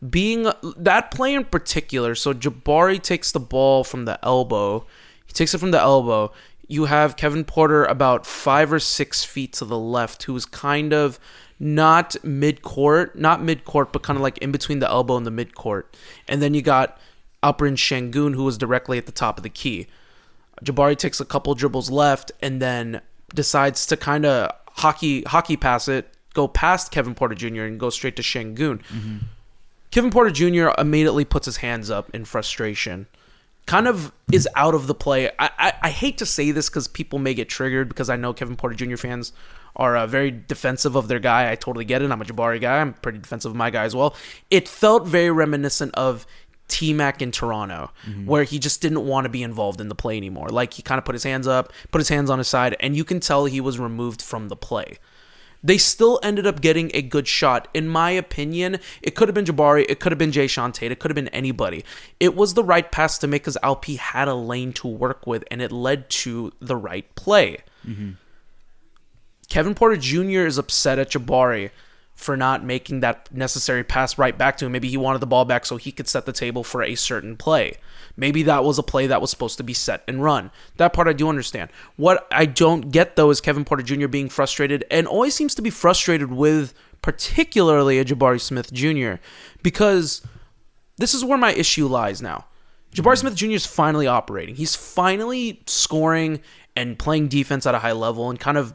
being 0.08 0.50
that 0.76 1.10
play 1.10 1.34
in 1.34 1.44
particular. 1.44 2.14
So 2.14 2.34
Jabari 2.34 3.02
takes 3.02 3.32
the 3.32 3.40
ball 3.40 3.84
from 3.84 4.04
the 4.04 4.18
elbow. 4.24 4.86
He 5.26 5.32
takes 5.32 5.54
it 5.54 5.58
from 5.58 5.70
the 5.70 5.80
elbow. 5.80 6.32
You 6.66 6.86
have 6.86 7.16
Kevin 7.16 7.44
Porter 7.44 7.84
about 7.84 8.26
five 8.26 8.72
or 8.72 8.78
six 8.78 9.24
feet 9.24 9.52
to 9.54 9.64
the 9.64 9.78
left, 9.78 10.24
who's 10.24 10.46
kind 10.46 10.92
of 10.92 11.18
not 11.60 12.16
mid 12.24 12.62
court, 12.62 13.16
not 13.18 13.42
mid 13.42 13.64
court, 13.64 13.92
but 13.92 14.02
kind 14.02 14.16
of 14.16 14.22
like 14.22 14.38
in 14.38 14.52
between 14.52 14.78
the 14.78 14.88
elbow 14.88 15.16
and 15.16 15.26
the 15.26 15.30
mid 15.30 15.54
court. 15.54 15.96
And 16.28 16.40
then 16.40 16.54
you 16.54 16.62
got 16.62 16.98
Alperen 17.42 17.76
Şengün, 17.76 18.34
who 18.34 18.44
was 18.44 18.58
directly 18.58 18.98
at 18.98 19.06
the 19.06 19.12
top 19.12 19.36
of 19.38 19.42
the 19.42 19.50
key. 19.50 19.86
Jabari 20.64 20.96
takes 20.96 21.20
a 21.20 21.24
couple 21.24 21.54
dribbles 21.54 21.90
left 21.90 22.32
and 22.40 22.60
then 22.60 23.00
decides 23.34 23.86
to 23.86 23.96
kind 23.96 24.24
of 24.24 24.50
hockey 24.76 25.22
hockey 25.24 25.56
pass 25.56 25.88
it, 25.88 26.12
go 26.32 26.48
past 26.48 26.90
Kevin 26.90 27.14
Porter 27.14 27.34
Jr. 27.34 27.62
and 27.62 27.78
go 27.78 27.90
straight 27.90 28.16
to 28.16 28.22
Şengün. 28.22 28.78
Mm-hmm. 28.78 29.16
Kevin 29.90 30.10
Porter 30.10 30.30
Jr. 30.30 30.70
immediately 30.78 31.24
puts 31.24 31.46
his 31.46 31.58
hands 31.58 31.90
up 31.90 32.12
in 32.14 32.24
frustration. 32.24 33.06
Kind 33.66 33.88
of 33.88 34.12
is 34.30 34.48
out 34.56 34.74
of 34.74 34.86
the 34.86 34.94
play. 34.94 35.30
I, 35.38 35.50
I, 35.58 35.72
I 35.84 35.90
hate 35.90 36.18
to 36.18 36.26
say 36.26 36.50
this 36.50 36.68
because 36.68 36.86
people 36.86 37.18
may 37.18 37.34
get 37.34 37.48
triggered 37.48 37.88
because 37.88 38.10
I 38.10 38.16
know 38.16 38.32
Kevin 38.32 38.56
Porter 38.56 38.74
Jr. 38.74 38.96
fans 38.96 39.32
are 39.76 39.96
uh, 39.96 40.06
very 40.06 40.30
defensive 40.30 40.96
of 40.96 41.08
their 41.08 41.18
guy. 41.18 41.50
I 41.50 41.54
totally 41.56 41.84
get 41.84 42.02
it. 42.02 42.10
I'm 42.10 42.20
a 42.20 42.24
Jabari 42.24 42.60
guy. 42.60 42.80
I'm 42.80 42.92
pretty 42.94 43.18
defensive 43.18 43.52
of 43.52 43.56
my 43.56 43.70
guy 43.70 43.84
as 43.84 43.96
well. 43.96 44.14
It 44.50 44.68
felt 44.68 45.06
very 45.06 45.30
reminiscent 45.30 45.94
of 45.94 46.26
T 46.68 46.92
Mac 46.92 47.20
in 47.20 47.30
Toronto, 47.30 47.90
where 48.24 48.44
he 48.44 48.58
just 48.58 48.80
didn't 48.80 49.04
want 49.06 49.24
to 49.24 49.28
be 49.28 49.42
involved 49.42 49.80
in 49.80 49.88
the 49.88 49.94
play 49.94 50.16
anymore. 50.16 50.48
Like 50.48 50.74
he 50.74 50.82
kind 50.82 50.98
of 50.98 51.04
put 51.04 51.14
his 51.14 51.24
hands 51.24 51.46
up, 51.46 51.72
put 51.90 52.00
his 52.00 52.08
hands 52.08 52.30
on 52.30 52.38
his 52.38 52.48
side, 52.48 52.76
and 52.80 52.96
you 52.96 53.04
can 53.04 53.20
tell 53.20 53.44
he 53.46 53.60
was 53.60 53.78
removed 53.78 54.22
from 54.22 54.48
the 54.48 54.56
play. 54.56 54.98
They 55.64 55.78
still 55.78 56.20
ended 56.22 56.46
up 56.46 56.60
getting 56.60 56.90
a 56.92 57.00
good 57.00 57.26
shot. 57.26 57.68
In 57.72 57.88
my 57.88 58.10
opinion, 58.10 58.78
it 59.00 59.14
could 59.14 59.28
have 59.28 59.34
been 59.34 59.46
Jabari, 59.46 59.86
it 59.88 59.98
could 59.98 60.12
have 60.12 60.18
been 60.18 60.30
Jae'Sean 60.30 60.74
Tate, 60.74 60.92
it 60.92 60.98
could 60.98 61.10
have 61.10 61.16
been 61.16 61.28
anybody. 61.28 61.82
It 62.20 62.36
was 62.36 62.52
the 62.52 62.62
right 62.62 62.92
pass 62.92 63.16
to 63.18 63.26
make 63.26 63.42
because 63.42 63.56
Alp 63.62 63.86
had 63.86 64.28
a 64.28 64.34
lane 64.34 64.74
to 64.74 64.86
work 64.86 65.26
with, 65.26 65.42
and 65.50 65.62
it 65.62 65.72
led 65.72 66.10
to 66.10 66.52
the 66.60 66.76
right 66.76 67.12
play. 67.14 67.58
Mm-hmm. 67.86 68.10
Kevin 69.48 69.74
Porter 69.74 69.96
Jr. 69.96 70.46
is 70.46 70.58
upset 70.58 70.98
at 70.98 71.10
Jabari 71.10 71.70
for 72.14 72.36
not 72.36 72.64
making 72.64 73.00
that 73.00 73.28
necessary 73.32 73.82
pass 73.82 74.16
right 74.18 74.38
back 74.38 74.56
to 74.56 74.66
him. 74.66 74.72
Maybe 74.72 74.88
he 74.88 74.96
wanted 74.96 75.18
the 75.18 75.26
ball 75.26 75.44
back 75.44 75.66
so 75.66 75.76
he 75.76 75.92
could 75.92 76.08
set 76.08 76.26
the 76.26 76.32
table 76.32 76.62
for 76.62 76.82
a 76.82 76.94
certain 76.94 77.36
play. 77.36 77.76
Maybe 78.16 78.42
that 78.44 78.62
was 78.62 78.78
a 78.78 78.84
play 78.84 79.06
that 79.08 79.20
was 79.20 79.30
supposed 79.30 79.56
to 79.58 79.64
be 79.64 79.74
set 79.74 80.04
and 80.06 80.22
run. 80.22 80.52
That 80.76 80.92
part 80.92 81.08
I 81.08 81.12
do 81.12 81.28
understand. 81.28 81.70
What 81.96 82.26
I 82.30 82.46
don't 82.46 82.92
get 82.92 83.16
though 83.16 83.30
is 83.30 83.40
Kevin 83.40 83.64
Porter 83.64 83.82
Jr. 83.82 84.06
being 84.06 84.28
frustrated 84.28 84.84
and 84.90 85.06
always 85.06 85.34
seems 85.34 85.54
to 85.56 85.62
be 85.62 85.70
frustrated 85.70 86.30
with 86.30 86.72
particularly 87.02 87.98
a 87.98 88.04
Jabari 88.04 88.40
Smith 88.40 88.72
Jr. 88.72 89.14
because 89.62 90.22
this 90.96 91.14
is 91.14 91.24
where 91.24 91.38
my 91.38 91.52
issue 91.52 91.88
lies 91.88 92.22
now. 92.22 92.46
Jabari 92.94 93.18
Smith 93.18 93.34
Jr. 93.34 93.50
is 93.50 93.66
finally 93.66 94.06
operating. 94.06 94.54
He's 94.54 94.76
finally 94.76 95.62
scoring 95.66 96.40
and 96.76 96.96
playing 96.96 97.28
defense 97.28 97.66
at 97.66 97.74
a 97.74 97.80
high 97.80 97.92
level 97.92 98.30
and 98.30 98.38
kind 98.38 98.56
of 98.56 98.72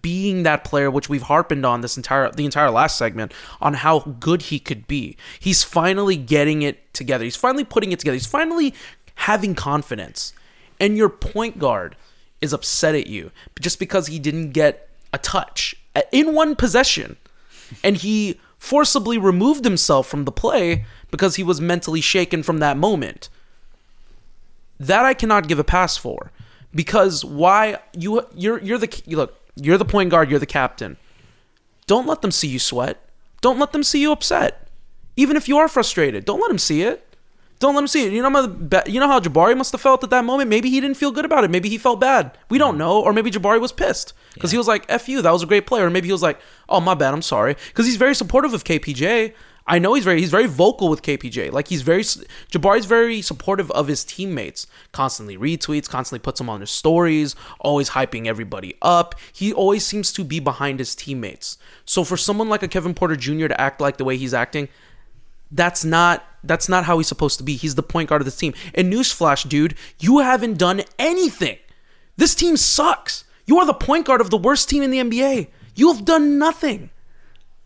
being 0.00 0.42
that 0.44 0.64
player 0.64 0.90
which 0.90 1.08
we've 1.08 1.22
harpened 1.22 1.66
on 1.66 1.82
this 1.82 1.96
entire 1.96 2.30
the 2.30 2.44
entire 2.44 2.70
last 2.70 2.96
segment 2.96 3.32
on 3.60 3.74
how 3.74 4.00
good 4.00 4.42
he 4.42 4.58
could 4.58 4.86
be. 4.86 5.16
He's 5.38 5.62
finally 5.62 6.16
getting 6.16 6.62
it 6.62 6.92
together. 6.94 7.24
He's 7.24 7.36
finally 7.36 7.64
putting 7.64 7.92
it 7.92 7.98
together. 7.98 8.14
He's 8.14 8.26
finally 8.26 8.74
having 9.16 9.54
confidence. 9.54 10.32
And 10.80 10.96
your 10.96 11.08
point 11.08 11.58
guard 11.58 11.96
is 12.40 12.52
upset 12.52 12.94
at 12.94 13.06
you 13.06 13.30
just 13.60 13.78
because 13.78 14.06
he 14.06 14.18
didn't 14.18 14.50
get 14.50 14.88
a 15.12 15.18
touch 15.18 15.74
in 16.10 16.34
one 16.34 16.56
possession. 16.56 17.16
And 17.84 17.96
he 17.96 18.40
forcibly 18.58 19.18
removed 19.18 19.64
himself 19.64 20.06
from 20.06 20.24
the 20.24 20.32
play 20.32 20.84
because 21.10 21.36
he 21.36 21.42
was 21.42 21.60
mentally 21.60 22.00
shaken 22.00 22.42
from 22.42 22.58
that 22.58 22.76
moment. 22.76 23.28
That 24.78 25.04
I 25.04 25.14
cannot 25.14 25.48
give 25.48 25.58
a 25.58 25.64
pass 25.64 25.96
for. 25.96 26.32
Because 26.74 27.24
why 27.24 27.78
you 27.92 28.26
you're 28.34 28.58
you're 28.60 28.78
the 28.78 29.02
look 29.08 29.38
you're 29.56 29.78
the 29.78 29.84
point 29.84 30.10
guard, 30.10 30.30
you're 30.30 30.38
the 30.38 30.46
captain. 30.46 30.96
Don't 31.86 32.06
let 32.06 32.22
them 32.22 32.30
see 32.30 32.48
you 32.48 32.58
sweat. 32.58 32.98
Don't 33.40 33.58
let 33.58 33.72
them 33.72 33.82
see 33.82 34.00
you 34.00 34.12
upset. 34.12 34.68
Even 35.16 35.36
if 35.36 35.48
you 35.48 35.58
are 35.58 35.68
frustrated, 35.68 36.24
don't 36.24 36.40
let 36.40 36.48
them 36.48 36.58
see 36.58 36.82
it. 36.82 37.06
Don't 37.58 37.74
let 37.74 37.82
them 37.82 37.88
see 37.88 38.06
it. 38.06 38.12
You 38.12 38.22
know, 38.22 38.30
how 38.30 38.82
you 38.86 38.98
know 38.98 39.06
how 39.06 39.20
Jabari 39.20 39.56
must 39.56 39.70
have 39.70 39.80
felt 39.80 40.02
at 40.02 40.10
that 40.10 40.24
moment. 40.24 40.50
Maybe 40.50 40.68
he 40.68 40.80
didn't 40.80 40.96
feel 40.96 41.12
good 41.12 41.24
about 41.24 41.44
it. 41.44 41.50
Maybe 41.50 41.68
he 41.68 41.78
felt 41.78 42.00
bad. 42.00 42.36
We 42.50 42.58
don't 42.58 42.76
know. 42.76 43.00
Or 43.00 43.12
maybe 43.12 43.30
Jabari 43.30 43.60
was 43.60 43.70
pissed 43.70 44.14
because 44.34 44.50
he 44.50 44.58
was 44.58 44.66
like, 44.66 44.84
"F 44.88 45.08
you, 45.08 45.22
that 45.22 45.30
was 45.30 45.44
a 45.44 45.46
great 45.46 45.64
player." 45.64 45.86
Or 45.86 45.90
maybe 45.90 46.08
he 46.08 46.12
was 46.12 46.22
like, 46.22 46.40
"Oh 46.68 46.80
my 46.80 46.94
bad, 46.94 47.14
I'm 47.14 47.22
sorry," 47.22 47.54
because 47.68 47.86
he's 47.86 47.96
very 47.96 48.16
supportive 48.16 48.52
of 48.52 48.64
KPJ. 48.64 49.32
I 49.66 49.78
know 49.78 49.94
he's 49.94 50.04
very 50.04 50.20
he's 50.20 50.30
very 50.30 50.46
vocal 50.46 50.88
with 50.88 51.02
KPJ. 51.02 51.52
Like 51.52 51.68
he's 51.68 51.82
very 51.82 52.02
Jabari's 52.02 52.86
very 52.86 53.22
supportive 53.22 53.70
of 53.72 53.86
his 53.86 54.04
teammates. 54.04 54.66
Constantly 54.92 55.36
retweets, 55.36 55.88
constantly 55.88 56.22
puts 56.22 56.38
them 56.38 56.50
on 56.50 56.60
his 56.60 56.70
stories, 56.70 57.36
always 57.60 57.90
hyping 57.90 58.26
everybody 58.26 58.74
up. 58.82 59.14
He 59.32 59.52
always 59.52 59.86
seems 59.86 60.12
to 60.14 60.24
be 60.24 60.40
behind 60.40 60.78
his 60.78 60.94
teammates. 60.94 61.58
So 61.84 62.04
for 62.04 62.16
someone 62.16 62.48
like 62.48 62.62
a 62.62 62.68
Kevin 62.68 62.94
Porter 62.94 63.16
Jr. 63.16 63.48
to 63.48 63.60
act 63.60 63.80
like 63.80 63.98
the 63.98 64.04
way 64.04 64.16
he's 64.16 64.34
acting, 64.34 64.68
that's 65.50 65.84
not 65.84 66.24
that's 66.44 66.68
not 66.68 66.84
how 66.84 66.98
he's 66.98 67.08
supposed 67.08 67.38
to 67.38 67.44
be. 67.44 67.56
He's 67.56 67.76
the 67.76 67.82
point 67.82 68.08
guard 68.08 68.20
of 68.20 68.24
this 68.24 68.36
team. 68.36 68.54
And 68.74 68.92
newsflash, 68.92 69.48
dude, 69.48 69.76
you 70.00 70.18
haven't 70.18 70.58
done 70.58 70.82
anything. 70.98 71.58
This 72.16 72.34
team 72.34 72.56
sucks. 72.56 73.24
You 73.46 73.58
are 73.58 73.66
the 73.66 73.74
point 73.74 74.06
guard 74.06 74.20
of 74.20 74.30
the 74.30 74.36
worst 74.36 74.68
team 74.68 74.82
in 74.82 74.90
the 74.90 74.98
NBA. 74.98 75.48
You 75.74 75.92
have 75.92 76.04
done 76.04 76.38
nothing. 76.38 76.90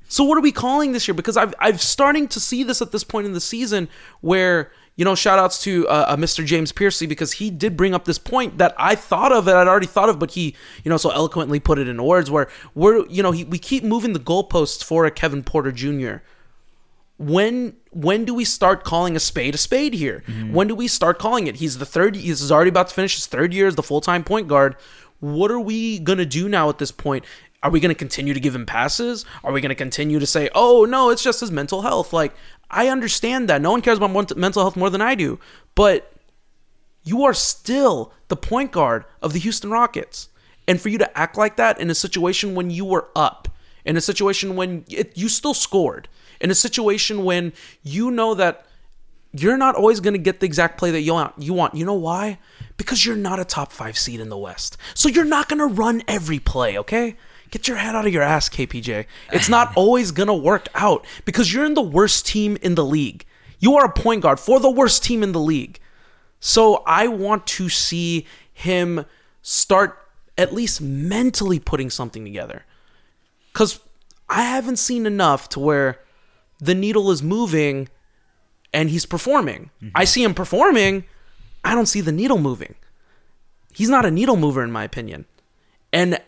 So 0.09 0.25
what 0.25 0.38
are 0.38 0.42
we 0.42 0.53
calling 0.53 0.92
this 0.92 1.09
year? 1.09 1.14
Because 1.14 1.37
I've 1.37 1.55
I've 1.59 1.81
starting 1.81 2.29
to 2.29 2.40
see 2.40 2.62
this 2.62 2.81
at 2.81 2.92
this 2.92 3.05
point 3.05 3.27
in 3.27 3.33
the 3.33 3.40
season 3.40 3.88
where 4.21 4.71
you 4.95 5.05
know 5.05 5.14
shout 5.14 5.38
outs 5.38 5.62
to 5.64 5.87
uh, 5.88 6.07
uh, 6.09 6.16
Mr. 6.16 6.45
James 6.45 6.73
Piercy 6.73 7.07
because 7.07 7.33
he 7.33 7.51
did 7.51 7.77
bring 7.77 7.95
up 7.95 8.05
this 8.05 8.19
point 8.19 8.59
that 8.59 8.75
I 8.79 8.95
thought 8.95 9.33
of 9.33 9.49
and 9.49 9.57
I'd 9.59 9.69
already 9.69 9.87
thought 9.87 10.09
of, 10.09 10.19
but 10.19 10.33
he 10.33 10.55
you 10.85 10.90
know 10.90 10.97
so 10.97 11.11
eloquently 11.11 11.61
put 11.61 11.79
it 11.79 11.88
in 11.88 12.03
words 12.03 12.31
where 12.31 12.49
we're 12.75 13.07
you 13.09 13.23
know 13.23 13.33
he, 13.33 13.45
we 13.45 13.59
keep 13.59 13.83
moving 13.85 14.12
the 14.12 14.21
goalposts 14.21 14.83
for 14.83 15.05
a 15.07 15.11
Kevin 15.11 15.42
Porter 15.42 15.73
Jr. 15.73 16.16
When 17.19 17.77
when 17.90 18.25
do 18.27 18.35
we 18.35 18.45
start 18.45 18.85
calling 18.85 19.16
a 19.16 19.21
spade 19.21 19.55
a 19.55 19.59
spade 19.59 19.95
here? 19.95 20.23
When 20.53 20.69
do 20.69 20.75
we 20.75 20.87
start 20.87 21.19
calling 21.19 21.47
it? 21.47 21.57
He's 21.57 21.79
the 21.79 21.87
third. 21.87 22.14
He's 22.14 22.53
already 22.53 22.69
about 22.69 22.88
to 22.88 22.95
finish 22.95 23.14
his 23.16 23.27
third 23.27 23.53
year 23.55 23.66
as 23.66 23.75
the 23.75 23.83
full 23.83 24.01
time 24.01 24.23
point 24.23 24.49
guard. 24.49 24.77
What 25.21 25.51
are 25.51 25.61
we 25.61 25.99
gonna 25.99 26.27
do 26.27 26.47
now 26.47 26.69
at 26.69 26.77
this 26.79 26.92
point? 26.92 27.25
Are 27.62 27.71
we 27.71 27.81
going 27.81 27.90
to 27.90 27.99
continue 27.99 28.35
to 28.35 28.40
give 28.40 28.55
him 28.55 28.66
passes? 28.66 29.25
Are 29.42 29.53
we 29.53 29.61
going 29.61 29.71
to 29.71 29.75
continue 29.75 30.19
to 30.19 30.27
say, 30.27 30.49
"Oh 30.55 30.85
no, 30.85 31.11
it's 31.11 31.23
just 31.23 31.40
his 31.40 31.51
mental 31.51 31.83
health"? 31.83 32.12
Like 32.12 32.35
I 32.71 32.88
understand 32.88 33.49
that 33.49 33.62
no 33.62 33.71
one 33.71 33.83
cares 33.83 33.99
about 33.99 34.37
mental 34.37 34.62
health 34.62 34.77
more 34.77 34.90
than 34.90 35.01
I 35.01 35.14
do, 35.14 35.38
but 35.75 36.12
you 37.03 37.25
are 37.25 37.35
still 37.35 38.12
the 38.29 38.37
point 38.37 38.73
guard 38.73 39.05
of 39.23 39.33
the 39.33 39.38
Houston 39.38 39.71
Rockets, 39.71 40.29
and 40.66 40.81
for 40.81 40.88
you 40.88 40.99
to 40.99 41.19
act 41.19 41.37
like 41.37 41.57
that 41.57 41.81
in 41.81 41.90
a 41.90 41.95
situation 41.95 42.55
when 42.55 42.71
you 42.71 42.85
were 42.85 43.09
up, 43.14 43.49
in 43.85 43.97
a 43.97 44.01
situation 44.01 44.57
when 44.57 44.85
it, 44.88 45.16
you 45.16 45.29
still 45.29 45.55
scored, 45.55 46.09
in 46.40 46.51
a 46.51 46.55
situation 46.55 47.25
when 47.25 47.53
you 47.83 48.11
know 48.11 48.35
that 48.35 48.66
you're 49.33 49.57
not 49.57 49.75
always 49.75 50.01
going 50.01 50.14
to 50.14 50.19
get 50.19 50.40
the 50.40 50.47
exact 50.47 50.79
play 50.79 50.90
that 50.90 51.03
you 51.03 51.12
want. 51.12 51.35
You 51.38 51.53
want. 51.53 51.75
You 51.75 51.85
know 51.85 51.95
why? 51.95 52.38
Because 52.77 53.07
you're 53.07 53.16
not 53.16 53.38
a 53.38 53.45
top 53.45 53.71
five 53.73 53.97
seed 53.97 54.21
in 54.21 54.29
the 54.29 54.38
West, 54.38 54.77
so 54.95 55.09
you're 55.09 55.25
not 55.25 55.49
going 55.49 55.61
to 55.61 55.66
run 55.66 56.03
every 56.09 56.38
play. 56.38 56.77
Okay. 56.79 57.16
Get 57.51 57.69
your 57.69 57.77
head 57.77 57.95
out 57.95 58.07
of 58.07 58.13
your 58.13 58.23
ass, 58.23 58.49
KPJ. 58.49 59.07
It's 59.33 59.49
not 59.49 59.73
always 59.77 60.11
going 60.11 60.27
to 60.29 60.35
work 60.35 60.69
out 60.75 61.07
because 61.25 61.53
you're 61.53 61.65
in 61.65 61.75
the 61.75 61.83
worst 61.83 62.27
team 62.27 62.57
in 62.63 62.75
the 62.75 62.85
league. 62.85 63.25
You 63.59 63.77
are 63.77 63.87
a 63.87 63.93
point 63.93 64.23
guard 64.23 64.41
for 64.41 64.61
the 64.61 64.71
worst 64.71 65.03
team 65.03 65.23
in 65.23 65.33
the 65.33 65.41
league. 65.41 65.81
So 66.41 66.83
I 66.87 67.09
want 67.09 67.47
to 67.49 67.69
see 67.69 68.27
him 68.53 69.07
start 69.43 69.99
at 70.37 70.53
least 70.53 70.81
mentally 70.81 71.59
putting 71.59 71.91
something 71.91 72.25
together. 72.25 72.65
Because 73.53 73.81
I 74.29 74.43
haven't 74.43 74.77
seen 74.77 75.07
enough 75.07 75.49
to 75.51 75.61
where 75.61 76.01
the 76.59 76.75
needle 76.75 77.11
is 77.11 77.23
moving 77.23 77.89
and 78.73 78.91
he's 78.91 79.07
performing. 79.07 79.71
Mm-hmm. 79.83 79.89
I 79.95 80.05
see 80.05 80.23
him 80.23 80.35
performing. 80.35 81.05
I 81.65 81.75
don't 81.75 81.87
see 81.87 82.01
the 82.01 82.13
needle 82.13 82.39
moving. 82.39 82.75
He's 83.73 83.89
not 83.89 84.05
a 84.07 84.11
needle 84.11 84.37
mover, 84.37 84.63
in 84.63 84.73
my 84.73 84.85
opinion. 84.85 85.27
And 85.93 86.21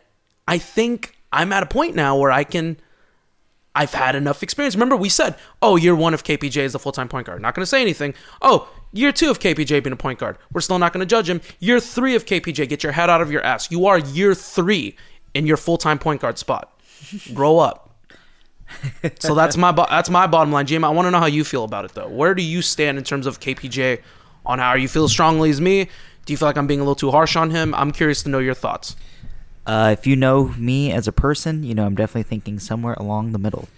I 0.49 0.57
think 0.59 1.15
I'm 1.31 1.53
at 1.53 1.63
a 1.63 1.67
point 1.67 1.95
now 1.95 2.17
where 2.17 2.33
I 2.33 2.43
can. 2.43 2.79
I've 3.75 3.95
had 3.95 4.17
enough 4.17 4.43
experience. 4.43 4.75
Remember, 4.75 4.97
we 4.97 5.09
said, 5.09 5.37
oh, 5.63 5.77
year 5.77 5.95
one 5.95 6.13
of 6.13 6.25
KPJ 6.25 6.63
is 6.63 6.73
the 6.73 6.81
full 6.81 6.91
time 6.91 7.09
point 7.09 7.27
guard. 7.27 7.41
Not 7.41 7.55
going 7.55 7.63
to 7.63 7.67
say 7.67 7.81
anything. 7.81 8.15
Oh, 8.43 8.69
year 8.93 9.13
two 9.13 9.31
of 9.31 9.39
KPJ 9.39 9.85
being 9.85 9.93
a 9.93 9.97
point 9.97 10.19
guard. 10.19 10.37
We're 10.53 10.63
still 10.63 10.81
not 10.81 10.93
going 10.93 11.01
to 11.01 11.07
judge 11.07 11.29
him. 11.29 11.41
Year 11.61 11.79
three 11.79 12.17
of 12.17 12.25
KPJ, 12.25 12.69
get 12.69 12.83
your 12.83 12.93
head 12.93 13.09
out 13.09 13.21
of 13.21 13.31
your 13.31 13.43
ass. 13.43 13.71
You 13.71 13.87
are 13.87 13.99
year 13.99 14.35
three 14.35 14.97
in 15.35 15.47
your 15.47 15.59
full 15.59 15.77
time 15.77 15.99
point 15.99 16.23
guard 16.23 16.39
spot. 16.39 16.81
Grow 17.35 17.59
up. 17.59 17.85
so 19.21 19.35
that's 19.35 19.57
my 19.57 19.71
bo- 19.71 19.87
that's 19.89 20.11
my 20.11 20.27
bottom 20.27 20.53
line, 20.53 20.67
Jim. 20.67 20.83
I 20.83 20.89
want 20.89 21.07
to 21.07 21.11
know 21.11 21.21
how 21.21 21.27
you 21.27 21.45
feel 21.45 21.65
about 21.65 21.85
it 21.85 21.93
though. 21.93 22.09
Where 22.09 22.35
do 22.35 22.43
you 22.43 22.63
stand 22.63 22.99
in 22.99 23.05
terms 23.05 23.27
of 23.27 23.39
KPJ 23.39 24.01
on 24.45 24.59
how 24.59 24.75
you 24.75 24.89
feel 24.89 25.05
as 25.05 25.13
strongly 25.13 25.51
as 25.51 25.61
me? 25.61 25.85
Do 26.25 26.33
you 26.33 26.37
feel 26.37 26.49
like 26.49 26.57
I'm 26.57 26.67
being 26.67 26.81
a 26.81 26.83
little 26.83 26.95
too 26.95 27.11
harsh 27.11 27.37
on 27.37 27.51
him? 27.51 27.75
I'm 27.75 27.93
curious 27.93 28.23
to 28.25 28.29
know 28.29 28.39
your 28.39 28.55
thoughts. 28.55 28.97
Uh, 29.69 29.91
if 29.93 30.07
you 30.07 30.17
know 30.17 30.55
me 30.57 30.91
as 30.91 31.07
a 31.07 31.13
person, 31.13 31.63
you 31.63 31.75
know 31.75 31.85
I'm 31.85 31.95
definitely 31.95 32.23
thinking 32.23 32.59
somewhere 32.59 32.95
along 32.95 33.33
the 33.33 33.39
middle. 33.39 33.69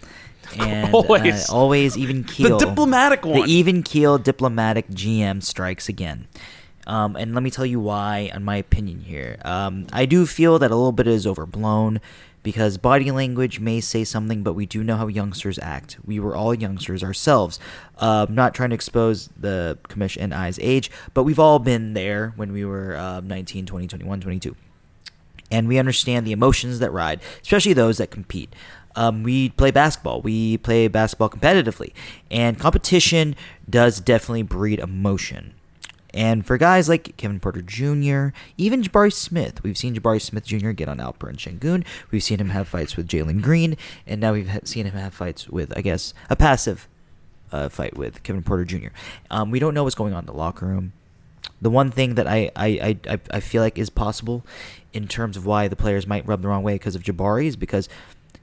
and 0.59 0.95
Always. 0.95 1.51
uh, 1.51 1.55
always 1.55 1.99
even 1.99 2.25
keel. 2.25 2.59
The 2.59 2.67
diplomatic 2.67 3.25
one. 3.25 3.43
The 3.43 3.53
even 3.53 3.83
keel 3.83 4.19
diplomatic 4.19 4.89
GM 4.89 5.43
strikes 5.43 5.89
again. 5.89 6.29
Um, 6.87 7.15
and 7.15 7.35
let 7.35 7.43
me 7.43 7.51
tell 7.51 7.67
you 7.67 7.79
why, 7.79 8.31
on 8.35 8.43
my 8.45 8.57
opinion 8.57 9.01
here. 9.01 9.39
Um, 9.45 9.87
I 9.93 10.07
do 10.07 10.27
feel 10.27 10.59
that 10.59 10.71
a 10.71 10.75
little 10.75 10.93
bit 10.93 11.07
is 11.07 11.27
overblown 11.27 12.01
because 12.43 12.79
body 12.79 13.11
language 13.11 13.61
may 13.61 13.81
say 13.81 14.03
something, 14.03 14.43
but 14.43 14.55
we 14.55 14.67
do 14.67 14.83
know 14.83 14.97
how 14.97 15.07
youngsters 15.07 15.59
act. 15.61 15.99
We 16.05 16.19
were 16.19 16.35
all 16.35 16.55
youngsters 16.55 17.05
ourselves. 17.05 17.61
Uh, 17.99 18.27
not 18.29 18.55
trying 18.55 18.71
to 18.71 18.75
expose 18.75 19.29
the 19.39 19.79
commission 19.89 20.23
and 20.23 20.35
I's 20.35 20.59
age, 20.61 20.91
but 21.15 21.25
we've 21.25 21.39
all 21.39 21.59
been 21.59 21.93
there 21.93 22.33
when 22.37 22.53
we 22.53 22.65
were 22.65 22.97
uh, 22.97 23.21
19, 23.21 23.67
20, 23.67 23.87
21, 23.87 24.21
22 24.21 24.57
and 25.51 25.69
we 25.69 25.79
understand 25.79 26.27
the 26.27 26.33
emotions 26.33 26.79
that 26.79 26.93
ride, 26.93 27.21
especially 27.43 27.73
those 27.73 27.99
that 27.99 28.11
compete. 28.11 28.53
Um, 28.97 29.23
we 29.23 29.51
play 29.51 29.71
basketball. 29.71 30.21
We 30.21 30.59
play 30.59 30.89
basketball 30.89 31.31
competitively, 31.31 31.93
and 32.31 32.59
competition 32.59 33.37
does 33.69 34.01
definitely 34.01 34.43
breed 34.43 34.81
emotion. 34.81 35.55
And 36.13 36.45
for 36.45 36.59
guys 36.59 36.89
like 36.89 37.17
Kevin 37.17 37.39
Porter 37.39 37.63
Jr., 37.63 38.35
even 38.59 38.83
Jabari 38.83 39.13
Smith, 39.13 39.63
we've 39.63 39.79
seen 39.79 39.95
Jabari 39.95 40.21
Smith 40.21 40.45
Jr. 40.45 40.71
get 40.73 40.89
on 40.89 40.99
Alperen 40.99 41.37
Şengün. 41.37 41.85
We've 42.11 42.23
seen 42.23 42.41
him 42.41 42.49
have 42.49 42.67
fights 42.67 42.97
with 42.97 43.07
Jalen 43.07 43.41
Green, 43.43 43.77
and 44.09 44.21
now 44.21 44.33
we've 44.33 44.51
seen 44.65 44.87
him 44.87 44.95
have 44.95 45.15
fights 45.15 45.49
with, 45.49 45.73
I 45.79 45.83
guess, 45.83 46.13
a 46.29 46.35
passive 46.35 46.89
uh, 47.53 47.69
fight 47.69 47.97
with 47.97 48.25
Kevin 48.25 48.43
Porter 48.43 48.65
Jr. 48.65 48.89
Um, 49.31 49.53
we 49.53 49.61
don't 49.61 49.73
know 49.73 49.85
what's 49.85 49.95
going 49.95 50.13
on 50.13 50.21
in 50.25 50.27
the 50.27 50.33
locker 50.33 50.67
room. 50.67 50.95
The 51.63 51.71
one 51.71 51.93
thing 51.93 52.17
that 52.17 52.27
I, 52.27 52.51
I, 52.57 52.99
I- 53.07 53.21
I 53.31 53.39
feel 53.41 53.63
like 53.63 53.79
is 53.79 53.89
possible 53.91 54.45
in 54.93 55.07
terms 55.07 55.37
of 55.37 55.47
why 55.47 55.69
the 55.69 55.77
players 55.77 56.07
might 56.07 56.27
rub 56.27 56.43
the 56.43 56.49
wrong 56.49 56.63
way 56.63 56.75
because 56.75 56.95
of 56.95 57.03
Jabari 57.03 57.47
is 57.47 57.57
because 57.57 57.89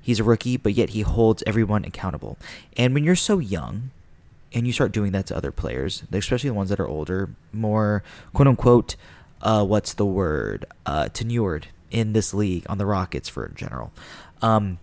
he's 0.01 0.19
a 0.19 0.23
rookie, 0.23 0.57
but 0.57 0.73
yet 0.73 0.91
he 0.91 1.01
holds 1.01 1.43
everyone 1.45 1.83
accountable. 1.85 2.37
And 2.77 2.93
when 2.93 3.03
you're 3.03 3.15
so 3.15 3.39
young 3.39 3.91
and 4.53 4.65
you 4.65 4.73
start 4.73 4.91
doing 4.91 5.11
that 5.11 5.25
to 5.27 5.35
other 5.35 5.51
players, 5.51 6.03
especially 6.11 6.49
the 6.49 6.53
ones 6.53 6.69
that 6.69 6.79
are 6.79 6.87
older, 6.87 7.29
more 7.51 8.03
quote 8.33 8.47
unquote, 8.47 8.95
uh, 9.41 9.65
what's 9.65 9.93
the 9.93 10.05
word, 10.05 10.65
uh, 10.85 11.05
tenured 11.05 11.65
in 11.91 12.13
this 12.13 12.33
league 12.33 12.65
on 12.69 12.77
the 12.77 12.85
Rockets 12.85 13.29
for 13.29 13.49
general. 13.49 13.91
Um, 14.41 14.79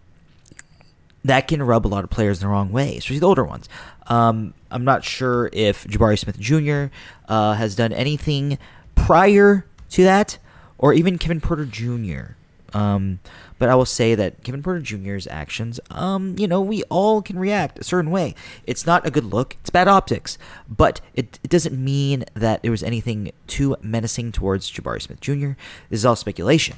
that 1.24 1.48
can 1.48 1.62
rub 1.62 1.87
a 1.87 1.88
lot 1.88 2.05
of 2.05 2.11
players 2.11 2.40
the 2.40 2.48
wrong 2.48 2.70
way, 2.70 2.98
especially 2.98 3.18
the 3.18 3.27
older 3.27 3.44
ones. 3.44 3.68
Um, 4.07 4.53
I'm 4.70 4.85
not 4.85 5.05
sure 5.05 5.48
if 5.53 5.85
Jabari 5.85 6.18
Smith 6.18 6.38
Jr. 6.38 6.94
Uh, 7.27 7.55
has 7.55 7.74
done 7.74 7.92
anything 7.92 8.59
prior 8.94 9.64
to 9.90 10.05
that, 10.05 10.38
or 10.84 10.92
even 10.92 11.16
Kevin 11.16 11.40
Porter 11.40 11.64
Jr. 11.64 12.34
Um, 12.74 13.20
but 13.58 13.70
I 13.70 13.74
will 13.74 13.86
say 13.86 14.14
that 14.16 14.42
Kevin 14.42 14.62
Porter 14.62 14.80
Jr.'s 14.80 15.26
actions, 15.26 15.80
um, 15.90 16.36
you 16.36 16.46
know, 16.46 16.60
we 16.60 16.82
all 16.90 17.22
can 17.22 17.38
react 17.38 17.78
a 17.78 17.84
certain 17.84 18.10
way. 18.10 18.34
It's 18.66 18.84
not 18.84 19.06
a 19.06 19.10
good 19.10 19.24
look. 19.24 19.56
It's 19.62 19.70
bad 19.70 19.88
optics, 19.88 20.36
but 20.68 21.00
it, 21.14 21.38
it 21.42 21.48
doesn't 21.48 21.82
mean 21.82 22.26
that 22.34 22.60
there 22.60 22.70
was 22.70 22.82
anything 22.82 23.32
too 23.46 23.76
menacing 23.80 24.32
towards 24.32 24.70
Jabari 24.70 25.00
Smith 25.00 25.22
Jr. 25.22 25.52
This 25.88 26.00
is 26.00 26.04
all 26.04 26.16
speculation. 26.16 26.76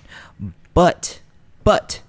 But, 0.72 1.20
but, 1.64 2.00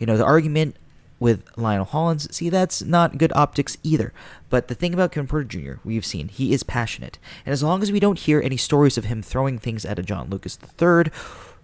you 0.00 0.06
know, 0.06 0.16
the 0.16 0.24
argument 0.24 0.74
with 1.18 1.42
Lionel 1.56 1.86
Hollins, 1.86 2.34
see, 2.34 2.50
that's 2.50 2.82
not 2.82 3.18
good 3.18 3.32
optics 3.34 3.76
either. 3.82 4.12
But 4.50 4.68
the 4.68 4.74
thing 4.74 4.92
about 4.94 5.12
Kevin 5.12 5.26
Porter 5.28 5.44
Jr., 5.44 5.72
we've 5.84 6.04
seen, 6.04 6.28
he 6.28 6.52
is 6.52 6.62
passionate. 6.62 7.18
And 7.46 7.52
as 7.52 7.62
long 7.62 7.82
as 7.82 7.90
we 7.90 8.00
don't 8.00 8.18
hear 8.18 8.40
any 8.40 8.56
stories 8.56 8.98
of 8.98 9.06
him 9.06 9.22
throwing 9.22 9.58
things 9.58 9.84
at 9.84 9.98
a 9.98 10.02
John 10.02 10.28
Lucas 10.28 10.58
III, 10.80 11.10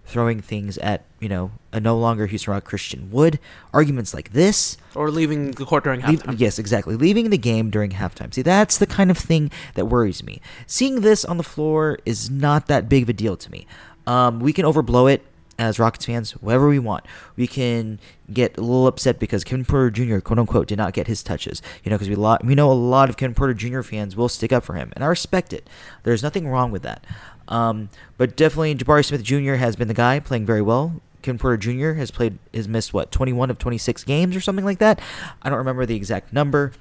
throwing 0.05 0.41
things 0.41 0.77
at, 0.79 1.05
you 1.21 1.29
know, 1.29 1.51
a 1.71 1.79
no 1.79 1.97
longer 1.97 2.25
Houston 2.27 2.51
Rock 2.51 2.65
Christian 2.65 3.09
Wood, 3.11 3.39
arguments 3.73 4.13
like 4.13 4.33
this, 4.33 4.75
or 4.95 5.09
leaving 5.09 5.51
the 5.51 5.65
court 5.65 5.83
during 5.85 6.01
Leave- 6.01 6.23
halftime. 6.23 6.39
yes, 6.39 6.59
exactly. 6.59 6.95
Leaving 6.95 7.29
the 7.29 7.37
game 7.37 7.69
during 7.69 7.91
halftime. 7.91 8.33
See, 8.33 8.41
that's 8.41 8.77
the 8.77 8.85
kind 8.87 9.09
of 9.11 9.17
thing 9.17 9.49
that 9.75 9.85
worries 9.85 10.23
me. 10.23 10.41
Seeing 10.67 11.01
this 11.01 11.23
on 11.23 11.37
the 11.37 11.43
floor 11.43 11.99
is 12.05 12.29
not 12.29 12.67
that 12.67 12.89
big 12.89 13.03
of 13.03 13.09
a 13.09 13.13
deal 13.13 13.37
to 13.37 13.51
me. 13.51 13.65
Um, 14.05 14.39
we 14.41 14.51
can 14.51 14.65
overblow 14.65 15.11
it 15.13 15.21
as 15.59 15.79
Rockets 15.79 16.05
fans, 16.05 16.31
whatever 16.33 16.67
we 16.67 16.79
want. 16.79 17.05
We 17.35 17.47
can 17.47 17.99
get 18.31 18.57
a 18.57 18.61
little 18.61 18.87
upset 18.87 19.19
because 19.19 19.43
Kevin 19.43 19.65
Porter 19.65 19.91
Jr., 19.91 20.19
quote 20.19 20.39
unquote, 20.39 20.67
did 20.67 20.77
not 20.77 20.93
get 20.93 21.07
his 21.07 21.23
touches. 21.23 21.61
You 21.83 21.89
know, 21.89 21.95
because 21.95 22.09
we 22.09 22.15
lot 22.15 22.43
we 22.43 22.55
know 22.55 22.71
a 22.71 22.73
lot 22.73 23.09
of 23.09 23.17
Kevin 23.17 23.35
Porter 23.35 23.53
Jr. 23.53 23.81
fans 23.81 24.15
will 24.15 24.29
stick 24.29 24.51
up 24.51 24.63
for 24.63 24.73
him, 24.75 24.91
and 24.95 25.03
I 25.03 25.07
respect 25.07 25.53
it. 25.53 25.69
There's 26.03 26.23
nothing 26.23 26.47
wrong 26.47 26.71
with 26.71 26.83
that. 26.83 27.05
Um, 27.47 27.89
but 28.17 28.35
definitely, 28.35 28.75
Jabari 28.75 29.05
Smith 29.05 29.23
Jr. 29.23 29.55
has 29.55 29.75
been 29.75 29.87
the 29.87 29.93
guy 29.93 30.19
playing 30.19 30.45
very 30.45 30.61
well. 30.61 31.01
Kevin 31.21 31.39
Porter 31.39 31.57
Jr. 31.57 31.93
has 31.93 32.11
played 32.11 32.37
has 32.53 32.67
missed 32.67 32.93
what 32.93 33.11
21 33.11 33.49
of 33.49 33.57
26 33.57 34.03
games 34.03 34.35
or 34.35 34.41
something 34.41 34.65
like 34.65 34.79
that. 34.79 34.99
I 35.41 35.49
don't 35.49 35.57
remember 35.57 35.85
the 35.85 35.95
exact 35.95 36.33
number. 36.33 36.71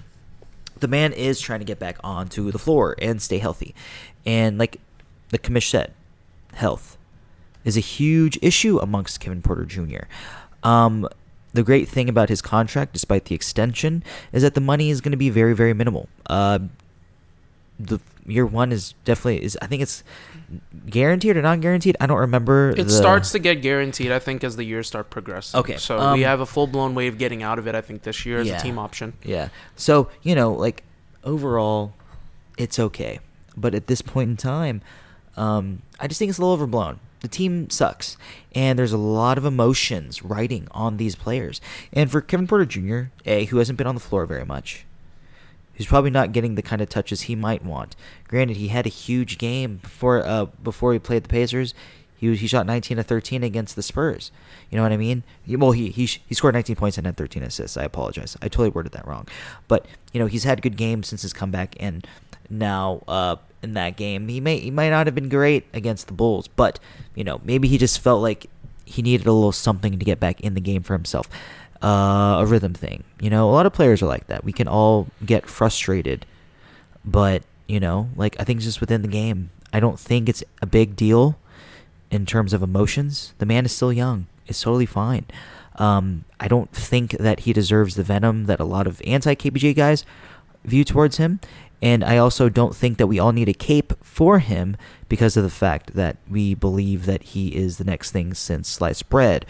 The 0.81 0.89
man 0.89 1.13
is 1.13 1.41
trying 1.41 1.61
to 1.61 1.65
get 1.65 1.79
back 1.79 1.99
onto 2.03 2.51
the 2.51 2.59
floor 2.59 2.97
and 3.01 3.23
stay 3.23 3.39
healthy, 3.39 3.75
and 4.27 4.59
like 4.59 4.81
the 5.29 5.39
commish 5.39 5.71
said, 5.71 5.93
health 6.55 6.99
is 7.65 7.77
a 7.77 7.81
huge 7.81 8.39
issue 8.43 8.79
amongst 8.79 9.21
Kevin 9.21 9.43
Porter 9.43 9.65
Jr. 9.65 10.05
Um, 10.63 11.09
the 11.53 11.63
great 11.63 11.89
thing 11.89 12.09
about 12.09 12.29
his 12.29 12.41
contract, 12.41 12.93
despite 12.93 13.27
the 13.27 13.35
extension, 13.35 14.03
is 14.33 14.43
that 14.43 14.55
the 14.55 14.61
money 14.61 14.91
is 14.91 15.01
going 15.01 15.11
to 15.13 15.19
be 15.19 15.29
very, 15.31 15.55
very 15.55 15.75
minimal. 15.75 16.09
Uh, 16.27 16.61
the 17.79 17.99
year 18.27 18.47
one 18.47 18.71
is 18.71 18.95
definitely 19.05 19.43
is 19.43 19.59
I 19.61 19.67
think 19.67 19.83
it's 19.83 20.05
guaranteed 20.89 21.37
or 21.37 21.43
non 21.43 21.61
guaranteed. 21.61 21.97
I 22.01 22.07
don't 22.07 22.19
remember. 22.19 22.71
It 22.71 22.85
the- 22.85 22.91
starts 22.91 23.33
to 23.33 23.39
get 23.39 23.57
guaranteed, 23.63 24.13
I 24.13 24.19
think, 24.19 24.45
as 24.45 24.57
the 24.57 24.65
years 24.65 24.87
start 24.87 25.11
progressing. 25.11 25.59
Okay, 25.61 25.77
So 25.77 25.99
um, 25.99 26.13
we 26.15 26.23
have 26.23 26.41
a 26.41 26.47
full 26.47 26.67
blown 26.67 26.95
way 26.95 27.07
of 27.09 27.19
getting 27.19 27.43
out 27.43 27.59
of 27.59 27.67
it, 27.67 27.75
I 27.75 27.81
think, 27.81 28.03
this 28.03 28.25
year 28.25 28.39
as 28.39 28.47
Yeah. 28.49 28.59
a 28.59 28.63
team 28.63 28.79
option. 28.79 29.15
Yeah. 29.25 29.49
So, 29.77 30.09
you 30.23 30.35
know, 30.35 30.53
like 30.53 30.85
overall, 31.25 31.93
it's 32.57 32.79
okay. 32.79 33.19
But 33.57 33.75
at 33.75 33.87
this 33.89 34.01
point 34.03 34.31
in 34.31 34.37
time, 34.37 34.81
um, 35.37 35.83
I 36.01 36.07
just 36.07 36.19
think 36.19 36.29
it's 36.31 36.39
a 36.39 36.43
little 36.43 36.55
overblown. 36.55 37.01
The 37.23 37.29
team 37.29 37.71
sucks. 37.71 38.17
And 38.55 38.79
there's 38.79 38.93
a 38.93 38.99
lot 38.99 39.39
of 39.39 39.45
emotions 39.45 40.23
riding 40.23 40.69
on 40.73 40.99
these 40.99 41.17
players. 41.17 41.61
And 41.93 42.11
for 42.11 42.21
Kevin 42.21 42.47
Porter 42.47 42.67
Jr., 42.67 43.05
A, 43.25 43.47
who 43.47 43.59
hasn't 43.59 43.79
been 43.79 43.87
on 43.87 43.95
the 43.95 44.01
floor 44.01 44.27
very 44.27 44.45
much, 44.45 44.85
who's 45.75 45.87
probably 45.87 46.11
not 46.11 46.33
getting 46.33 46.55
the 46.55 46.63
kind 46.63 46.83
of 46.83 46.89
touches 46.89 47.23
he 47.23 47.35
might 47.35 47.65
want. 47.65 47.97
Granted, 48.29 48.59
he 48.59 48.69
had 48.69 48.87
a 48.87 48.91
huge 48.91 49.39
game 49.39 49.77
before 49.77 50.25
uh, 50.25 50.47
before 50.63 50.93
he 50.93 50.99
played 50.99 51.25
the 51.25 51.29
Pacers. 51.29 51.75
He 52.17 52.35
he 52.37 52.47
shot 52.47 52.67
19 52.67 52.99
to 52.99 53.03
13 53.03 53.43
against 53.43 53.75
the 53.75 53.83
Spurs. 53.83 54.31
You 54.71 54.77
know 54.77 54.83
what 54.83 54.93
I 54.93 54.97
mean? 54.97 55.23
Well, 55.49 55.73
he, 55.73 55.91
he 55.91 56.07
he 56.07 56.35
scored 56.35 56.55
19 56.55 56.77
points 56.77 56.99
and 56.99 57.07
had 57.07 57.17
13 57.17 57.43
assists. 57.43 57.77
I 57.77 57.85
apologize. 57.85 58.37
I 58.43 58.49
totally 58.49 58.69
worded 58.69 58.93
that 58.93 59.07
wrong. 59.07 59.27
But 59.69 59.87
you 60.13 60.21
know 60.21 60.27
he's 60.27 60.45
had 60.45 60.61
good 60.61 60.77
games 60.77 61.09
since 61.09 61.23
his 61.23 61.33
comeback, 61.33 61.75
and 61.81 62.07
now 62.51 63.03
uh, 63.09 63.37
in 63.63 63.75
that 63.75 63.97
game 63.97 64.29
he 64.29 64.41
may 64.41 64.59
he 64.59 64.71
might 64.71 64.91
not 64.91 65.07
have 65.07 65.15
been 65.15 65.29
great 65.29 65.65
against 65.73 66.07
the 66.07 66.13
Bulls, 66.13 66.49
but 66.49 66.79
you 67.15 67.25
know 67.25 67.41
maybe 67.45 67.69
he 67.69 67.79
just 67.79 68.01
felt 68.01 68.23
like 68.23 68.47
he 68.85 69.03
needed 69.03 69.27
a 69.27 69.33
little 69.33 69.53
something 69.53 69.99
to 69.99 70.05
get 70.05 70.21
back 70.21 70.41
in 70.41 70.55
the 70.55 70.61
game 70.61 70.83
for 70.83 70.95
himself. 70.95 71.29
Uh, 71.83 72.37
a 72.39 72.47
rhythm 72.47 72.75
thing. 72.75 73.03
You 73.21 73.31
know, 73.31 73.49
a 73.49 73.53
lot 73.53 73.67
of 73.67 73.73
players 73.73 74.03
are 74.03 74.07
like 74.07 74.29
that. 74.29 74.45
We 74.45 74.53
can 74.53 74.69
all 74.69 75.09
get 75.25 75.49
frustrated, 75.49 76.27
but 77.05 77.43
you 77.67 77.81
know, 77.81 78.09
like 78.17 78.37
I 78.39 78.45
think 78.45 78.59
it's 78.59 78.67
just 78.67 78.81
within 78.81 79.03
the 79.03 79.09
game. 79.09 79.51
I 79.73 79.81
don't 79.81 79.99
think 79.99 80.29
it's 80.29 80.45
a 80.61 80.67
big 80.67 80.95
deal 80.95 81.39
in 82.11 82.27
terms 82.27 82.53
of 82.53 82.63
emotions. 82.63 83.33
The 83.39 83.47
man 83.47 83.65
is 83.65 83.73
still 83.73 83.93
young. 83.93 84.27
It's 84.47 84.61
totally 84.61 84.87
fine. 84.87 85.25
Um, 85.77 86.25
I 86.39 86.49
don't 86.49 86.71
think 86.71 87.13
that 87.13 87.41
he 87.41 87.53
deserves 87.53 87.95
the 87.95 88.03
venom 88.03 88.45
that 88.45 88.61
a 88.61 88.65
lot 88.65 88.87
of 88.87 89.01
anti 89.07 89.35
KPJ 89.35 89.75
guys 89.75 90.05
view 90.65 90.85
towards 90.85 91.17
him. 91.17 91.41
And 91.83 92.05
I 92.05 92.17
also 92.17 92.49
don't 92.49 92.75
think 92.75 92.97
that 92.99 93.09
we 93.09 93.19
all 93.19 93.33
need 93.33 93.49
a 93.49 93.53
cape 93.55 93.93
for 94.05 94.39
him 94.39 94.77
because 95.09 95.37
of 95.37 95.43
the 95.43 95.51
fact 95.51 95.95
that 95.95 96.17
we 96.31 96.55
believe 96.55 97.05
that 97.07 97.23
he 97.25 97.49
is 97.57 97.77
the 97.79 97.85
next 97.85 98.13
thing 98.13 98.33
since 98.35 98.69
sliced 98.69 99.09
bread 99.11 99.45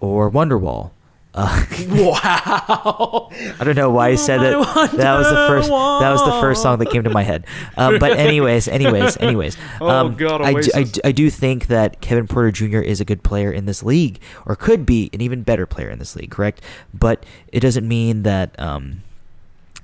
or 0.00 0.28
Wonderwall. 0.30 0.90
Uh, 1.32 1.64
Wow. 1.88 3.28
I 3.60 3.64
don't 3.64 3.76
know 3.76 3.90
why 3.90 4.08
I 4.08 4.14
said 4.14 4.38
that. 4.40 4.52
That 4.96 5.18
was 5.18 5.28
the 5.28 5.46
first. 5.46 5.68
That 5.68 6.10
was 6.10 6.24
the 6.24 6.40
first 6.40 6.62
song 6.62 6.78
that 6.78 6.90
came 6.90 7.04
to 7.04 7.10
my 7.10 7.22
head. 7.22 7.46
Um, 7.76 7.98
but 7.98 8.12
anyways, 8.18 8.68
anyways, 8.68 9.16
anyways. 9.18 9.56
Oh, 9.80 9.88
Um, 9.88 10.14
God, 10.16 10.40
I, 10.42 10.54
do, 10.54 10.70
I, 10.74 10.82
do- 10.84 11.00
I 11.04 11.12
do 11.12 11.28
think 11.30 11.66
that 11.66 12.00
Kevin 12.00 12.26
Porter 12.26 12.50
Jr. 12.50 12.78
is 12.78 13.00
a 13.00 13.04
good 13.04 13.22
player 13.22 13.52
in 13.52 13.66
this 13.66 13.82
league, 13.82 14.18
or 14.46 14.56
could 14.56 14.86
be 14.86 15.10
an 15.12 15.20
even 15.20 15.42
better 15.42 15.66
player 15.66 15.90
in 15.90 15.98
this 15.98 16.16
league. 16.16 16.30
Correct, 16.30 16.62
but 16.94 17.24
it 17.52 17.60
doesn't 17.60 17.86
mean 17.86 18.22
that 18.22 18.58
um, 18.58 19.02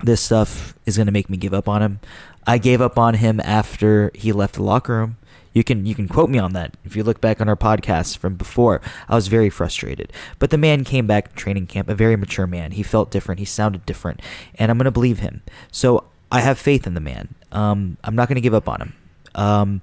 this 0.03 0.21
stuff 0.21 0.77
is 0.85 0.97
going 0.97 1.07
to 1.07 1.13
make 1.13 1.29
me 1.29 1.37
give 1.37 1.53
up 1.53 1.67
on 1.67 1.81
him. 1.81 1.99
I 2.45 2.57
gave 2.57 2.81
up 2.81 2.99
on 2.99 3.15
him 3.15 3.39
after 3.39 4.11
he 4.13 4.31
left 4.31 4.55
the 4.55 4.63
locker 4.63 4.93
room. 4.93 5.17
You 5.53 5.63
can 5.63 5.85
you 5.85 5.93
can 5.93 6.07
quote 6.07 6.29
me 6.29 6.39
on 6.39 6.53
that. 6.53 6.75
If 6.83 6.95
you 6.95 7.03
look 7.03 7.21
back 7.21 7.39
on 7.39 7.47
our 7.47 7.55
podcasts 7.55 8.17
from 8.17 8.35
before, 8.35 8.81
I 9.07 9.15
was 9.15 9.27
very 9.27 9.49
frustrated. 9.49 10.11
But 10.39 10.49
the 10.49 10.57
man 10.57 10.83
came 10.83 11.05
back 11.05 11.35
training 11.35 11.67
camp, 11.67 11.89
a 11.89 11.95
very 11.95 12.15
mature 12.15 12.47
man. 12.47 12.71
He 12.71 12.83
felt 12.83 13.11
different. 13.11 13.39
He 13.39 13.45
sounded 13.45 13.85
different, 13.85 14.21
and 14.55 14.71
I'm 14.71 14.77
going 14.77 14.85
to 14.85 14.91
believe 14.91 15.19
him. 15.19 15.43
So 15.71 16.05
I 16.31 16.41
have 16.41 16.57
faith 16.57 16.87
in 16.87 16.95
the 16.95 16.99
man. 16.99 17.35
Um, 17.51 17.97
I'm 18.03 18.15
not 18.15 18.27
going 18.27 18.35
to 18.35 18.41
give 18.41 18.55
up 18.55 18.67
on 18.67 18.81
him. 18.81 18.93
Um, 19.35 19.81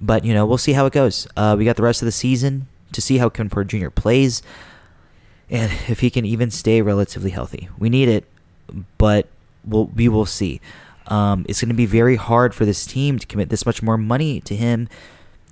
but 0.00 0.24
you 0.24 0.34
know, 0.34 0.44
we'll 0.44 0.58
see 0.58 0.72
how 0.72 0.86
it 0.86 0.92
goes. 0.92 1.28
Uh, 1.36 1.54
we 1.56 1.64
got 1.64 1.76
the 1.76 1.84
rest 1.84 2.02
of 2.02 2.06
the 2.06 2.12
season 2.12 2.66
to 2.92 3.00
see 3.00 3.18
how 3.18 3.28
Porter 3.28 3.64
Jr. 3.64 3.90
plays, 3.90 4.42
and 5.48 5.70
if 5.88 6.00
he 6.00 6.10
can 6.10 6.24
even 6.24 6.50
stay 6.50 6.82
relatively 6.82 7.30
healthy. 7.30 7.68
We 7.78 7.88
need 7.88 8.08
it. 8.08 8.24
But 8.98 9.28
we'll, 9.64 9.86
we 9.86 10.08
will 10.08 10.26
see. 10.26 10.60
Um, 11.06 11.44
it's 11.48 11.60
going 11.60 11.70
to 11.70 11.74
be 11.74 11.86
very 11.86 12.16
hard 12.16 12.54
for 12.54 12.64
this 12.64 12.86
team 12.86 13.18
to 13.18 13.26
commit 13.26 13.48
this 13.48 13.66
much 13.66 13.82
more 13.82 13.98
money 13.98 14.40
to 14.42 14.54
him, 14.54 14.88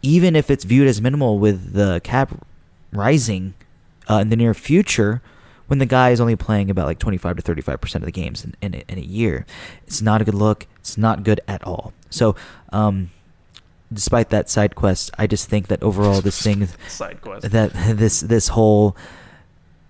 even 0.02 0.36
if 0.36 0.50
it's 0.50 0.64
viewed 0.64 0.86
as 0.86 1.00
minimal 1.00 1.38
with 1.38 1.72
the 1.72 2.00
cap 2.04 2.44
rising 2.92 3.54
uh, 4.08 4.18
in 4.18 4.30
the 4.30 4.36
near 4.36 4.54
future. 4.54 5.20
When 5.66 5.80
the 5.80 5.86
guy 5.86 6.10
is 6.10 6.20
only 6.20 6.34
playing 6.34 6.70
about 6.70 6.86
like 6.86 6.98
25 6.98 7.36
to 7.36 7.42
35 7.42 7.80
percent 7.80 8.02
of 8.02 8.06
the 8.06 8.12
games 8.12 8.42
in, 8.42 8.54
in, 8.62 8.74
a, 8.74 8.84
in 8.88 8.98
a 8.98 9.02
year, 9.02 9.44
it's 9.86 10.00
not 10.00 10.22
a 10.22 10.24
good 10.24 10.34
look. 10.34 10.66
It's 10.78 10.96
not 10.96 11.24
good 11.24 11.42
at 11.46 11.62
all. 11.62 11.92
So, 12.08 12.36
um, 12.72 13.10
despite 13.92 14.30
that 14.30 14.48
side 14.48 14.74
quest, 14.74 15.10
I 15.18 15.26
just 15.26 15.50
think 15.50 15.66
that 15.68 15.82
overall 15.82 16.22
this 16.22 16.40
thing 16.40 16.68
that 17.42 17.72
this 17.96 18.20
this 18.20 18.48
whole 18.48 18.96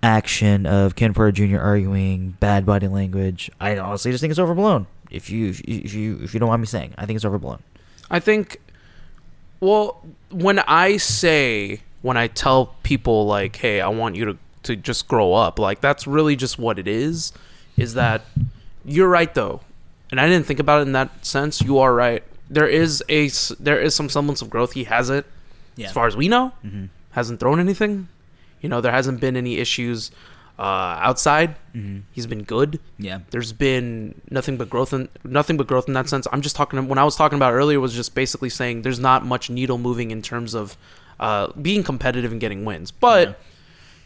action 0.02 0.66
of 0.66 0.94
Ken 0.94 1.14
Porter 1.14 1.32
Jr. 1.32 1.58
arguing 1.58 2.36
bad 2.40 2.64
body 2.64 2.88
language, 2.88 3.50
I 3.60 3.76
honestly 3.78 4.10
just 4.10 4.20
think 4.20 4.30
it's 4.30 4.40
overblown. 4.40 4.86
If 5.10 5.30
you 5.30 5.48
if 5.48 5.94
you 5.94 6.18
if 6.22 6.34
you, 6.34 6.40
don't 6.40 6.48
mind 6.48 6.60
me 6.60 6.66
saying, 6.66 6.94
I 6.98 7.06
think 7.06 7.16
it's 7.16 7.24
overblown. 7.24 7.62
I 8.10 8.20
think, 8.20 8.60
well, 9.60 10.04
when 10.30 10.60
I 10.60 10.96
say, 10.98 11.80
when 12.02 12.16
I 12.16 12.26
tell 12.26 12.74
people, 12.82 13.26
like, 13.26 13.56
hey, 13.56 13.80
I 13.80 13.88
want 13.88 14.16
you 14.16 14.24
to, 14.26 14.38
to 14.64 14.76
just 14.76 15.08
grow 15.08 15.34
up, 15.34 15.58
like, 15.58 15.80
that's 15.80 16.06
really 16.06 16.36
just 16.36 16.58
what 16.58 16.78
it 16.78 16.88
is, 16.88 17.32
is 17.76 17.94
that 17.94 18.22
you're 18.84 19.08
right, 19.08 19.32
though. 19.34 19.60
And 20.10 20.20
I 20.20 20.26
didn't 20.26 20.46
think 20.46 20.60
about 20.60 20.80
it 20.80 20.82
in 20.82 20.92
that 20.92 21.24
sense. 21.24 21.60
You 21.60 21.78
are 21.78 21.94
right. 21.94 22.22
There 22.48 22.66
is 22.66 23.04
a 23.10 23.28
there 23.60 23.78
is 23.78 23.94
some 23.94 24.08
semblance 24.08 24.40
of 24.40 24.48
growth. 24.48 24.72
He 24.72 24.84
has 24.84 25.10
it, 25.10 25.26
as 25.78 25.92
far 25.92 26.06
as 26.06 26.16
we 26.16 26.28
know. 26.28 26.52
Mm-hmm. 26.64 26.86
Hasn't 27.10 27.40
thrown 27.40 27.60
anything. 27.60 28.08
You 28.60 28.68
know, 28.68 28.80
there 28.80 28.92
hasn't 28.92 29.20
been 29.20 29.36
any 29.36 29.58
issues 29.58 30.10
uh, 30.58 30.98
outside. 31.00 31.56
He's 32.12 32.26
been 32.26 32.42
good. 32.42 32.80
Yeah. 32.98 33.20
There's 33.30 33.52
been 33.52 34.20
nothing 34.30 34.56
but 34.56 34.68
growth 34.68 34.92
in 34.92 35.08
nothing 35.24 35.56
but 35.56 35.66
growth 35.66 35.86
in 35.86 35.94
that 35.94 36.08
sense. 36.08 36.26
I'm 36.32 36.42
just 36.42 36.56
talking 36.56 36.88
when 36.88 36.98
I 36.98 37.04
was 37.04 37.14
talking 37.14 37.36
about 37.36 37.52
earlier 37.52 37.78
was 37.78 37.94
just 37.94 38.14
basically 38.14 38.48
saying 38.50 38.82
there's 38.82 38.98
not 38.98 39.24
much 39.24 39.50
needle 39.50 39.78
moving 39.78 40.10
in 40.10 40.20
terms 40.20 40.54
of 40.54 40.76
uh, 41.20 41.52
being 41.52 41.82
competitive 41.84 42.32
and 42.32 42.40
getting 42.40 42.64
wins. 42.64 42.90
But 42.90 43.38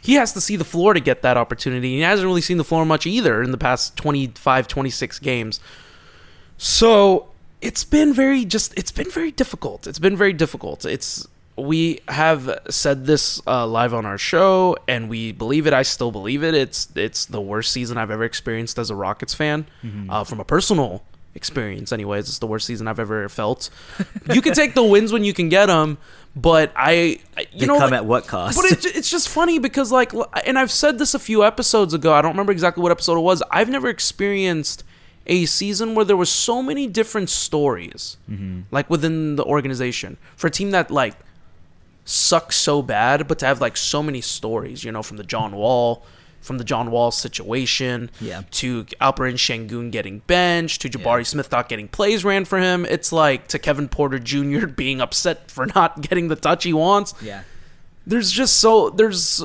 he 0.02 0.14
has 0.14 0.32
to 0.34 0.40
see 0.40 0.56
the 0.56 0.64
floor 0.64 0.94
to 0.94 1.00
get 1.00 1.22
that 1.22 1.36
opportunity. 1.36 1.94
He 1.94 2.00
hasn't 2.00 2.26
really 2.26 2.40
seen 2.40 2.58
the 2.58 2.64
floor 2.64 2.84
much 2.84 3.06
either 3.06 3.42
in 3.42 3.52
the 3.52 3.58
past 3.58 3.96
25, 3.96 4.68
26 4.68 5.18
games. 5.20 5.60
So 6.58 7.30
it's 7.60 7.84
been 7.84 8.12
very 8.12 8.44
just 8.44 8.76
it's 8.76 8.92
been 8.92 9.10
very 9.10 9.30
difficult. 9.30 9.86
It's 9.86 9.98
been 9.98 10.16
very 10.16 10.32
difficult. 10.32 10.84
It's 10.84 11.26
we 11.62 12.00
have 12.08 12.58
said 12.70 13.06
this 13.06 13.40
uh, 13.46 13.66
live 13.66 13.94
on 13.94 14.04
our 14.06 14.18
show, 14.18 14.76
and 14.88 15.08
we 15.08 15.32
believe 15.32 15.66
it. 15.66 15.72
I 15.72 15.82
still 15.82 16.10
believe 16.12 16.42
it. 16.44 16.54
It's 16.54 16.88
it's 16.94 17.24
the 17.26 17.40
worst 17.40 17.72
season 17.72 17.96
I've 17.98 18.10
ever 18.10 18.24
experienced 18.24 18.78
as 18.78 18.90
a 18.90 18.94
Rockets 18.94 19.34
fan, 19.34 19.66
uh, 20.10 20.24
from 20.24 20.40
a 20.40 20.44
personal 20.44 21.02
experience. 21.34 21.92
Anyways, 21.92 22.28
it's 22.28 22.38
the 22.38 22.46
worst 22.46 22.66
season 22.66 22.86
I've 22.88 22.98
ever 23.00 23.28
felt. 23.28 23.70
you 24.32 24.42
can 24.42 24.52
take 24.54 24.74
the 24.74 24.82
wins 24.82 25.12
when 25.12 25.24
you 25.24 25.32
can 25.32 25.48
get 25.48 25.66
them, 25.66 25.96
but 26.36 26.72
I, 26.76 27.18
I- 27.36 27.46
you 27.52 27.60
They 27.60 27.66
know, 27.66 27.78
come 27.78 27.90
like- 27.92 28.00
at 28.00 28.04
what 28.04 28.26
cost? 28.26 28.56
but 28.60 28.66
it, 28.70 28.84
it's 28.96 29.10
just 29.10 29.28
funny 29.30 29.58
because, 29.58 29.90
like, 29.90 30.12
and 30.44 30.58
I've 30.58 30.70
said 30.70 30.98
this 30.98 31.14
a 31.14 31.18
few 31.18 31.42
episodes 31.44 31.94
ago. 31.94 32.12
I 32.12 32.20
don't 32.22 32.32
remember 32.32 32.52
exactly 32.52 32.82
what 32.82 32.92
episode 32.92 33.16
it 33.16 33.22
was. 33.22 33.42
I've 33.50 33.70
never 33.70 33.88
experienced 33.88 34.84
a 35.26 35.46
season 35.46 35.94
where 35.94 36.04
there 36.04 36.16
was 36.16 36.28
so 36.30 36.62
many 36.62 36.86
different 36.86 37.30
stories, 37.30 38.16
like 38.70 38.90
within 38.90 39.36
the 39.36 39.44
organization 39.44 40.16
for 40.36 40.48
a 40.48 40.50
team 40.50 40.72
that 40.72 40.90
like 40.90 41.14
sucks 42.04 42.56
so 42.56 42.82
bad, 42.82 43.28
but 43.28 43.38
to 43.40 43.46
have 43.46 43.60
like 43.60 43.76
so 43.76 44.02
many 44.02 44.20
stories, 44.20 44.84
you 44.84 44.92
know, 44.92 45.02
from 45.02 45.16
the 45.16 45.24
John 45.24 45.52
Wall, 45.52 46.04
from 46.40 46.58
the 46.58 46.64
John 46.64 46.90
Wall 46.90 47.10
situation, 47.12 48.10
Yeah. 48.20 48.42
to 48.52 48.84
Alperen 49.00 49.36
Şengün 49.36 49.90
getting 49.92 50.22
benched, 50.26 50.80
to 50.82 50.88
Jabari 50.88 51.24
Smith 51.24 51.52
not 51.52 51.68
getting 51.68 51.86
plays 51.88 52.24
ran 52.24 52.44
for 52.44 52.58
him. 52.58 52.84
It's 52.86 53.12
like 53.12 53.46
to 53.48 53.58
Kevin 53.58 53.88
Porter 53.88 54.18
Jr. 54.18 54.66
being 54.76 55.00
upset 55.00 55.50
for 55.50 55.66
not 55.66 56.00
getting 56.00 56.28
the 56.28 56.36
touch 56.36 56.64
he 56.64 56.72
wants 56.72 57.14
yeah. 57.22 57.42
there's 58.06 58.32
just 58.32 58.56
so 58.56 58.90
there's 58.90 59.44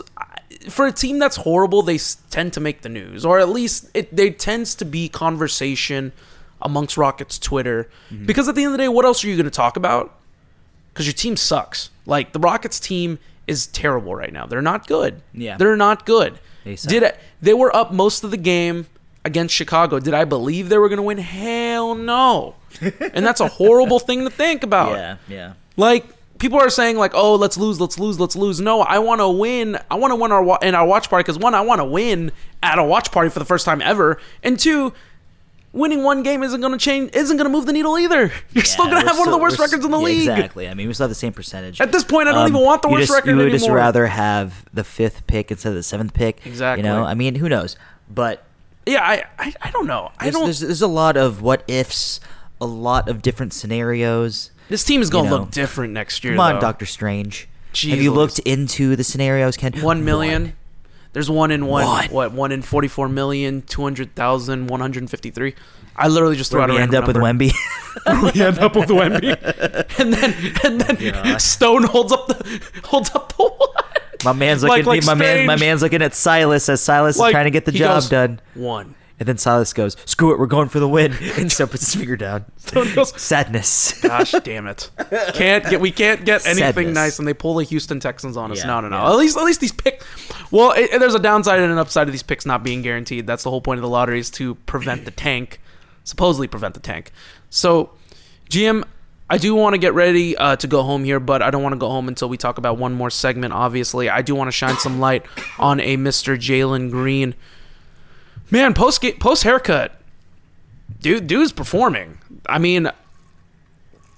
for 0.70 0.88
a 0.88 0.91
team 0.91 1.20
that's 1.20 1.36
horrible 1.38 1.84
they 1.84 1.99
tend 2.32 2.53
to 2.53 2.60
make 2.60 2.82
the 2.82 2.89
news 2.89 3.24
or 3.24 3.38
at 3.39 3.49
least 3.49 3.88
it 3.93 4.16
they 4.16 4.32
tends 4.32 4.74
to 4.76 4.86
be 4.86 5.08
conversation 5.08 6.12
amongst 6.62 6.97
rockets 6.97 7.38
twitter 7.38 7.89
Mm-hmm. 8.12 8.26
because 8.26 8.47
at 8.49 8.55
the 8.55 8.64
end 8.64 8.74
of 8.74 8.78
the 8.78 8.84
day 8.84 8.88
what 8.88 9.05
else 9.05 9.24
are 9.24 9.28
you 9.28 9.36
going 9.36 9.45
to 9.45 9.51
talk 9.51 9.78
about 9.78 10.16
because 10.98 11.06
your 11.08 11.14
team 11.14 11.38
sucks 11.38 11.89
like 12.06 12.34
the 12.34 12.39
rockets 12.39 12.80
team 12.80 13.20
is 13.45 13.68
terrible 13.68 14.16
right 14.16 14.34
now 14.34 14.45
they're 14.45 14.62
not 14.62 14.88
good 14.88 15.22
Yeah. 15.34 15.58
they're 15.58 15.78
not 15.78 16.06
good 16.06 16.39
They 16.64 16.76
suck. 16.76 16.89
did 16.89 17.04
I, 17.04 17.14
they 17.41 17.54
were 17.54 17.74
up 17.76 17.93
most 17.93 18.24
of 18.24 18.32
the 18.32 18.38
game 18.38 18.88
against 19.24 19.54
chicago 19.54 20.00
did 20.00 20.14
i 20.14 20.26
believe 20.26 20.70
they 20.70 20.78
were 20.78 20.89
going 20.89 20.98
to 20.98 21.04
win 21.04 21.18
hell 21.20 21.93
no 21.95 22.56
and 22.82 23.26
that's 23.26 23.39
a 23.41 23.48
horrible 23.48 24.00
thing 24.00 24.24
to 24.24 24.30
think 24.30 24.64
about 24.64 24.91
Yeah. 24.93 25.18
Yeah. 25.30 25.54
like 25.78 26.06
people 26.39 26.60
are 26.60 26.70
saying 26.70 26.98
like, 26.98 27.14
"Oh, 27.16 27.34
let's 27.34 27.58
lose, 27.58 27.82
let's 27.82 27.98
lose, 27.98 28.20
let's 28.20 28.36
lose." 28.36 28.62
No, 28.62 28.82
I 28.82 29.00
want 29.00 29.22
to 29.22 29.28
win. 29.28 29.76
I 29.89 29.95
want 29.95 30.12
to 30.12 30.16
win 30.16 30.32
our 30.32 30.43
wa- 30.43 30.60
in 30.62 30.76
our 30.76 30.86
watch 30.86 31.10
party 31.10 31.24
because 31.24 31.39
one, 31.39 31.56
I 31.56 31.62
want 31.62 31.80
to 31.82 31.86
win 31.86 32.32
at 32.62 32.78
a 32.78 32.84
watch 32.84 33.12
party 33.12 33.32
for 33.32 33.39
the 33.39 33.45
first 33.45 33.66
time 33.66 33.82
ever, 33.82 34.20
and 34.43 34.60
two, 34.60 34.93
winning 35.78 36.03
one 36.03 36.23
game 36.23 36.43
isn't 36.43 36.59
going 36.59 36.73
to 36.73 36.78
change, 36.78 37.11
isn't 37.13 37.38
going 37.38 37.45
to 37.45 37.51
move 37.51 37.65
the 37.65 37.73
needle 37.73 37.97
either. 37.97 38.32
You're 38.51 38.63
still 38.65 38.86
going 38.86 39.01
to 39.01 39.07
have 39.07 39.17
one 39.17 39.28
of 39.28 39.32
the 39.32 39.38
worst 39.38 39.59
records 39.59 39.86
in 39.86 39.91
the 39.91 39.97
yeah, 39.99 40.03
league. 40.03 40.28
Exactly. 40.30 40.67
I 40.67 40.73
mean, 40.73 40.88
we 40.88 40.93
still 40.93 41.05
have 41.05 41.11
the 41.11 41.15
same 41.15 41.34
percentage. 41.34 41.80
At 41.80 41.91
this 41.91 42.03
point, 42.03 42.28
I 42.28 42.32
don't 42.32 42.41
Um, 42.41 42.49
even 42.49 42.61
want 42.61 42.82
the 42.82 42.89
worst 42.89 43.07
just, 43.07 43.13
record 43.13 43.30
You 43.30 43.36
would 43.38 43.41
anymore. 43.43 43.57
just 43.59 43.69
rather 43.69 44.07
have 44.07 44.65
the 44.73 44.84
fifth 44.84 45.28
pick 45.28 45.51
instead 45.51 45.69
of 45.69 45.75
the 45.75 45.84
seventh 45.84 46.13
pick. 46.13 46.45
Exactly. 46.45 46.84
You 46.84 46.89
know, 46.89 47.03
I 47.03 47.13
mean, 47.13 47.36
who 47.36 47.47
knows? 47.47 47.75
But 48.09 48.43
yeah, 48.86 49.03
I, 49.03 49.23
I, 49.38 49.53
I 49.61 49.71
don't 49.71 49.88
know. 49.88 50.11
I 50.17 50.23
there's, 50.25 50.34
don't. 50.36 50.43
there's, 50.45 50.59
there's 50.61 50.82
a 50.82 50.88
lot 50.88 51.17
of 51.17 51.41
what 51.41 51.63
ifs, 51.67 52.19
a 52.59 52.65
lot 52.65 53.07
of 53.07 53.21
different 53.21 53.53
scenarios. 53.53 54.51
this 54.69 54.84
team 54.84 55.01
is 55.01 55.09
going 55.09 55.25
to 55.25 55.30
you 55.30 55.36
know, 55.36 55.41
look 55.43 55.51
different 55.51 55.93
next 55.93 56.23
year. 56.23 56.34
Come 56.34 56.55
on. 56.55 56.61
Doctor 56.61 56.86
Strange. 56.86 57.47
Jeez 57.73 57.89
have 57.91 58.01
you 58.01 58.11
looked 58.11 58.39
into 58.39 58.95
the 58.95 59.03
scenarios, 59.03 59.57
Ken? 59.57 59.73
One 59.82 60.03
million. 60.03 60.55
There's 61.14 61.30
one 61.30 61.51
in 61.51 61.66
one. 61.66 61.86
One. 61.86 62.05
What? 62.10 62.32
One 62.34 62.51
in 62.51 62.62
forty-four 62.62 63.10
million, 63.10 63.62
two 63.64 63.82
hundred 63.84 64.16
thousand, 64.16 64.68
one 64.68 64.80
hundred 64.80 65.10
fifty-three. 65.10 65.55
I 65.95 66.08
literally 66.10 66.36
just 66.36 66.51
threw 66.51 66.60
Where 66.60 66.66
out 66.66 66.70
a 66.70 66.74
we 66.74 66.80
end 66.80 66.93
random 66.93 67.10
up 67.10 67.16
with. 67.16 67.24
Wemby. 67.24 68.34
we 68.36 68.41
end 68.41 68.60
up 68.60 68.76
with 68.76 68.89
Wemby, 68.89 69.99
and 69.99 70.14
then 70.14 70.53
and 70.64 70.82
then 70.82 71.39
Stone 71.39 71.84
holds 71.84 72.12
up 72.14 72.28
the 72.28 72.62
holds 72.84 73.10
up 73.16 73.36
the 73.36 73.43
one. 73.43 73.84
my 74.24 74.34
man's 74.34 74.64
looking. 74.64 74.86
like 74.86 75.03
my 75.05 75.16
man. 75.16 75.47
My 75.47 75.55
man's 75.55 75.82
looking 75.82 76.01
at 76.03 76.14
Silas 76.14 76.70
as 76.70 76.82
Silas 76.82 77.18
Like, 77.18 77.30
is 77.30 77.32
trying 77.34 77.45
to 77.45 77.51
get 77.51 77.66
the 77.66 77.72
job 77.72 77.95
goes, 77.97 78.10
done. 78.10 78.39
One. 78.53 78.93
And 79.20 79.28
then 79.28 79.38
Silas 79.39 79.74
goes, 79.74 79.97
"Screw 80.05 80.32
it, 80.32 80.39
we're 80.39 80.45
going 80.45 80.70
for 80.70 80.80
the 80.80 80.88
win." 80.88 81.15
And 81.38 81.51
so 81.51 81.65
puts 81.65 81.86
his 81.91 81.95
finger 81.95 82.15
down. 82.15 82.45
Sadness. 83.05 83.99
Gosh 84.01 84.32
damn 84.43 84.68
it! 84.68 84.89
Can't 85.34 85.65
get 85.70 85.82
we 85.82 85.91
can't 85.91 86.26
get 86.26 86.45
anything 86.45 86.74
Sadness. 86.74 86.93
nice, 86.95 87.20
and 87.20 87.28
they 87.28 87.34
pull 87.34 87.55
the 87.55 87.63
Houston 87.63 87.99
Texans 87.99 88.38
on 88.38 88.51
us. 88.51 88.59
Yeah, 88.59 88.68
no, 88.68 88.82
no, 88.82 88.89
no. 88.89 88.97
yeah. 88.97 89.09
At 89.11 89.15
least 89.18 89.38
at 89.38 89.43
least 89.43 89.59
these 89.61 89.72
pick. 89.72 90.03
Well, 90.51 90.72
it- 90.74 90.99
there's 90.99 91.15
a 91.15 91.20
downside 91.20 91.59
and 91.59 91.72
an 91.72 91.78
upside 91.78 92.07
of 92.07 92.13
these 92.13 92.24
picks 92.24 92.45
not 92.45 92.63
being 92.63 92.82
guaranteed. 92.82 93.28
That's 93.28 93.43
the 93.43 93.49
whole 93.49 93.61
point 93.61 93.78
of 93.80 93.82
the 93.82 93.89
lottery 93.89 94.20
is 94.20 94.30
to 94.32 94.55
prevent 94.55 95.05
the 95.05 95.11
tank, 95.11 95.59
supposedly 96.03 96.47
prevent 96.47 96.74
the 96.74 96.80
tank. 96.80 97.11
So, 97.49 97.91
GM, 98.49 98.84
I 99.30 99.38
do 99.38 99.55
want 99.55 99.74
to 99.74 99.78
get 99.78 99.93
ready 99.93 100.38
uh, 100.38 100.55
to 100.57 100.68
go 100.68 100.84
home 100.84 101.03
here, 101.03 101.20
but 101.20 101.41
I 101.41 101.49
don't 101.51 101.63
want 101.63 101.74
to 101.74 101.80
go 101.80 101.89
home 101.89 102.07
until 102.07 102.30
we 102.30 102.38
talk 102.38 102.57
about 102.57 102.78
one 102.78 102.93
more 102.93 103.09
segment. 103.09 103.53
Obviously, 103.53 104.09
I 104.09 104.22
do 104.22 104.36
want 104.36 104.47
to 104.47 104.51
shine 104.51 104.78
some 104.78 104.99
light 104.99 105.26
on 105.59 105.80
a 105.80 105.97
Mr. 105.97 106.38
Jalen 106.38 106.91
Green. 106.91 107.36
Man, 108.50 108.74
post 108.74 109.04
post 109.20 109.43
haircut, 109.43 110.00
dude, 111.02 111.28
dude's 111.28 111.52
performing. 111.52 112.18
I 112.48 112.60
mean, 112.60 112.89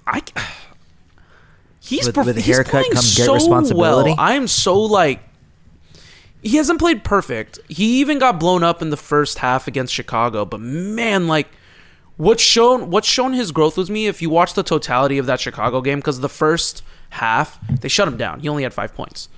I 0.06 0.22
he's 1.80 2.06
With- 2.06 2.14
perf- 2.16 2.26
with 2.26 2.36
he's 2.36 2.46
haircut 2.46 2.84
playing 2.84 2.96
so 2.96 3.34
responsibility? 3.34 4.10
Well. 4.10 4.20
I 4.20 4.34
am 4.34 4.46
so 4.46 4.80
like 4.80 5.20
he 6.42 6.56
hasn't 6.56 6.78
played 6.78 7.04
perfect. 7.04 7.58
He 7.68 8.00
even 8.00 8.18
got 8.18 8.40
blown 8.40 8.62
up 8.62 8.80
in 8.82 8.90
the 8.90 8.96
first 8.96 9.38
half 9.38 9.66
against 9.68 9.92
Chicago, 9.92 10.44
but 10.44 10.60
man, 10.60 11.26
like 11.26 11.48
what's 12.16 12.42
shown 12.42 12.90
what's 12.90 13.08
shown 13.08 13.32
his 13.32 13.50
growth 13.50 13.76
with 13.76 13.90
me 13.90 14.06
if 14.06 14.20
you 14.22 14.30
watch 14.30 14.54
the 14.54 14.62
totality 14.62 15.18
of 15.18 15.26
that 15.26 15.40
Chicago 15.40 15.80
game 15.80 15.98
because 15.98 16.20
the 16.20 16.28
first 16.28 16.82
half 17.10 17.58
they 17.80 17.88
shut 17.88 18.06
him 18.08 18.16
down. 18.16 18.40
He 18.40 18.48
only 18.48 18.62
had 18.62 18.72
five 18.72 18.94
points. 18.94 19.28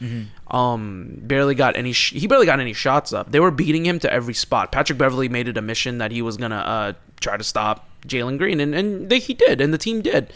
Um, 0.48 1.14
barely 1.22 1.54
got 1.54 1.76
any. 1.76 1.92
Sh- 1.92 2.12
he 2.12 2.26
barely 2.26 2.46
got 2.46 2.60
any 2.60 2.72
shots 2.72 3.12
up. 3.12 3.32
They 3.32 3.40
were 3.40 3.50
beating 3.50 3.86
him 3.86 3.98
to 4.00 4.12
every 4.12 4.34
spot. 4.34 4.70
Patrick 4.72 4.98
Beverley 4.98 5.28
made 5.28 5.48
it 5.48 5.56
a 5.56 5.62
mission 5.62 5.98
that 5.98 6.10
he 6.12 6.20
was 6.22 6.36
gonna 6.36 6.56
uh, 6.56 6.92
try 7.20 7.36
to 7.36 7.44
stop 7.44 7.88
Jalen 8.06 8.38
Green, 8.38 8.60
and 8.60 8.74
and 8.74 9.08
they, 9.08 9.18
he 9.18 9.32
did, 9.34 9.60
and 9.60 9.72
the 9.72 9.78
team 9.78 10.02
did, 10.02 10.30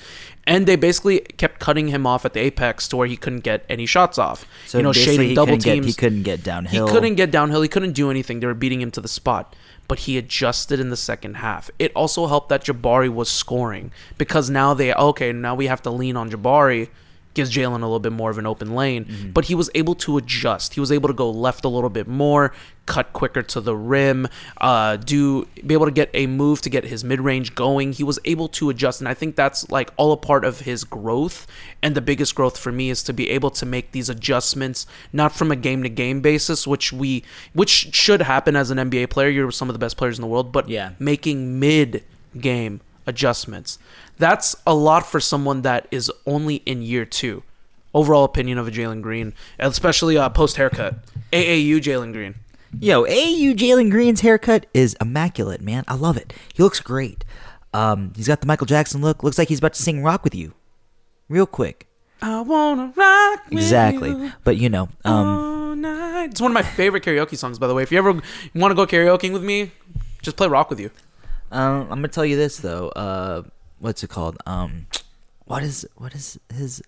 and 0.47 0.67
they 0.67 0.77
basically 0.77 1.21
kept 1.21 1.61
cutting 1.61 1.89
him 1.89 2.07
off 2.07 2.25
at 2.25 2.33
the 2.33 2.41
apex 2.41 2.89
to 2.89 2.97
where 2.97 3.07
he 3.07 3.17
couldn't 3.17 3.41
get 3.41 3.65
any 3.69 3.85
shots 3.85 4.17
off. 4.19 4.47
So 4.67 4.79
you 4.79 4.85
know, 4.85 4.93
shading 4.93 5.35
double 5.35 5.53
couldn't 5.59 5.65
get- 5.65 5.75
teams. 5.75 5.87
he 5.87 5.93
couldn't 5.93 6.23
get 6.23 6.43
downhill. 6.43 6.87
He 6.87 6.93
couldn't 6.93 7.15
get 7.17 7.31
downhill. 7.31 7.61
He 7.63 7.69
couldn't 7.69 7.93
do 7.93 8.11
anything. 8.11 8.41
They 8.41 8.47
were 8.47 8.55
beating 8.55 8.81
him 8.81 8.91
to 8.93 9.01
the 9.01 9.09
spot. 9.09 9.55
But 9.89 10.01
he 10.01 10.19
adjusted 10.19 10.81
in 10.81 10.91
the 10.91 10.97
second 10.97 11.35
half. 11.37 11.71
It 11.79 11.93
also 11.95 12.27
helped 12.27 12.49
that 12.49 12.65
Jabari 12.65 13.09
was 13.13 13.29
scoring 13.31 13.93
because 14.19 14.51
now 14.51 14.75
they 14.75 14.93
okay 14.93 15.31
now 15.33 15.55
we 15.55 15.69
have 15.69 15.81
to 15.83 15.91
lean 15.91 16.17
on 16.17 16.29
Jabari 16.29 16.89
gives 17.37 17.55
Jalen 17.55 17.77
a 17.77 17.87
little 17.87 18.01
bit 18.01 18.11
more 18.13 18.31
of 18.31 18.39
an 18.39 18.47
open 18.47 18.75
lane. 18.75 19.31
But 19.33 19.45
he 19.45 19.55
was 19.55 19.71
able 19.77 19.95
to 19.97 20.17
adjust. 20.17 20.75
He 20.75 20.81
was 20.81 20.91
able 20.91 21.09
to 21.09 21.15
go 21.15 21.31
left 21.31 21.65
a 21.65 21.69
little 21.69 21.91
bit 21.91 22.09
more, 22.09 22.53
cut 22.87 23.13
quicker 23.13 23.43
to 23.43 23.61
the 23.61 23.77
rim, 23.77 24.27
uh, 24.61 24.97
do 24.97 25.47
be 25.65 25.75
able 25.75 25.87
to 25.87 25.93
get 25.93 26.11
a 26.15 26.27
move 26.27 26.61
to 26.63 26.71
get 26.71 26.85
his 26.85 27.05
mid 27.05 27.21
range 27.21 27.55
going. 27.55 27.93
He 27.93 28.03
was 28.03 28.19
able 28.25 28.49
to 28.49 28.69
adjust, 28.71 29.01
and 29.01 29.09
I 29.09 29.15
think 29.15 29.37
that's 29.37 29.69
like 29.71 29.93
all 29.97 30.11
a 30.13 30.17
part 30.17 30.45
of 30.45 30.61
his 30.61 30.83
growth. 30.85 31.47
And 31.83 31.95
the 31.95 32.01
biggest 32.01 32.35
growth 32.35 32.59
for 32.59 32.73
me 32.73 32.91
is 32.91 33.03
to 33.05 33.13
be 33.13 33.31
able 33.31 33.51
to 33.51 33.67
make 33.67 33.93
these 33.93 34.09
adjustments, 34.09 34.87
not 35.13 35.33
from 35.33 35.53
a 35.53 35.57
game 35.57 35.83
to 35.85 35.89
game 35.89 36.21
basis, 36.21 36.67
which 36.67 36.93
we 36.93 37.23
which 37.53 37.95
should 37.95 38.23
happen 38.23 38.57
as 38.57 38.71
an 38.71 38.79
NBA 38.79 39.11
player. 39.11 39.29
You're 39.29 39.51
some 39.53 39.69
of 39.69 39.75
the 39.75 39.79
best 39.79 39.97
players 39.97 40.19
in 40.19 40.23
the 40.23 40.29
world, 40.29 40.51
but 40.53 40.69
Yeah. 40.69 40.91
making 40.99 41.61
mid 41.61 42.03
game 42.41 42.81
adjustments. 43.07 43.79
That's 44.19 44.57
a 44.67 44.75
lot 44.75 45.07
for 45.07 45.21
someone 45.21 45.63
that 45.63 45.87
is 45.91 46.11
only 46.27 46.57
in 46.57 46.83
year 46.83 47.05
two. 47.05 47.43
Overall 47.95 48.25
opinion 48.25 48.59
of 48.59 48.69
a 48.69 48.71
Jalen 48.71 49.01
Green, 49.03 49.33
especially 49.59 50.19
uh, 50.19 50.29
post 50.29 50.57
haircut. 50.57 50.97
AAU 51.33 51.77
Jalen 51.79 52.13
Green. 52.13 52.35
Yo, 52.79 53.05
AAU 53.05 53.55
Jalen 53.55 53.91
Green's 53.91 54.21
haircut 54.21 54.67
is 54.75 54.97
immaculate, 55.01 55.61
man. 55.63 55.85
I 55.89 55.95
love 55.95 56.17
it. 56.19 56.33
He 56.53 56.63
looks 56.63 56.81
great. 56.81 57.25
Um, 57.73 58.13
he's 58.17 58.29
got 58.29 58.41
the 58.41 58.47
Michael 58.47 58.67
Jackson 58.67 59.01
look. 59.01 59.23
Looks 59.23 59.39
like 59.39 59.49
he's 59.49 59.59
about 59.61 59.75
to 59.75 59.83
sing 59.83 60.03
"Rock 60.03 60.25
with 60.25 60.35
You," 60.35 60.53
real 61.29 61.47
quick. 61.47 61.87
I 62.23 62.41
wanna 62.41 62.93
rock 62.97 63.45
with 63.47 63.53
Exactly. 63.59 64.11
you 64.11 64.33
But 64.45 64.57
you 64.57 64.69
know, 64.69 64.89
um, 65.05 65.81
night. 65.81 66.31
It's 66.31 66.41
one 66.41 66.51
of 66.51 66.55
my 66.55 66.63
favorite 66.63 67.03
karaoke 67.05 67.37
songs, 67.37 67.59
by 67.59 67.67
the 67.67 67.75
way. 67.75 67.83
If 67.83 67.93
you 67.93 67.99
ever 67.99 68.13
want 68.55 68.71
to 68.71 68.75
go 68.75 68.87
karaokeing 68.87 69.33
with 69.33 69.43
me, 69.45 69.73
just 70.23 70.37
play 70.37 70.49
"Rock 70.49 70.69
with 70.71 70.81
You." 70.81 70.91
um, 71.51 71.83
I'm 71.83 71.89
gonna 71.89 72.09
tell 72.09 72.25
you 72.27 72.37
this 72.37 72.59
though. 72.59 72.89
Uh, 72.91 73.43
what's 73.87 74.03
it 74.03 74.11
called? 74.11 74.37
Um, 74.47 74.87
what 75.45 75.63
is 75.63 75.87
what 75.97 76.15
is 76.15 76.39
his? 76.55 76.83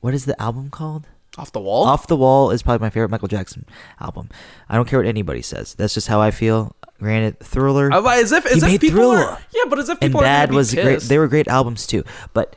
What 0.00 0.12
is 0.14 0.26
the 0.26 0.40
album 0.40 0.68
called? 0.70 1.06
Off 1.36 1.50
the 1.52 1.60
wall. 1.60 1.84
Off 1.84 2.06
the 2.06 2.16
Wall 2.16 2.50
is 2.52 2.62
probably 2.62 2.84
my 2.84 2.90
favorite 2.90 3.10
Michael 3.10 3.26
Jackson 3.26 3.66
album. 4.00 4.28
I 4.68 4.76
don't 4.76 4.86
care 4.86 5.00
what 5.00 5.06
anybody 5.06 5.42
says. 5.42 5.74
That's 5.74 5.92
just 5.94 6.06
how 6.06 6.20
I 6.20 6.30
feel. 6.30 6.76
Granted, 7.00 7.40
Thriller. 7.40 7.92
Uh, 7.92 8.02
As 8.20 8.30
if, 8.30 8.46
as 8.46 8.52
He 8.52 8.58
if 8.58 8.64
made 8.64 8.80
people 8.80 8.98
Thriller. 9.00 9.16
are, 9.18 9.38
yeah, 9.52 9.62
but 9.68 9.80
as 9.80 9.88
if 9.88 9.98
and 10.00 10.12
people 10.12 10.20
are 10.20 10.24
Bad 10.24 10.52
was 10.52 10.72
great. 10.72 11.00
They 11.00 11.18
were 11.18 11.26
great 11.26 11.48
albums 11.48 11.88
too. 11.88 12.04
But 12.34 12.54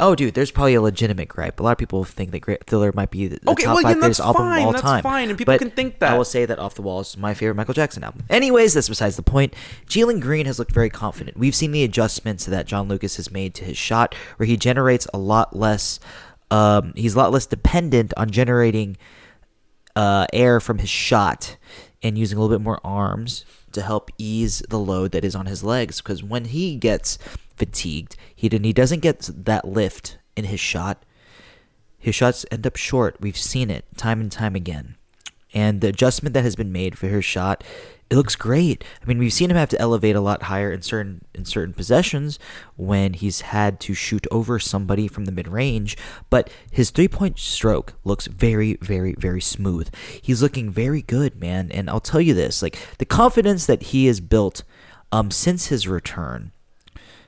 oh, 0.00 0.14
dude, 0.14 0.34
there's 0.34 0.50
probably 0.50 0.74
a 0.74 0.82
legitimate 0.82 1.28
gripe. 1.28 1.60
A 1.60 1.62
lot 1.62 1.72
of 1.72 1.78
people 1.78 2.04
think 2.04 2.30
that 2.32 2.40
Great 2.40 2.64
Thriller 2.64 2.92
might 2.94 3.10
be 3.10 3.28
the, 3.28 3.38
Okay, 3.48 3.64
top 3.64 3.74
well, 3.74 3.82
five 3.82 3.96
yeah, 3.96 4.00
greatest 4.00 4.20
album 4.20 4.42
of 4.42 4.48
fine, 4.48 4.64
all 4.64 4.72
that's 4.72 4.82
time. 4.82 5.02
fine, 5.02 5.28
and 5.28 5.38
people 5.38 5.54
But 5.54 5.58
can 5.60 5.70
think 5.70 5.98
that. 6.00 6.12
I 6.12 6.16
will 6.16 6.24
say 6.24 6.44
that 6.46 6.58
Off 6.58 6.74
the 6.74 6.82
Wall 6.82 7.00
is 7.00 7.16
my 7.16 7.34
favorite 7.34 7.54
Michael 7.56 7.74
Jackson 7.74 8.04
album. 8.04 8.24
Anyways, 8.30 8.74
that's 8.74 8.88
besides 8.88 9.16
the 9.16 9.22
point. 9.22 9.54
Jalen 9.86 10.20
Green 10.20 10.46
has 10.46 10.58
looked 10.58 10.72
very 10.72 10.90
confident. 10.90 11.36
We've 11.36 11.54
seen 11.54 11.72
the 11.72 11.84
adjustments 11.84 12.46
that 12.46 12.66
John 12.66 12.88
Lucas 12.88 13.16
has 13.16 13.30
made 13.30 13.54
to 13.54 13.64
his 13.64 13.76
shot, 13.76 14.14
where 14.36 14.46
he 14.46 14.56
generates 14.56 15.06
a 15.12 15.18
lot 15.18 15.56
less. 15.56 16.00
Um, 16.50 16.92
he's 16.96 17.14
a 17.14 17.18
lot 17.18 17.32
less 17.32 17.46
dependent 17.46 18.12
on 18.16 18.30
generating 18.30 18.96
uh, 19.96 20.26
air 20.32 20.60
from 20.60 20.78
his 20.78 20.90
shot 20.90 21.56
and 22.02 22.16
using 22.16 22.38
a 22.38 22.40
little 22.40 22.56
bit 22.56 22.62
more 22.62 22.80
arms 22.84 23.44
to 23.72 23.82
help 23.82 24.10
ease 24.18 24.62
the 24.68 24.78
load 24.78 25.12
that 25.12 25.24
is 25.24 25.34
on 25.34 25.46
his 25.46 25.64
legs. 25.64 26.00
Because 26.00 26.22
when 26.22 26.46
he 26.46 26.76
gets 26.76 27.18
fatigued, 27.56 28.16
he 28.34 28.48
and 28.50 28.64
he 28.64 28.72
doesn't 28.72 29.00
get 29.00 29.28
that 29.34 29.66
lift 29.66 30.18
in 30.36 30.44
his 30.44 30.60
shot. 30.60 31.04
His 31.98 32.14
shots 32.14 32.46
end 32.50 32.66
up 32.66 32.76
short. 32.76 33.16
We've 33.20 33.36
seen 33.36 33.70
it 33.70 33.84
time 33.96 34.20
and 34.20 34.30
time 34.30 34.54
again. 34.54 34.96
And 35.54 35.80
the 35.80 35.88
adjustment 35.88 36.34
that 36.34 36.44
has 36.44 36.54
been 36.54 36.70
made 36.70 36.98
for 36.98 37.06
his 37.06 37.24
shot, 37.24 37.64
it 38.10 38.16
looks 38.16 38.36
great. 38.36 38.84
I 39.02 39.06
mean, 39.06 39.18
we've 39.18 39.32
seen 39.32 39.50
him 39.50 39.56
have 39.56 39.70
to 39.70 39.80
elevate 39.80 40.14
a 40.14 40.20
lot 40.20 40.44
higher 40.44 40.70
in 40.70 40.82
certain 40.82 41.24
in 41.34 41.44
certain 41.44 41.72
possessions 41.72 42.38
when 42.76 43.14
he's 43.14 43.40
had 43.40 43.80
to 43.80 43.94
shoot 43.94 44.26
over 44.30 44.58
somebody 44.58 45.08
from 45.08 45.24
the 45.24 45.32
mid 45.32 45.48
range, 45.48 45.96
but 46.30 46.50
his 46.70 46.90
three 46.90 47.08
point 47.08 47.38
stroke 47.38 47.94
looks 48.04 48.26
very, 48.26 48.74
very, 48.82 49.14
very 49.18 49.40
smooth. 49.40 49.92
He's 50.20 50.42
looking 50.42 50.70
very 50.70 51.02
good, 51.02 51.40
man. 51.40 51.70
And 51.72 51.88
I'll 51.88 52.00
tell 52.00 52.20
you 52.20 52.34
this, 52.34 52.62
like 52.62 52.78
the 52.98 53.04
confidence 53.04 53.66
that 53.66 53.84
he 53.84 54.06
has 54.06 54.20
built 54.20 54.62
um 55.10 55.30
since 55.30 55.66
his 55.66 55.88
return 55.88 56.52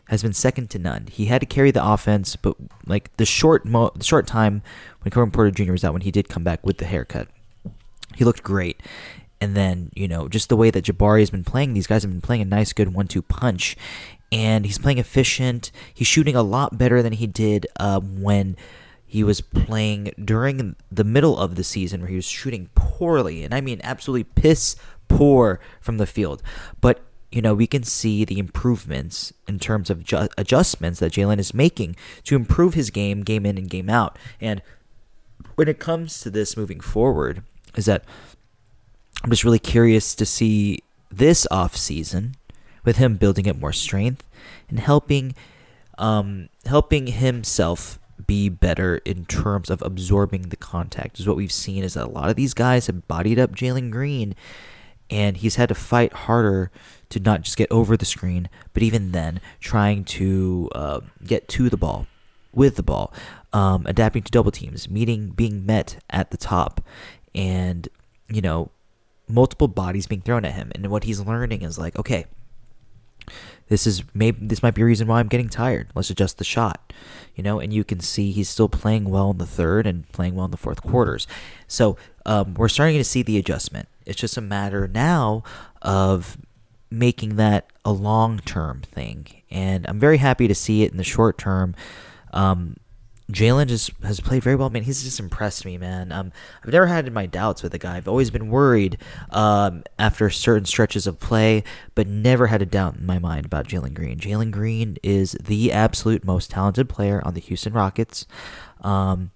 has 0.08 0.22
been 0.22 0.32
second 0.32 0.70
to 0.70 0.78
none. 0.78 1.06
He 1.10 1.26
had 1.26 1.40
to 1.40 1.46
carry 1.46 1.70
the 1.70 1.86
offense, 1.86 2.34
but 2.34 2.56
like 2.86 3.14
the 3.16 3.26
short 3.26 3.64
mo- 3.64 3.92
short 4.00 4.26
time 4.26 4.62
when 5.02 5.10
Corbin 5.10 5.30
Porter 5.30 5.50
Jr. 5.50 5.72
was 5.72 5.84
out, 5.84 5.92
when 5.92 6.02
he 6.02 6.10
did 6.10 6.28
come 6.28 6.42
back 6.42 6.64
with 6.64 6.78
the 6.78 6.86
haircut, 6.86 7.28
he 8.16 8.24
looked 8.24 8.42
great. 8.42 8.80
And 9.40 9.54
then 9.54 9.90
you 9.94 10.08
know 10.08 10.28
just 10.28 10.48
the 10.48 10.56
way 10.56 10.70
that 10.70 10.84
Jabari 10.84 11.20
has 11.20 11.30
been 11.30 11.44
playing, 11.44 11.74
these 11.74 11.86
guys 11.86 12.02
have 12.02 12.10
been 12.10 12.20
playing 12.20 12.42
a 12.42 12.46
nice, 12.46 12.72
good 12.72 12.92
one-two 12.92 13.22
punch, 13.22 13.76
and 14.32 14.64
he's 14.66 14.78
playing 14.78 14.98
efficient. 14.98 15.70
He's 15.92 16.08
shooting 16.08 16.34
a 16.34 16.42
lot 16.42 16.76
better 16.78 17.02
than 17.02 17.12
he 17.12 17.26
did 17.26 17.66
um, 17.78 18.22
when 18.22 18.56
he 19.06 19.22
was 19.22 19.40
playing 19.40 20.12
during 20.22 20.74
the 20.90 21.04
middle 21.04 21.38
of 21.38 21.54
the 21.54 21.64
season, 21.64 22.00
where 22.00 22.10
he 22.10 22.16
was 22.16 22.24
shooting 22.24 22.70
poorly, 22.74 23.44
and 23.44 23.54
I 23.54 23.60
mean 23.60 23.80
absolutely 23.84 24.24
piss 24.24 24.74
poor 25.08 25.60
from 25.80 25.98
the 25.98 26.06
field. 26.06 26.42
But 26.80 27.00
you 27.30 27.42
know, 27.42 27.54
we 27.54 27.66
can 27.66 27.82
see 27.82 28.24
the 28.24 28.38
improvements 28.38 29.32
in 29.46 29.58
terms 29.58 29.90
of 29.90 30.02
ju- 30.02 30.28
adjustments 30.38 31.00
that 31.00 31.12
Jalen 31.12 31.38
is 31.38 31.52
making 31.52 31.96
to 32.24 32.36
improve 32.36 32.74
his 32.74 32.90
game, 32.90 33.22
game 33.22 33.44
in 33.44 33.58
and 33.58 33.68
game 33.68 33.90
out. 33.90 34.18
And 34.40 34.62
when 35.54 35.68
it 35.68 35.78
comes 35.78 36.20
to 36.20 36.30
this 36.30 36.56
moving 36.56 36.80
forward, 36.80 37.42
is 37.76 37.84
that 37.84 38.04
I'm 39.22 39.30
just 39.30 39.44
really 39.44 39.58
curious 39.58 40.14
to 40.14 40.24
see 40.24 40.82
this 41.10 41.46
off 41.50 41.76
season 41.76 42.34
with 42.84 42.96
him 42.96 43.16
building 43.16 43.48
up 43.48 43.56
more 43.56 43.72
strength 43.72 44.24
and 44.68 44.80
helping 44.80 45.34
um, 45.98 46.48
helping 46.64 47.08
himself 47.08 47.98
be 48.26 48.48
better 48.48 48.96
in 48.98 49.24
terms 49.24 49.68
of 49.68 49.82
absorbing 49.82 50.42
the 50.42 50.56
contact. 50.56 51.18
Is 51.18 51.26
what 51.26 51.36
we've 51.36 51.52
seen 51.52 51.82
is 51.82 51.94
that 51.94 52.06
a 52.06 52.10
lot 52.10 52.30
of 52.30 52.36
these 52.36 52.54
guys 52.54 52.86
have 52.86 53.08
bodied 53.08 53.38
up 53.38 53.54
Jalen 53.54 53.90
Green, 53.90 54.34
and 55.10 55.38
he's 55.38 55.56
had 55.56 55.68
to 55.68 55.74
fight 55.74 56.12
harder 56.12 56.70
to 57.10 57.20
not 57.20 57.42
just 57.42 57.56
get 57.56 57.70
over 57.70 57.96
the 57.96 58.04
screen, 58.04 58.48
but 58.74 58.82
even 58.82 59.12
then 59.12 59.40
trying 59.60 60.04
to 60.04 60.68
uh, 60.74 61.00
get 61.24 61.48
to 61.48 61.70
the 61.70 61.76
ball 61.76 62.06
with 62.52 62.76
the 62.76 62.82
ball, 62.82 63.12
um, 63.52 63.86
adapting 63.86 64.22
to 64.22 64.30
double 64.30 64.50
teams, 64.50 64.88
meeting 64.88 65.30
being 65.30 65.64
met 65.64 66.02
at 66.10 66.30
the 66.30 66.36
top, 66.36 66.82
and 67.34 67.88
you 68.28 68.40
know 68.40 68.70
multiple 69.28 69.68
bodies 69.68 70.06
being 70.06 70.22
thrown 70.22 70.44
at 70.44 70.54
him. 70.54 70.72
And 70.74 70.88
what 70.88 71.04
he's 71.04 71.20
learning 71.20 71.62
is 71.62 71.78
like, 71.78 71.98
okay, 71.98 72.26
this 73.68 73.86
is 73.86 74.02
maybe 74.14 74.46
this 74.46 74.62
might 74.62 74.74
be 74.74 74.82
a 74.82 74.86
reason 74.86 75.06
why 75.06 75.20
I'm 75.20 75.28
getting 75.28 75.48
tired. 75.48 75.88
Let's 75.94 76.10
adjust 76.10 76.38
the 76.38 76.44
shot, 76.44 76.92
you 77.34 77.42
know. 77.42 77.60
And 77.60 77.72
you 77.72 77.84
can 77.84 78.00
see 78.00 78.32
he's 78.32 78.48
still 78.48 78.68
playing 78.68 79.04
well 79.04 79.30
in 79.30 79.38
the 79.38 79.46
third 79.46 79.86
and 79.86 80.10
playing 80.12 80.34
well 80.34 80.46
in 80.46 80.50
the 80.50 80.56
fourth 80.56 80.82
quarters. 80.82 81.26
So 81.66 81.96
um, 82.24 82.54
we're 82.54 82.68
starting 82.68 82.96
to 82.96 83.04
see 83.04 83.22
the 83.22 83.38
adjustment. 83.38 83.88
It's 84.08 84.18
just 84.20 84.36
a 84.36 84.40
matter 84.40 84.88
now 84.88 85.42
of 85.82 86.38
making 86.90 87.36
that 87.36 87.70
a 87.84 87.92
long 87.92 88.38
term 88.40 88.82
thing. 88.82 89.26
And 89.50 89.86
I'm 89.86 90.00
very 90.00 90.18
happy 90.18 90.48
to 90.48 90.54
see 90.54 90.82
it 90.82 90.90
in 90.90 90.96
the 90.96 91.04
short 91.04 91.38
term. 91.38 91.74
Um, 92.32 92.76
Jalen 93.30 93.66
just 93.66 93.90
has 94.02 94.20
played 94.20 94.42
very 94.42 94.56
well, 94.56 94.70
man. 94.70 94.84
He's 94.84 95.02
just 95.02 95.20
impressed 95.20 95.66
me, 95.66 95.76
man. 95.76 96.12
Um, 96.12 96.32
I've 96.64 96.72
never 96.72 96.86
had 96.86 97.12
my 97.12 97.26
doubts 97.26 97.62
with 97.62 97.72
the 97.72 97.78
guy. 97.78 97.96
I've 97.96 98.08
always 98.08 98.30
been 98.30 98.48
worried 98.48 98.96
um, 99.30 99.82
after 99.98 100.30
certain 100.30 100.64
stretches 100.64 101.06
of 101.06 101.20
play, 101.20 101.62
but 101.94 102.06
never 102.06 102.46
had 102.46 102.62
a 102.62 102.66
doubt 102.66 102.96
in 102.96 103.04
my 103.04 103.18
mind 103.18 103.44
about 103.44 103.68
Jalen 103.68 103.92
Green. 103.92 104.18
Jalen 104.18 104.50
Green 104.50 104.96
is 105.02 105.32
the 105.32 105.72
absolute 105.72 106.24
most 106.24 106.50
talented 106.50 106.88
player 106.88 107.20
on 107.22 107.34
the 107.34 107.40
Houston 107.40 107.74
Rockets. 107.74 108.24
Um, 108.80 109.30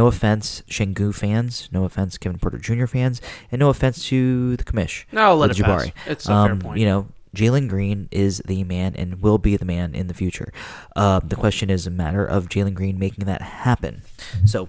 no 0.00 0.06
offense, 0.06 0.62
Şengün 0.68 1.12
fans. 1.12 1.68
No 1.72 1.84
offense, 1.84 2.18
Kevin 2.18 2.38
Porter 2.38 2.58
Jr. 2.58 2.86
fans, 2.86 3.20
and 3.52 3.60
no 3.60 3.68
offense 3.68 4.08
to 4.08 4.56
the 4.56 4.64
commish. 4.64 5.04
No, 5.12 5.36
let 5.36 5.50
it 5.50 5.62
pass. 5.64 5.90
It's 6.06 6.26
a 6.26 6.28
fair 6.28 6.52
Um, 6.52 6.58
point. 6.58 6.78
You 6.80 6.86
know, 6.86 7.06
Jalen 7.36 7.68
Green 7.68 8.08
is 8.10 8.42
the 8.46 8.64
man 8.64 8.94
and 8.96 9.22
will 9.22 9.38
be 9.38 9.56
the 9.58 9.64
man 9.64 9.94
in 9.94 10.06
the 10.08 10.14
future. 10.14 10.52
Um, 10.96 11.20
the 11.28 11.36
question 11.36 11.70
is 11.70 11.86
a 11.86 11.90
matter 11.90 12.24
of 12.24 12.48
Jalen 12.48 12.74
Green 12.74 12.98
making 12.98 13.26
that 13.26 13.42
happen. 13.42 14.02
So, 14.46 14.68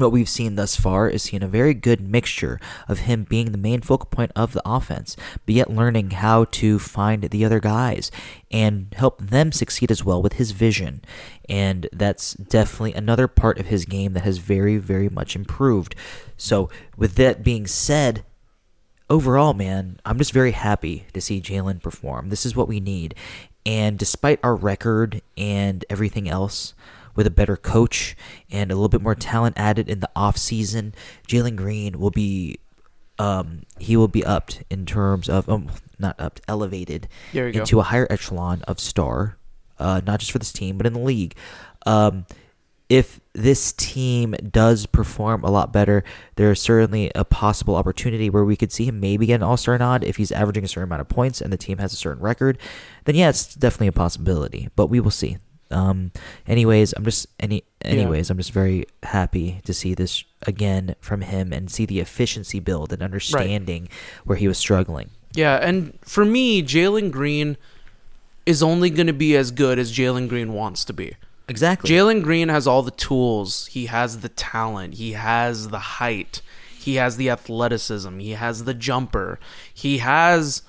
what 0.00 0.12
we've 0.12 0.28
seen 0.28 0.56
thus 0.56 0.76
far 0.76 1.08
is 1.08 1.22
seen 1.22 1.42
a 1.42 1.48
very 1.48 1.74
good 1.74 2.00
mixture 2.00 2.60
of 2.88 3.00
him 3.00 3.24
being 3.24 3.52
the 3.52 3.58
main 3.58 3.80
focal 3.80 4.08
point 4.10 4.32
of 4.34 4.52
the 4.52 4.62
offense, 4.64 5.16
but 5.46 5.54
yet 5.54 5.70
learning 5.70 6.10
how 6.10 6.44
to 6.44 6.78
find 6.78 7.22
the 7.24 7.44
other 7.44 7.60
guys 7.60 8.10
and 8.50 8.94
help 8.96 9.20
them 9.20 9.52
succeed 9.52 9.90
as 9.90 10.04
well 10.04 10.22
with 10.22 10.34
his 10.34 10.52
vision. 10.52 11.02
And 11.48 11.88
that's 11.92 12.34
definitely 12.34 12.94
another 12.94 13.28
part 13.28 13.58
of 13.58 13.66
his 13.66 13.84
game 13.84 14.12
that 14.14 14.24
has 14.24 14.38
very, 14.38 14.76
very 14.76 15.08
much 15.08 15.34
improved. 15.36 15.94
So, 16.36 16.68
with 16.96 17.14
that 17.16 17.42
being 17.42 17.66
said, 17.66 18.24
overall, 19.10 19.54
man, 19.54 20.00
I'm 20.04 20.18
just 20.18 20.32
very 20.32 20.52
happy 20.52 21.06
to 21.12 21.20
see 21.20 21.40
Jalen 21.40 21.82
perform. 21.82 22.28
This 22.28 22.44
is 22.44 22.54
what 22.54 22.68
we 22.68 22.80
need. 22.80 23.14
And 23.64 23.98
despite 23.98 24.40
our 24.42 24.54
record 24.54 25.20
and 25.36 25.84
everything 25.90 26.28
else, 26.28 26.74
with 27.18 27.26
a 27.26 27.30
better 27.30 27.56
coach 27.56 28.16
and 28.48 28.70
a 28.70 28.76
little 28.76 28.88
bit 28.88 29.02
more 29.02 29.16
talent 29.16 29.58
added 29.58 29.90
in 29.90 29.98
the 29.98 30.08
offseason, 30.14 30.94
Jalen 31.26 31.56
Green 31.56 31.98
will 31.98 32.12
be 32.12 32.60
um, 33.18 33.62
he 33.80 33.96
will 33.96 34.06
be 34.06 34.24
upped 34.24 34.62
in 34.70 34.86
terms 34.86 35.28
of 35.28 35.48
um, 35.48 35.68
not 35.98 36.14
upped, 36.20 36.40
elevated 36.46 37.08
There 37.32 37.48
you 37.48 37.54
go. 37.54 37.58
into 37.60 37.80
a 37.80 37.82
higher 37.82 38.06
echelon 38.08 38.62
of 38.68 38.78
star, 38.78 39.36
uh, 39.80 40.00
not 40.06 40.20
just 40.20 40.30
for 40.30 40.38
this 40.38 40.52
team 40.52 40.78
but 40.78 40.86
in 40.86 40.92
the 40.92 41.00
league. 41.00 41.34
Um, 41.84 42.24
if 42.88 43.18
this 43.32 43.72
team 43.72 44.36
does 44.52 44.86
perform 44.86 45.42
a 45.42 45.50
lot 45.50 45.72
better, 45.72 46.04
there's 46.36 46.62
certainly 46.62 47.10
a 47.16 47.24
possible 47.24 47.74
opportunity 47.74 48.30
where 48.30 48.44
we 48.44 48.56
could 48.56 48.70
see 48.70 48.84
him 48.84 49.00
maybe 49.00 49.26
get 49.26 49.34
an 49.34 49.42
All 49.42 49.56
Star 49.56 49.76
nod 49.76 50.04
if 50.04 50.18
he's 50.18 50.30
averaging 50.30 50.62
a 50.62 50.68
certain 50.68 50.88
amount 50.88 51.00
of 51.00 51.08
points 51.08 51.40
and 51.40 51.52
the 51.52 51.56
team 51.56 51.78
has 51.78 51.92
a 51.92 51.96
certain 51.96 52.22
record. 52.22 52.58
Then 53.06 53.16
yeah, 53.16 53.28
it's 53.28 53.56
definitely 53.56 53.88
a 53.88 53.92
possibility, 53.92 54.68
but 54.76 54.86
we 54.86 55.00
will 55.00 55.10
see. 55.10 55.38
Um, 55.70 56.12
anyways, 56.46 56.92
I'm 56.94 57.04
just 57.04 57.26
any 57.38 57.64
anyways, 57.82 58.30
I'm 58.30 58.38
just 58.38 58.52
very 58.52 58.86
happy 59.02 59.60
to 59.64 59.74
see 59.74 59.94
this 59.94 60.24
again 60.46 60.94
from 61.00 61.22
him 61.22 61.52
and 61.52 61.70
see 61.70 61.86
the 61.86 62.00
efficiency 62.00 62.60
build 62.60 62.92
and 62.92 63.02
understanding 63.02 63.88
where 64.24 64.38
he 64.38 64.48
was 64.48 64.58
struggling. 64.58 65.10
Yeah, 65.34 65.56
and 65.56 65.98
for 66.02 66.24
me, 66.24 66.62
Jalen 66.62 67.10
Green 67.10 67.56
is 68.46 68.62
only 68.62 68.88
going 68.88 69.06
to 69.06 69.12
be 69.12 69.36
as 69.36 69.50
good 69.50 69.78
as 69.78 69.92
Jalen 69.92 70.28
Green 70.28 70.52
wants 70.54 70.84
to 70.86 70.92
be. 70.92 71.14
Exactly. 71.48 71.90
Jalen 71.90 72.22
Green 72.22 72.48
has 72.48 72.66
all 72.66 72.82
the 72.82 72.90
tools. 72.90 73.66
He 73.66 73.86
has 73.86 74.20
the 74.20 74.28
talent. 74.28 74.94
He 74.94 75.12
has 75.12 75.68
the 75.68 75.78
height. 75.78 76.40
He 76.78 76.94
has 76.94 77.16
the 77.16 77.30
athleticism. 77.30 78.18
He 78.18 78.30
has 78.32 78.64
the 78.64 78.74
jumper. 78.74 79.38
He 79.72 79.98
has 79.98 80.62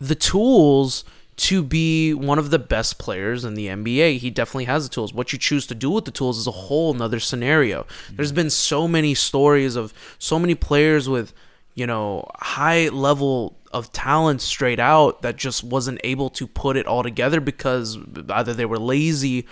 the 0.00 0.14
tools 0.14 1.04
to 1.42 1.60
be 1.60 2.14
one 2.14 2.38
of 2.38 2.50
the 2.50 2.58
best 2.58 3.00
players 3.00 3.44
in 3.44 3.54
the 3.54 3.66
NBA. 3.66 4.18
He 4.18 4.30
definitely 4.30 4.66
has 4.66 4.88
the 4.88 4.94
tools. 4.94 5.12
What 5.12 5.32
you 5.32 5.40
choose 5.40 5.66
to 5.66 5.74
do 5.74 5.90
with 5.90 6.04
the 6.04 6.12
tools 6.12 6.38
is 6.38 6.46
a 6.46 6.52
whole 6.52 6.94
nother 6.94 7.18
scenario. 7.18 7.84
There's 8.12 8.30
been 8.30 8.48
so 8.48 8.86
many 8.86 9.12
stories 9.14 9.74
of 9.74 9.92
so 10.20 10.38
many 10.38 10.54
players 10.54 11.08
with, 11.08 11.32
you 11.74 11.84
know, 11.84 12.28
high 12.36 12.90
level 12.90 13.58
of 13.72 13.92
talent 13.92 14.40
straight 14.40 14.78
out 14.78 15.22
that 15.22 15.34
just 15.34 15.64
wasn't 15.64 16.00
able 16.04 16.30
to 16.30 16.46
put 16.46 16.76
it 16.76 16.86
all 16.86 17.02
together 17.02 17.40
because 17.40 17.98
either 18.28 18.54
they 18.54 18.66
were 18.66 18.78
lazy 18.78 19.44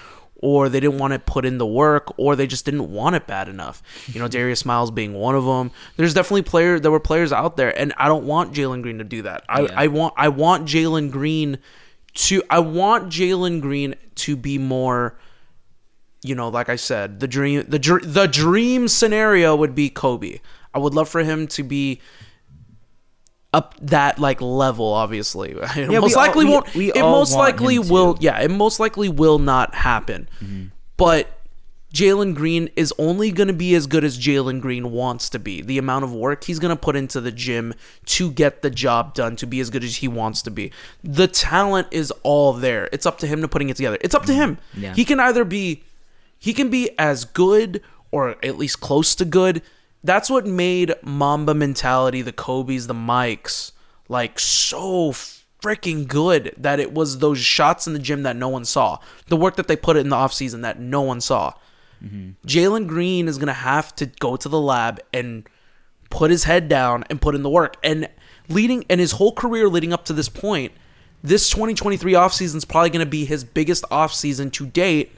or 0.42 0.68
they 0.68 0.80
didn't 0.80 0.98
want 0.98 1.12
to 1.12 1.18
put 1.18 1.44
in 1.44 1.58
the 1.58 1.66
work 1.66 2.12
or 2.18 2.34
they 2.34 2.46
just 2.46 2.64
didn't 2.64 2.90
want 2.90 3.14
it 3.14 3.26
bad 3.26 3.48
enough. 3.48 3.82
You 4.08 4.18
know, 4.18 4.26
mm-hmm. 4.26 4.32
Darius 4.32 4.64
Miles 4.64 4.90
being 4.90 5.14
one 5.14 5.34
of 5.34 5.44
them. 5.44 5.70
There's 5.96 6.14
definitely 6.14 6.42
player 6.42 6.80
there 6.80 6.90
were 6.90 7.00
players 7.00 7.32
out 7.32 7.56
there 7.56 7.78
and 7.78 7.92
I 7.96 8.08
don't 8.08 8.24
want 8.24 8.54
Jalen 8.54 8.82
Green 8.82 8.98
to 8.98 9.04
do 9.04 9.22
that. 9.22 9.44
I, 9.48 9.62
Yeah. 9.62 9.68
I 9.76 9.86
want 9.88 10.14
I 10.16 10.28
want 10.28 10.66
Jalen 10.66 11.10
Green 11.10 11.58
to 12.14 12.42
I 12.50 12.58
want 12.60 13.08
Jalen 13.08 13.60
Green 13.60 13.94
to 14.16 14.36
be 14.36 14.58
more 14.58 15.16
you 16.22 16.34
know, 16.34 16.48
like 16.48 16.68
I 16.68 16.76
said, 16.76 17.20
the 17.20 17.28
dream 17.28 17.64
the 17.68 17.78
dr- 17.78 18.12
the 18.12 18.26
dream 18.26 18.88
scenario 18.88 19.56
would 19.56 19.74
be 19.74 19.88
Kobe. 19.88 20.40
I 20.74 20.78
would 20.78 20.94
love 20.94 21.08
for 21.08 21.22
him 21.22 21.46
to 21.48 21.62
be 21.62 22.00
up 23.52 23.74
that 23.80 24.18
like 24.18 24.40
level 24.40 24.86
obviously 24.92 25.50
it 25.76 25.88
we 25.88 25.98
most 25.98 26.14
all- 26.16 26.22
likely 26.26 26.44
we- 26.44 26.50
won't 26.52 26.74
we 26.74 26.92
it 26.92 26.98
all 27.02 27.10
most 27.18 27.34
likely 27.34 27.76
him 27.76 27.82
to. 27.84 27.92
will 27.92 28.16
yeah 28.20 28.38
it 28.40 28.50
most 28.50 28.78
likely 28.78 29.08
will 29.08 29.38
not 29.40 29.74
happen 29.74 30.28
Mm-hmm. 30.40 30.66
but 30.96 31.36
Jalen 31.92 32.36
Green 32.36 32.70
is 32.76 32.94
only 32.98 33.32
going 33.32 33.48
to 33.48 33.52
be 33.52 33.74
as 33.74 33.88
good 33.88 34.04
as 34.04 34.16
Jalen 34.16 34.60
Green 34.60 34.92
wants 34.92 35.28
to 35.30 35.40
be. 35.40 35.60
The 35.60 35.76
amount 35.76 36.04
of 36.04 36.12
work 36.14 36.44
he's 36.44 36.60
going 36.60 36.70
to 36.70 36.80
put 36.80 36.94
into 36.94 37.20
the 37.20 37.32
gym 37.32 37.74
to 38.06 38.30
get 38.30 38.62
the 38.62 38.70
job 38.70 39.12
done, 39.12 39.34
to 39.34 39.44
be 39.44 39.58
as 39.58 39.70
good 39.70 39.82
as 39.82 39.96
he 39.96 40.06
wants 40.06 40.40
to 40.42 40.52
be. 40.52 40.70
The 41.02 41.26
talent 41.26 41.88
is 41.90 42.12
all 42.22 42.52
there. 42.52 42.88
It's 42.92 43.06
up 43.06 43.18
to 43.18 43.26
him 43.26 43.40
to 43.40 43.48
putting 43.48 43.70
it 43.70 43.76
together. 43.76 43.98
It's 44.02 44.14
up 44.14 44.24
to 44.26 44.32
him. 44.32 44.58
Yeah. 44.76 44.94
He 44.94 45.04
can 45.04 45.18
either 45.18 45.44
be 45.44 45.82
he 46.38 46.54
can 46.54 46.70
be 46.70 46.90
as 46.96 47.24
good 47.24 47.82
or 48.12 48.36
at 48.44 48.56
least 48.56 48.78
close 48.80 49.16
to 49.16 49.24
good. 49.24 49.60
That's 50.02 50.30
what 50.30 50.46
made 50.46 50.94
Mamba 51.02 51.54
mentality, 51.54 52.22
the 52.22 52.32
Kobe's, 52.32 52.86
the 52.86 52.94
Mikes, 52.94 53.72
like 54.08 54.38
so 54.38 55.12
freaking 55.62 56.08
good 56.08 56.54
that 56.56 56.80
it 56.80 56.92
was 56.92 57.18
those 57.18 57.38
shots 57.38 57.86
in 57.86 57.92
the 57.92 57.98
gym 57.98 58.22
that 58.22 58.36
no 58.36 58.48
one 58.48 58.64
saw. 58.64 58.98
The 59.26 59.36
work 59.36 59.56
that 59.56 59.68
they 59.68 59.76
put 59.76 59.96
in 59.96 60.08
the 60.08 60.16
offseason 60.16 60.62
that 60.62 60.80
no 60.80 61.02
one 61.02 61.20
saw. 61.20 61.52
Mm-hmm. 62.02 62.46
Jalen 62.46 62.86
Green 62.86 63.28
is 63.28 63.36
going 63.36 63.48
to 63.48 63.52
have 63.52 63.94
to 63.96 64.06
go 64.06 64.36
to 64.36 64.48
the 64.48 64.60
lab 64.60 65.00
and 65.12 65.46
put 66.08 66.30
his 66.30 66.44
head 66.44 66.68
down 66.68 67.04
and 67.10 67.20
put 67.20 67.34
in 67.34 67.42
the 67.42 67.50
work. 67.50 67.76
And 67.82 68.08
leading 68.48 68.84
and 68.88 69.00
his 69.00 69.12
whole 69.12 69.32
career 69.32 69.68
leading 69.68 69.92
up 69.92 70.06
to 70.06 70.12
this 70.12 70.28
point, 70.28 70.72
this 71.22 71.50
2023 71.50 72.14
offseason 72.14 72.56
is 72.56 72.64
probably 72.64 72.90
going 72.90 73.04
to 73.04 73.10
be 73.10 73.26
his 73.26 73.44
biggest 73.44 73.84
offseason 73.90 74.50
to 74.52 74.66
date 74.66 75.12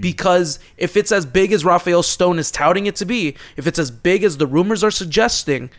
because 0.00 0.58
if 0.76 0.96
it's 0.96 1.12
as 1.12 1.26
big 1.26 1.52
as 1.52 1.64
Rafael 1.64 2.02
Stone 2.02 2.38
is 2.38 2.50
touting 2.50 2.86
it 2.86 2.96
to 2.96 3.04
be, 3.04 3.36
if 3.56 3.66
it's 3.66 3.78
as 3.78 3.90
big 3.90 4.24
as 4.24 4.36
the 4.36 4.46
rumors 4.46 4.84
are 4.84 4.90
suggesting, 4.90 5.70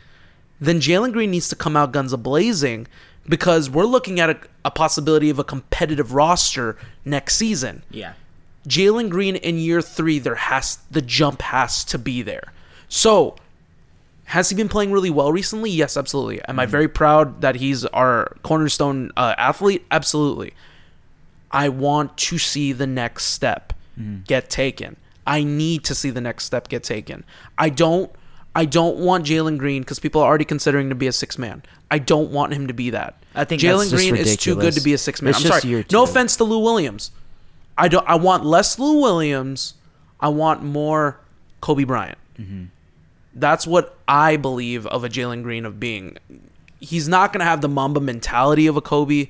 then 0.59 0.79
Jalen 0.79 1.11
Green 1.11 1.31
needs 1.31 1.49
to 1.49 1.55
come 1.55 1.75
out 1.75 1.91
guns 1.91 2.13
a 2.13 2.17
blazing 2.17 2.87
because 3.27 3.69
we're 3.69 3.85
looking 3.85 4.19
at 4.19 4.29
a, 4.29 4.39
a 4.65 4.71
possibility 4.71 5.29
of 5.29 5.39
a 5.39 5.43
competitive 5.43 6.13
roster 6.13 6.77
next 7.05 7.35
season. 7.35 7.83
Yeah. 7.89 8.13
Jalen 8.67 9.09
Green 9.09 9.35
in 9.35 9.57
year 9.57 9.81
three, 9.81 10.19
there 10.19 10.35
has 10.35 10.77
the 10.89 11.01
jump 11.01 11.41
has 11.41 11.83
to 11.85 11.97
be 11.97 12.21
there. 12.21 12.53
So, 12.87 13.35
has 14.25 14.49
he 14.49 14.55
been 14.55 14.69
playing 14.69 14.91
really 14.91 15.09
well 15.09 15.31
recently? 15.31 15.71
Yes, 15.71 15.97
absolutely. 15.97 16.41
Am 16.43 16.59
I 16.59 16.65
very 16.65 16.87
proud 16.87 17.41
that 17.41 17.55
he's 17.55 17.85
our 17.87 18.37
cornerstone 18.43 19.11
uh, 19.17 19.35
athlete? 19.37 19.85
Absolutely. 19.91 20.53
I 21.51 21.69
want 21.69 22.17
to 22.17 22.37
see 22.37 22.71
the 22.71 22.87
next 22.87 23.25
step 23.25 23.73
get 24.25 24.49
taken. 24.49 24.97
I 25.25 25.43
need 25.43 25.83
to 25.85 25.95
see 25.95 26.09
the 26.09 26.21
next 26.21 26.45
step 26.45 26.67
get 26.67 26.83
taken. 26.83 27.23
I 27.57 27.69
don't. 27.69 28.11
I 28.53 28.65
don't 28.65 28.97
want 28.97 29.25
Jalen 29.25 29.57
Green 29.57 29.81
because 29.81 29.99
people 29.99 30.21
are 30.21 30.27
already 30.27 30.43
considering 30.43 30.89
to 30.89 30.95
be 30.95 31.07
a 31.07 31.13
six 31.13 31.37
man. 31.37 31.63
I 31.89 31.99
don't 31.99 32.31
want 32.31 32.53
him 32.53 32.67
to 32.67 32.73
be 32.73 32.89
that. 32.89 33.23
I 33.33 33.45
think 33.45 33.61
Jalen 33.61 33.89
Green 33.91 34.15
is 34.15 34.35
too 34.35 34.55
good 34.55 34.73
to 34.73 34.81
be 34.81 34.93
a 34.93 34.97
six 34.97 35.21
man. 35.21 35.29
It's 35.31 35.45
I'm 35.45 35.61
sorry. 35.61 35.85
No 35.91 36.03
offense 36.03 36.35
to 36.37 36.43
Lou 36.43 36.59
Williams. 36.59 37.11
I 37.77 37.87
don't. 37.87 38.07
I 38.07 38.15
want 38.15 38.45
less 38.45 38.77
Lou 38.77 39.01
Williams. 39.01 39.75
I 40.19 40.29
want 40.29 40.63
more 40.63 41.19
Kobe 41.61 41.83
Bryant. 41.83 42.17
Mm-hmm. 42.37 42.65
That's 43.33 43.65
what 43.65 43.97
I 44.07 44.35
believe 44.35 44.85
of 44.87 45.03
a 45.03 45.09
Jalen 45.09 45.43
Green 45.43 45.65
of 45.65 45.79
being. 45.79 46.17
He's 46.79 47.07
not 47.07 47.31
going 47.31 47.39
to 47.39 47.45
have 47.45 47.61
the 47.61 47.69
Mamba 47.69 48.01
mentality 48.01 48.67
of 48.67 48.75
a 48.75 48.81
Kobe. 48.81 49.29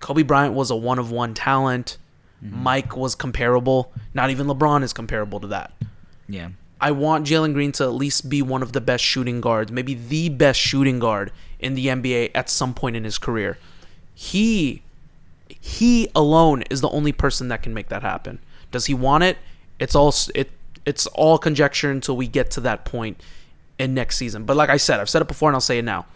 Kobe 0.00 0.22
Bryant 0.22 0.54
was 0.54 0.70
a 0.70 0.76
one 0.76 0.98
of 0.98 1.10
one 1.10 1.32
talent. 1.32 1.96
Mm-hmm. 2.44 2.62
Mike 2.62 2.96
was 2.96 3.14
comparable. 3.14 3.92
Not 4.14 4.30
even 4.30 4.46
LeBron 4.46 4.82
is 4.82 4.92
comparable 4.92 5.40
to 5.40 5.46
that. 5.48 5.72
Yeah. 6.28 6.50
I 6.80 6.92
want 6.92 7.26
Jalen 7.26 7.52
Green 7.52 7.72
to 7.72 7.84
at 7.84 7.92
least 7.92 8.30
be 8.30 8.40
one 8.40 8.62
of 8.62 8.72
the 8.72 8.80
best 8.80 9.04
shooting 9.04 9.40
guards, 9.40 9.70
maybe 9.70 9.94
the 9.94 10.30
best 10.30 10.58
shooting 10.58 10.98
guard 10.98 11.30
in 11.58 11.74
the 11.74 11.88
NBA 11.88 12.30
at 12.34 12.48
some 12.48 12.72
point 12.72 12.96
in 12.96 13.04
his 13.04 13.18
career. 13.18 13.58
He 14.14 14.82
he 15.48 16.08
alone 16.14 16.62
is 16.70 16.80
the 16.80 16.88
only 16.88 17.12
person 17.12 17.48
that 17.48 17.62
can 17.62 17.74
make 17.74 17.88
that 17.88 18.02
happen. 18.02 18.38
Does 18.70 18.86
he 18.86 18.94
want 18.94 19.24
it? 19.24 19.36
It's 19.78 19.94
all 19.94 20.14
it 20.34 20.50
it's 20.86 21.06
all 21.08 21.36
conjecture 21.36 21.90
until 21.90 22.16
we 22.16 22.26
get 22.26 22.50
to 22.52 22.60
that 22.62 22.86
point 22.86 23.22
in 23.78 23.92
next 23.92 24.16
season. 24.16 24.44
But 24.44 24.56
like 24.56 24.70
I 24.70 24.78
said, 24.78 25.00
I've 25.00 25.10
said 25.10 25.22
it 25.22 25.28
before 25.28 25.50
and 25.50 25.56
I'll 25.56 25.60
say 25.60 25.78
it 25.78 25.84
now. 25.84 26.06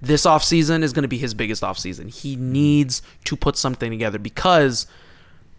This 0.00 0.26
offseason 0.26 0.82
is 0.82 0.92
going 0.92 1.02
to 1.02 1.08
be 1.08 1.18
his 1.18 1.34
biggest 1.34 1.62
offseason. 1.62 2.10
He 2.10 2.36
needs 2.36 3.02
to 3.24 3.36
put 3.36 3.56
something 3.56 3.90
together 3.90 4.18
because 4.18 4.86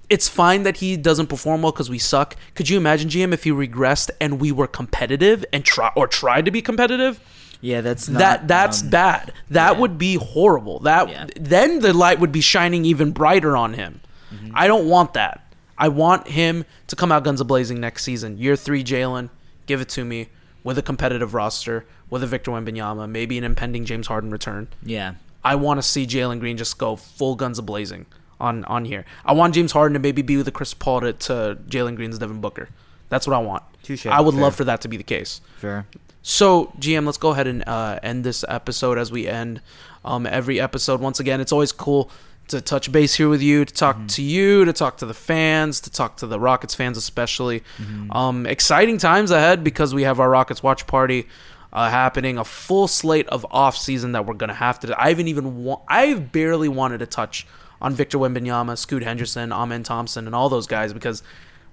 it's 0.09 0.27
fine 0.27 0.63
that 0.63 0.77
he 0.77 0.97
doesn't 0.97 1.27
perform 1.27 1.61
well 1.61 1.71
because 1.71 1.89
we 1.89 1.99
suck. 1.99 2.35
Could 2.53 2.69
you 2.69 2.77
imagine 2.77 3.09
GM 3.09 3.33
if 3.33 3.43
he 3.43 3.51
regressed 3.51 4.09
and 4.21 4.39
we 4.39 4.51
were 4.51 4.67
competitive 4.67 5.45
and 5.51 5.63
try 5.65 5.91
or 5.95 6.07
tried 6.07 6.45
to 6.45 6.51
be 6.51 6.61
competitive? 6.61 7.19
Yeah, 7.61 7.81
that's 7.81 8.07
not, 8.07 8.19
that 8.19 8.47
that's 8.47 8.83
um, 8.83 8.89
bad. 8.89 9.33
That 9.49 9.73
yeah. 9.73 9.79
would 9.79 9.97
be 9.97 10.15
horrible. 10.15 10.79
That 10.79 11.09
Yeah. 11.09 11.27
then 11.39 11.79
the 11.79 11.93
light 11.93 12.19
would 12.19 12.31
be 12.31 12.41
shining 12.41 12.85
even 12.85 13.11
brighter 13.11 13.57
on 13.57 13.73
him. 13.73 14.01
Mm-hmm. 14.31 14.51
I 14.53 14.67
don't 14.67 14.87
want 14.87 15.13
that. 15.13 15.41
I 15.77 15.87
want 15.87 16.27
him 16.27 16.65
to 16.87 16.95
come 16.95 17.11
out 17.11 17.23
guns 17.23 17.41
a 17.41 17.45
blazing 17.45 17.79
next 17.79 18.03
season. 18.03 18.37
Year 18.37 18.55
three, 18.55 18.83
Jalen, 18.83 19.29
give 19.65 19.81
it 19.81 19.89
to 19.89 20.05
me 20.05 20.29
with 20.63 20.77
a 20.77 20.81
competitive 20.81 21.33
roster, 21.33 21.85
with 22.09 22.23
a 22.23 22.27
Victor 22.27 22.51
Wembanyama, 22.51 23.09
maybe 23.09 23.37
an 23.37 23.43
impending 23.43 23.85
James 23.85 24.07
Harden 24.07 24.31
return. 24.31 24.67
Yeah. 24.83 25.15
I 25.43 25.55
want 25.55 25.77
to 25.77 25.83
see 25.83 26.07
Jalen 26.07 26.39
Green 26.39 26.57
just 26.57 26.77
go 26.77 26.95
full 26.95 27.35
guns 27.35 27.59
a 27.59 27.61
blazing 27.61 28.05
on 28.39 28.63
on 28.65 28.85
here. 28.85 29.05
I 29.25 29.33
want 29.33 29.53
James 29.55 29.71
Harden 29.71 29.93
to 29.93 29.99
maybe 29.99 30.21
be 30.21 30.37
with 30.37 30.45
the 30.45 30.51
Chris 30.51 30.73
Paul 30.73 31.01
to, 31.01 31.13
to 31.13 31.57
Jalen 31.67 31.95
Green's 31.95 32.17
Devin 32.19 32.41
Booker. 32.41 32.69
That's 33.09 33.27
what 33.27 33.35
I 33.35 33.39
want. 33.39 33.63
Touche. 33.83 34.05
I 34.07 34.19
would 34.21 34.33
Fair. 34.33 34.43
love 34.43 34.55
for 34.55 34.63
that 34.65 34.81
to 34.81 34.87
be 34.87 34.97
the 34.97 35.03
case. 35.03 35.41
Fair. 35.57 35.85
So, 36.21 36.73
GM, 36.79 37.05
let's 37.05 37.19
go 37.19 37.29
ahead 37.31 37.45
and 37.45 37.63
uh, 37.67 37.99
end 38.01 38.23
this 38.23 38.43
episode 38.49 38.97
as 38.97 39.11
we 39.11 39.27
end 39.27 39.61
um, 40.03 40.25
every 40.25 40.59
episode. 40.59 40.99
Once 40.99 41.19
again, 41.19 41.39
it's 41.39 41.51
always 41.51 41.71
cool 41.71 42.09
to 42.47 42.61
touch 42.61 42.91
base 42.91 43.13
here 43.15 43.29
with 43.29 43.41
you, 43.43 43.63
to 43.63 43.73
talk 43.73 43.95
Mm-hmm. 43.97 44.05
to 44.07 44.21
you, 44.23 44.65
to 44.65 44.73
talk 44.73 44.97
to 44.97 45.05
the 45.05 45.13
fans, 45.13 45.79
to 45.81 45.91
talk 45.91 46.17
to 46.17 46.27
the 46.27 46.39
Rockets 46.39 46.73
fans 46.73 46.97
especially. 46.97 47.61
Mm-hmm. 47.77 48.11
Um, 48.11 48.45
exciting 48.47 48.97
times 48.97 49.29
ahead 49.31 49.63
because 49.63 49.93
we 49.93 50.01
have 50.03 50.19
our 50.19 50.29
Rockets 50.29 50.63
watch 50.63 50.87
party 50.87 51.27
uh, 51.71 51.89
happening, 51.91 52.37
a 52.39 52.43
full 52.45 52.87
slate 52.87 53.27
of 53.29 53.45
off 53.51 53.77
season 53.77 54.13
that 54.13 54.25
we're 54.25 54.33
gonna 54.33 54.53
have 54.53 54.79
to. 54.79 54.99
I 54.99 55.09
haven't 55.09 55.27
even 55.27 55.63
wa- 55.63 55.81
I've 55.87 56.31
barely 56.31 56.69
wanted 56.69 56.99
to 56.99 57.05
touch 57.05 57.45
on 57.81 57.93
Victor 57.93 58.17
Wembanyama, 58.17 58.77
Scoot 58.77 59.03
Henderson, 59.03 59.51
Amen 59.51 59.83
Thompson, 59.83 60.25
and 60.25 60.35
all 60.35 60.49
those 60.49 60.67
guys 60.67 60.93
because 60.93 61.21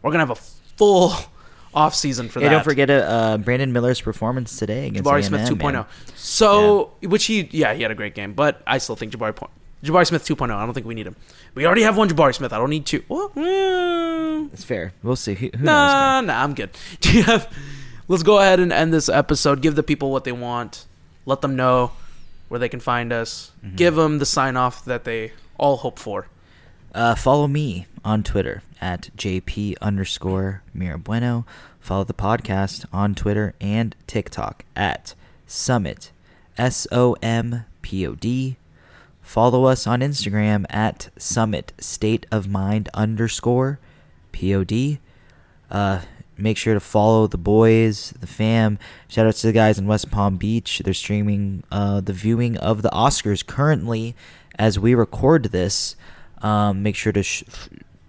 we're 0.03 0.11
gonna 0.13 0.27
have 0.27 0.31
a 0.31 0.41
full 0.77 1.13
off 1.75 1.95
season 1.95 2.29
for 2.29 2.41
Yeah, 2.41 2.49
that. 2.49 2.55
don't 2.57 2.65
forget 2.65 2.91
uh, 2.91 2.95
uh, 2.95 3.39
Brandon 3.39 3.73
Miller's 3.73 4.01
performance 4.01 4.57
today 4.59 4.89
against 4.89 5.09
Jabari 5.09 5.21
A&M, 5.23 5.47
Smith 5.47 5.49
2.0. 5.59 5.73
man. 5.73 5.87
So, 6.17 6.93
which 7.03 7.25
he, 7.27 7.49
yeah, 7.53 7.73
he 7.75 7.83
had 7.83 7.91
a 7.91 7.95
great 7.95 8.15
game, 8.15 8.33
but 8.35 8.61
I 8.67 8.79
still 8.79 8.97
think 8.97 9.13
Jabari 9.13 9.35
Jabari 9.83 10.07
Smith 10.07 10.25
2.0. 10.25 10.51
I 10.55 10.65
don't 10.65 10.75
think 10.75 10.87
we 10.87 10.95
need 10.95 11.07
him. 11.07 11.17
We 11.55 11.67
already 11.67 11.83
have 11.83 11.97
one 11.97 12.09
Jabari 12.09 12.35
Smith. 12.35 12.53
I 12.53 12.59
don't 12.59 12.71
need 12.71 12.87
two. 12.87 13.03
Well, 13.09 13.31
mm, 13.31 14.53
It's 14.53 14.65
fair. 14.65 14.93
We'll 15.03 15.17
see. 15.17 15.35
Who, 15.35 15.47
who 15.47 15.59
knows? 15.59 15.65
nah, 15.65 16.21
nah, 16.21 16.43
I'm 16.43 16.55
good. 16.55 16.71
Do 17.01 17.13
you 17.17 17.23
have? 17.25 17.53
Let's 18.09 18.23
go 18.23 18.39
ahead 18.39 18.61
and 18.61 18.73
end 18.73 18.93
this 18.93 19.09
episode. 19.09 19.61
Give 19.63 19.75
the 19.75 19.83
people 19.83 20.11
what 20.11 20.25
they 20.25 20.33
want. 20.33 20.87
Let 21.27 21.41
them 21.41 21.57
know 21.57 21.93
where 22.49 22.59
they 22.61 22.69
can 22.69 22.81
find 22.81 23.13
us. 23.13 23.51
Mm-hmm. 23.65 23.77
Give 23.77 23.95
them 23.95 24.19
the 24.19 24.27
sign 24.27 24.57
off 24.57 24.85
that 24.85 25.05
they 25.05 25.33
all 25.59 25.79
hope 25.79 25.99
for. 25.99 26.29
Uh, 26.95 27.15
follow 27.15 27.49
me 27.49 27.87
on 28.05 28.23
Twitter 28.23 28.63
at 28.81 29.11
JP 29.17 29.77
underscore 29.81 30.63
Mirabueno. 30.77 31.45
Follow 31.81 32.05
the 32.05 32.15
podcast 32.15 32.85
on 32.93 33.15
Twitter 33.15 33.55
and 33.61 33.97
TikTok 34.07 34.65
at 34.77 35.15
Summit, 35.47 36.13
S 36.59 36.87
O 36.93 37.17
M 37.23 37.65
P 37.83 38.07
O 38.07 38.15
D. 38.15 38.57
Follow 39.21 39.65
us 39.65 39.87
on 39.87 40.01
Instagram 40.01 40.67
at 40.69 41.09
Summit 41.17 41.73
State 41.79 42.27
of 42.31 42.49
Mind 42.49 42.89
underscore 42.93 43.79
P 44.33 44.55
O 44.55 44.65
D. 44.65 44.99
Uh, 45.71 46.01
make 46.37 46.57
sure 46.57 46.75
to 46.75 46.81
follow 46.81 47.27
the 47.27 47.39
boys, 47.39 48.13
the 48.21 48.27
fam. 48.27 48.79
Shout 49.09 49.27
out 49.27 49.35
to 49.37 49.47
the 49.47 49.53
guys 49.53 49.79
in 49.79 49.87
West 49.87 50.11
Palm 50.11 50.37
Beach. 50.37 50.83
They're 50.85 50.93
streaming 50.93 51.65
uh, 51.71 52.01
the 52.01 52.13
viewing 52.13 52.57
of 52.59 52.83
the 52.83 52.91
Oscars 52.91 53.47
currently 53.47 54.15
as 54.59 54.79
we 54.79 54.95
record 54.95 55.45
this. 55.47 55.97
Um, 56.41 56.83
make 56.83 56.97
sure 56.97 57.13
to 57.13 57.23
sh- 57.23 57.45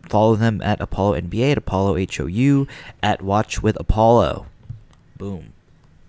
follow 0.10 0.36
them 0.36 0.62
at 0.62 0.82
Apollo 0.82 1.20
NBA, 1.22 1.52
at 1.52 1.58
Apollo 1.58 1.96
HOU, 1.96 2.68
at 3.02 3.22
Watch 3.22 3.62
with 3.62 3.80
Apollo. 3.80 4.48
Boom. 5.18 5.54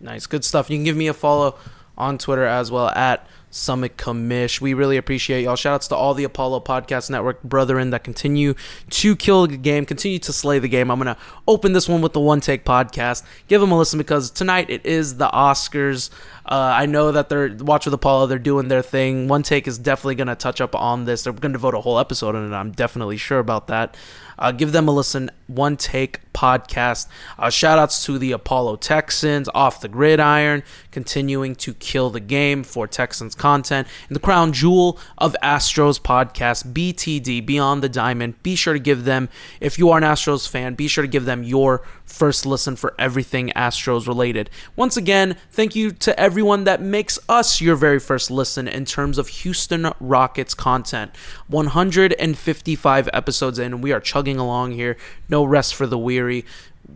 Nice, 0.01 0.27
good 0.27 0.45
stuff. 0.45 0.71
You 0.71 0.77
can 0.77 0.85
give 0.85 0.97
me 0.97 1.07
a 1.07 1.15
follow 1.15 1.57
on 1.97 2.19
Twitter 2.19 2.45
as 2.45 2.71
well 2.71 2.89
at 2.91 3.27
Summit 3.55 3.97
Commish. 3.97 4.61
We 4.61 4.75
really 4.75 4.97
appreciate 4.97 5.45
y'all. 5.45 5.55
Shoutouts 5.55 5.89
to 5.91 5.95
all 5.95 6.13
the 6.13 6.25
Apollo 6.25 6.61
Podcast 6.61 7.09
Network 7.09 7.41
brethren 7.45 7.91
that 7.91 8.03
continue 8.03 8.55
to 8.91 9.15
kill 9.15 9.47
the 9.47 9.57
game, 9.57 9.87
continue 9.87 10.19
to 10.19 10.33
slay 10.33 10.59
the 10.59 10.69
game. 10.69 10.91
I'm 10.91 10.99
gonna 10.99 11.17
open 11.47 11.73
this 11.73 11.89
one 11.89 12.03
with 12.03 12.15
the 12.15 12.21
One 12.21 12.41
Take 12.41 12.65
Podcast. 12.65 13.23
Give 13.47 13.61
them 13.61 13.71
a 13.71 13.79
listen 13.79 13.97
because 13.97 14.33
tonight 14.33 14.71
it 14.71 14.85
is 14.85 15.19
the 15.19 15.29
Oscars. 15.29 16.11
Uh, 16.47 16.75
I 16.77 16.87
know 16.87 17.13
that 17.13 17.29
they're 17.29 17.55
Watch 17.61 17.85
with 17.85 17.95
Apollo. 17.95 18.27
They're 18.27 18.41
doing 18.41 18.67
their 18.67 18.83
thing. 18.83 19.29
One 19.29 19.45
Take 19.45 19.69
is 19.69 19.79
definitely 19.79 20.17
gonna 20.17 20.35
touch 20.35 20.61
up 20.61 20.75
on 20.75 21.05
this. 21.05 21.23
They're 21.23 21.33
gonna 21.33 21.53
devote 21.53 21.75
a 21.75 21.81
whole 21.81 22.01
episode 22.01 22.35
on 22.35 22.53
it. 22.53 22.57
I'm 22.57 22.73
definitely 22.73 23.19
sure 23.19 23.39
about 23.39 23.69
that. 23.69 23.97
Uh, 24.39 24.53
give 24.53 24.73
them 24.73 24.89
a 24.89 24.91
listen. 24.91 25.31
One 25.47 25.77
Take 25.77 26.21
Podcast. 26.33 27.07
Uh, 27.39 27.51
shout 27.51 27.79
outs 27.79 28.05
to 28.07 28.19
the 28.19 28.33
Apollo 28.33 28.77
Texans 28.77 29.49
off 29.55 29.81
the 29.81 29.89
gridiron, 29.89 30.63
continuing 30.91 31.55
to 31.57 31.75
kill 31.75 32.11
the 32.11 32.21
game 32.21 32.65
for 32.65 32.87
Texans 32.87 33.35
content. 33.35 33.87
And 34.09 34.17
the 34.17 34.21
crown 34.21 34.53
jewel 34.53 34.99
of 35.19 35.37
Astros 35.43 36.01
podcast, 36.01 36.73
BTD, 36.73 37.45
Beyond 37.45 37.83
the 37.83 37.89
Diamond. 37.89 38.43
Be 38.43 38.57
sure 38.57 38.73
to 38.73 38.81
give 38.81 39.05
them, 39.05 39.29
if 39.61 39.79
you 39.79 39.91
are 39.91 39.99
an 39.99 40.05
Astros 40.05 40.49
fan, 40.49 40.75
be 40.75 40.89
sure 40.89 41.03
to 41.03 41.09
give 41.09 41.25
them 41.25 41.43
your 41.45 41.83
first 42.05 42.47
listen 42.47 42.77
for 42.77 42.95
everything 42.99 43.51
Astros 43.57 44.07
related. 44.07 44.51
Once 44.77 44.97
again, 44.97 45.37
thank 45.51 45.75
you 45.75 45.91
to 45.91 46.19
everyone 46.19 46.65
that 46.65 46.81
makes 46.81 47.19
us 47.29 47.61
your 47.61 47.77
very 47.77 47.99
first 47.99 48.31
listen 48.31 48.69
in 48.69 48.85
terms 48.85 49.19
of 49.19 49.29
Houston 49.29 49.91
Rockets 50.01 50.55
content. 50.55 51.11
155 51.49 53.09
episodes 53.13 53.59
in, 53.59 53.73
and 53.73 53.83
we 53.83 53.93
are 53.93 54.01
chugging 54.01 54.39
along 54.39 54.73
here. 54.73 54.97
No 55.29 55.45
rest 55.45 55.75
for 55.75 55.87
the 55.87 55.99
weary. 55.99 56.45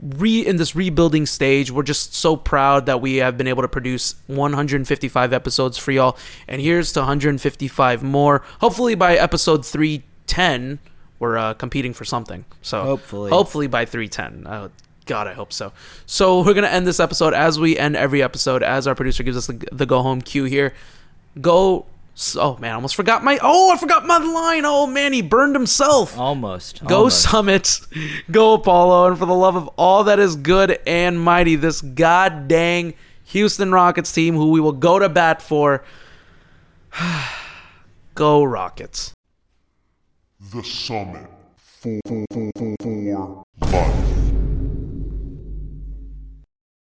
Re 0.00 0.46
in 0.46 0.56
this 0.56 0.76
rebuilding 0.76 1.24
stage, 1.24 1.70
we're 1.70 1.82
just 1.82 2.14
so 2.14 2.36
proud 2.36 2.86
that 2.86 3.00
we 3.00 3.16
have 3.16 3.38
been 3.38 3.48
able 3.48 3.62
to 3.62 3.68
produce 3.68 4.16
155 4.26 5.32
episodes 5.32 5.78
for 5.78 5.92
y'all. 5.92 6.16
And 6.46 6.60
here's 6.60 6.92
to 6.92 7.00
155 7.00 8.02
more. 8.02 8.42
Hopefully 8.60 8.94
by 8.94 9.16
episode 9.16 9.64
310, 9.64 10.78
we're 11.18 11.38
uh, 11.38 11.54
competing 11.54 11.94
for 11.94 12.04
something. 12.04 12.44
So 12.60 12.82
Hopefully. 12.82 13.30
hopefully 13.30 13.66
by 13.66 13.86
310. 13.86 14.46
Oh, 14.46 14.70
God, 15.08 15.26
I 15.26 15.32
hope 15.32 15.52
so. 15.54 15.72
So 16.04 16.44
we're 16.44 16.54
gonna 16.54 16.68
end 16.68 16.86
this 16.86 17.00
episode 17.00 17.32
as 17.32 17.58
we 17.58 17.76
end 17.78 17.96
every 17.96 18.22
episode, 18.22 18.62
as 18.62 18.86
our 18.86 18.94
producer 18.94 19.22
gives 19.22 19.38
us 19.38 19.46
the, 19.46 19.66
the 19.72 19.86
go 19.86 20.02
home 20.02 20.20
cue 20.20 20.44
here. 20.44 20.74
Go. 21.40 21.86
Oh 22.36 22.58
man, 22.58 22.72
I 22.72 22.74
almost 22.74 22.94
forgot 22.94 23.24
my. 23.24 23.38
Oh, 23.42 23.72
I 23.72 23.78
forgot 23.78 24.04
my 24.04 24.18
line. 24.18 24.64
Oh 24.66 24.86
man, 24.86 25.14
he 25.14 25.22
burned 25.22 25.54
himself. 25.54 26.18
Almost. 26.18 26.84
Go 26.84 26.96
almost. 26.96 27.22
Summit, 27.22 27.80
go 28.30 28.52
Apollo, 28.52 29.08
and 29.08 29.18
for 29.18 29.24
the 29.24 29.34
love 29.34 29.56
of 29.56 29.68
all 29.78 30.04
that 30.04 30.18
is 30.18 30.36
good 30.36 30.78
and 30.86 31.18
mighty, 31.18 31.56
this 31.56 31.80
god 31.80 32.46
dang 32.46 32.92
Houston 33.24 33.72
Rockets 33.72 34.12
team, 34.12 34.34
who 34.34 34.50
we 34.50 34.60
will 34.60 34.72
go 34.72 34.98
to 34.98 35.08
bat 35.08 35.40
for. 35.40 35.84
go 38.14 38.44
Rockets. 38.44 39.14
The 40.52 40.62
Summit. 40.62 41.28
For, 41.56 42.00
for, 42.06 42.24
for, 42.32 42.50
for, 42.58 42.74
for 42.82 43.44
life. 43.60 44.37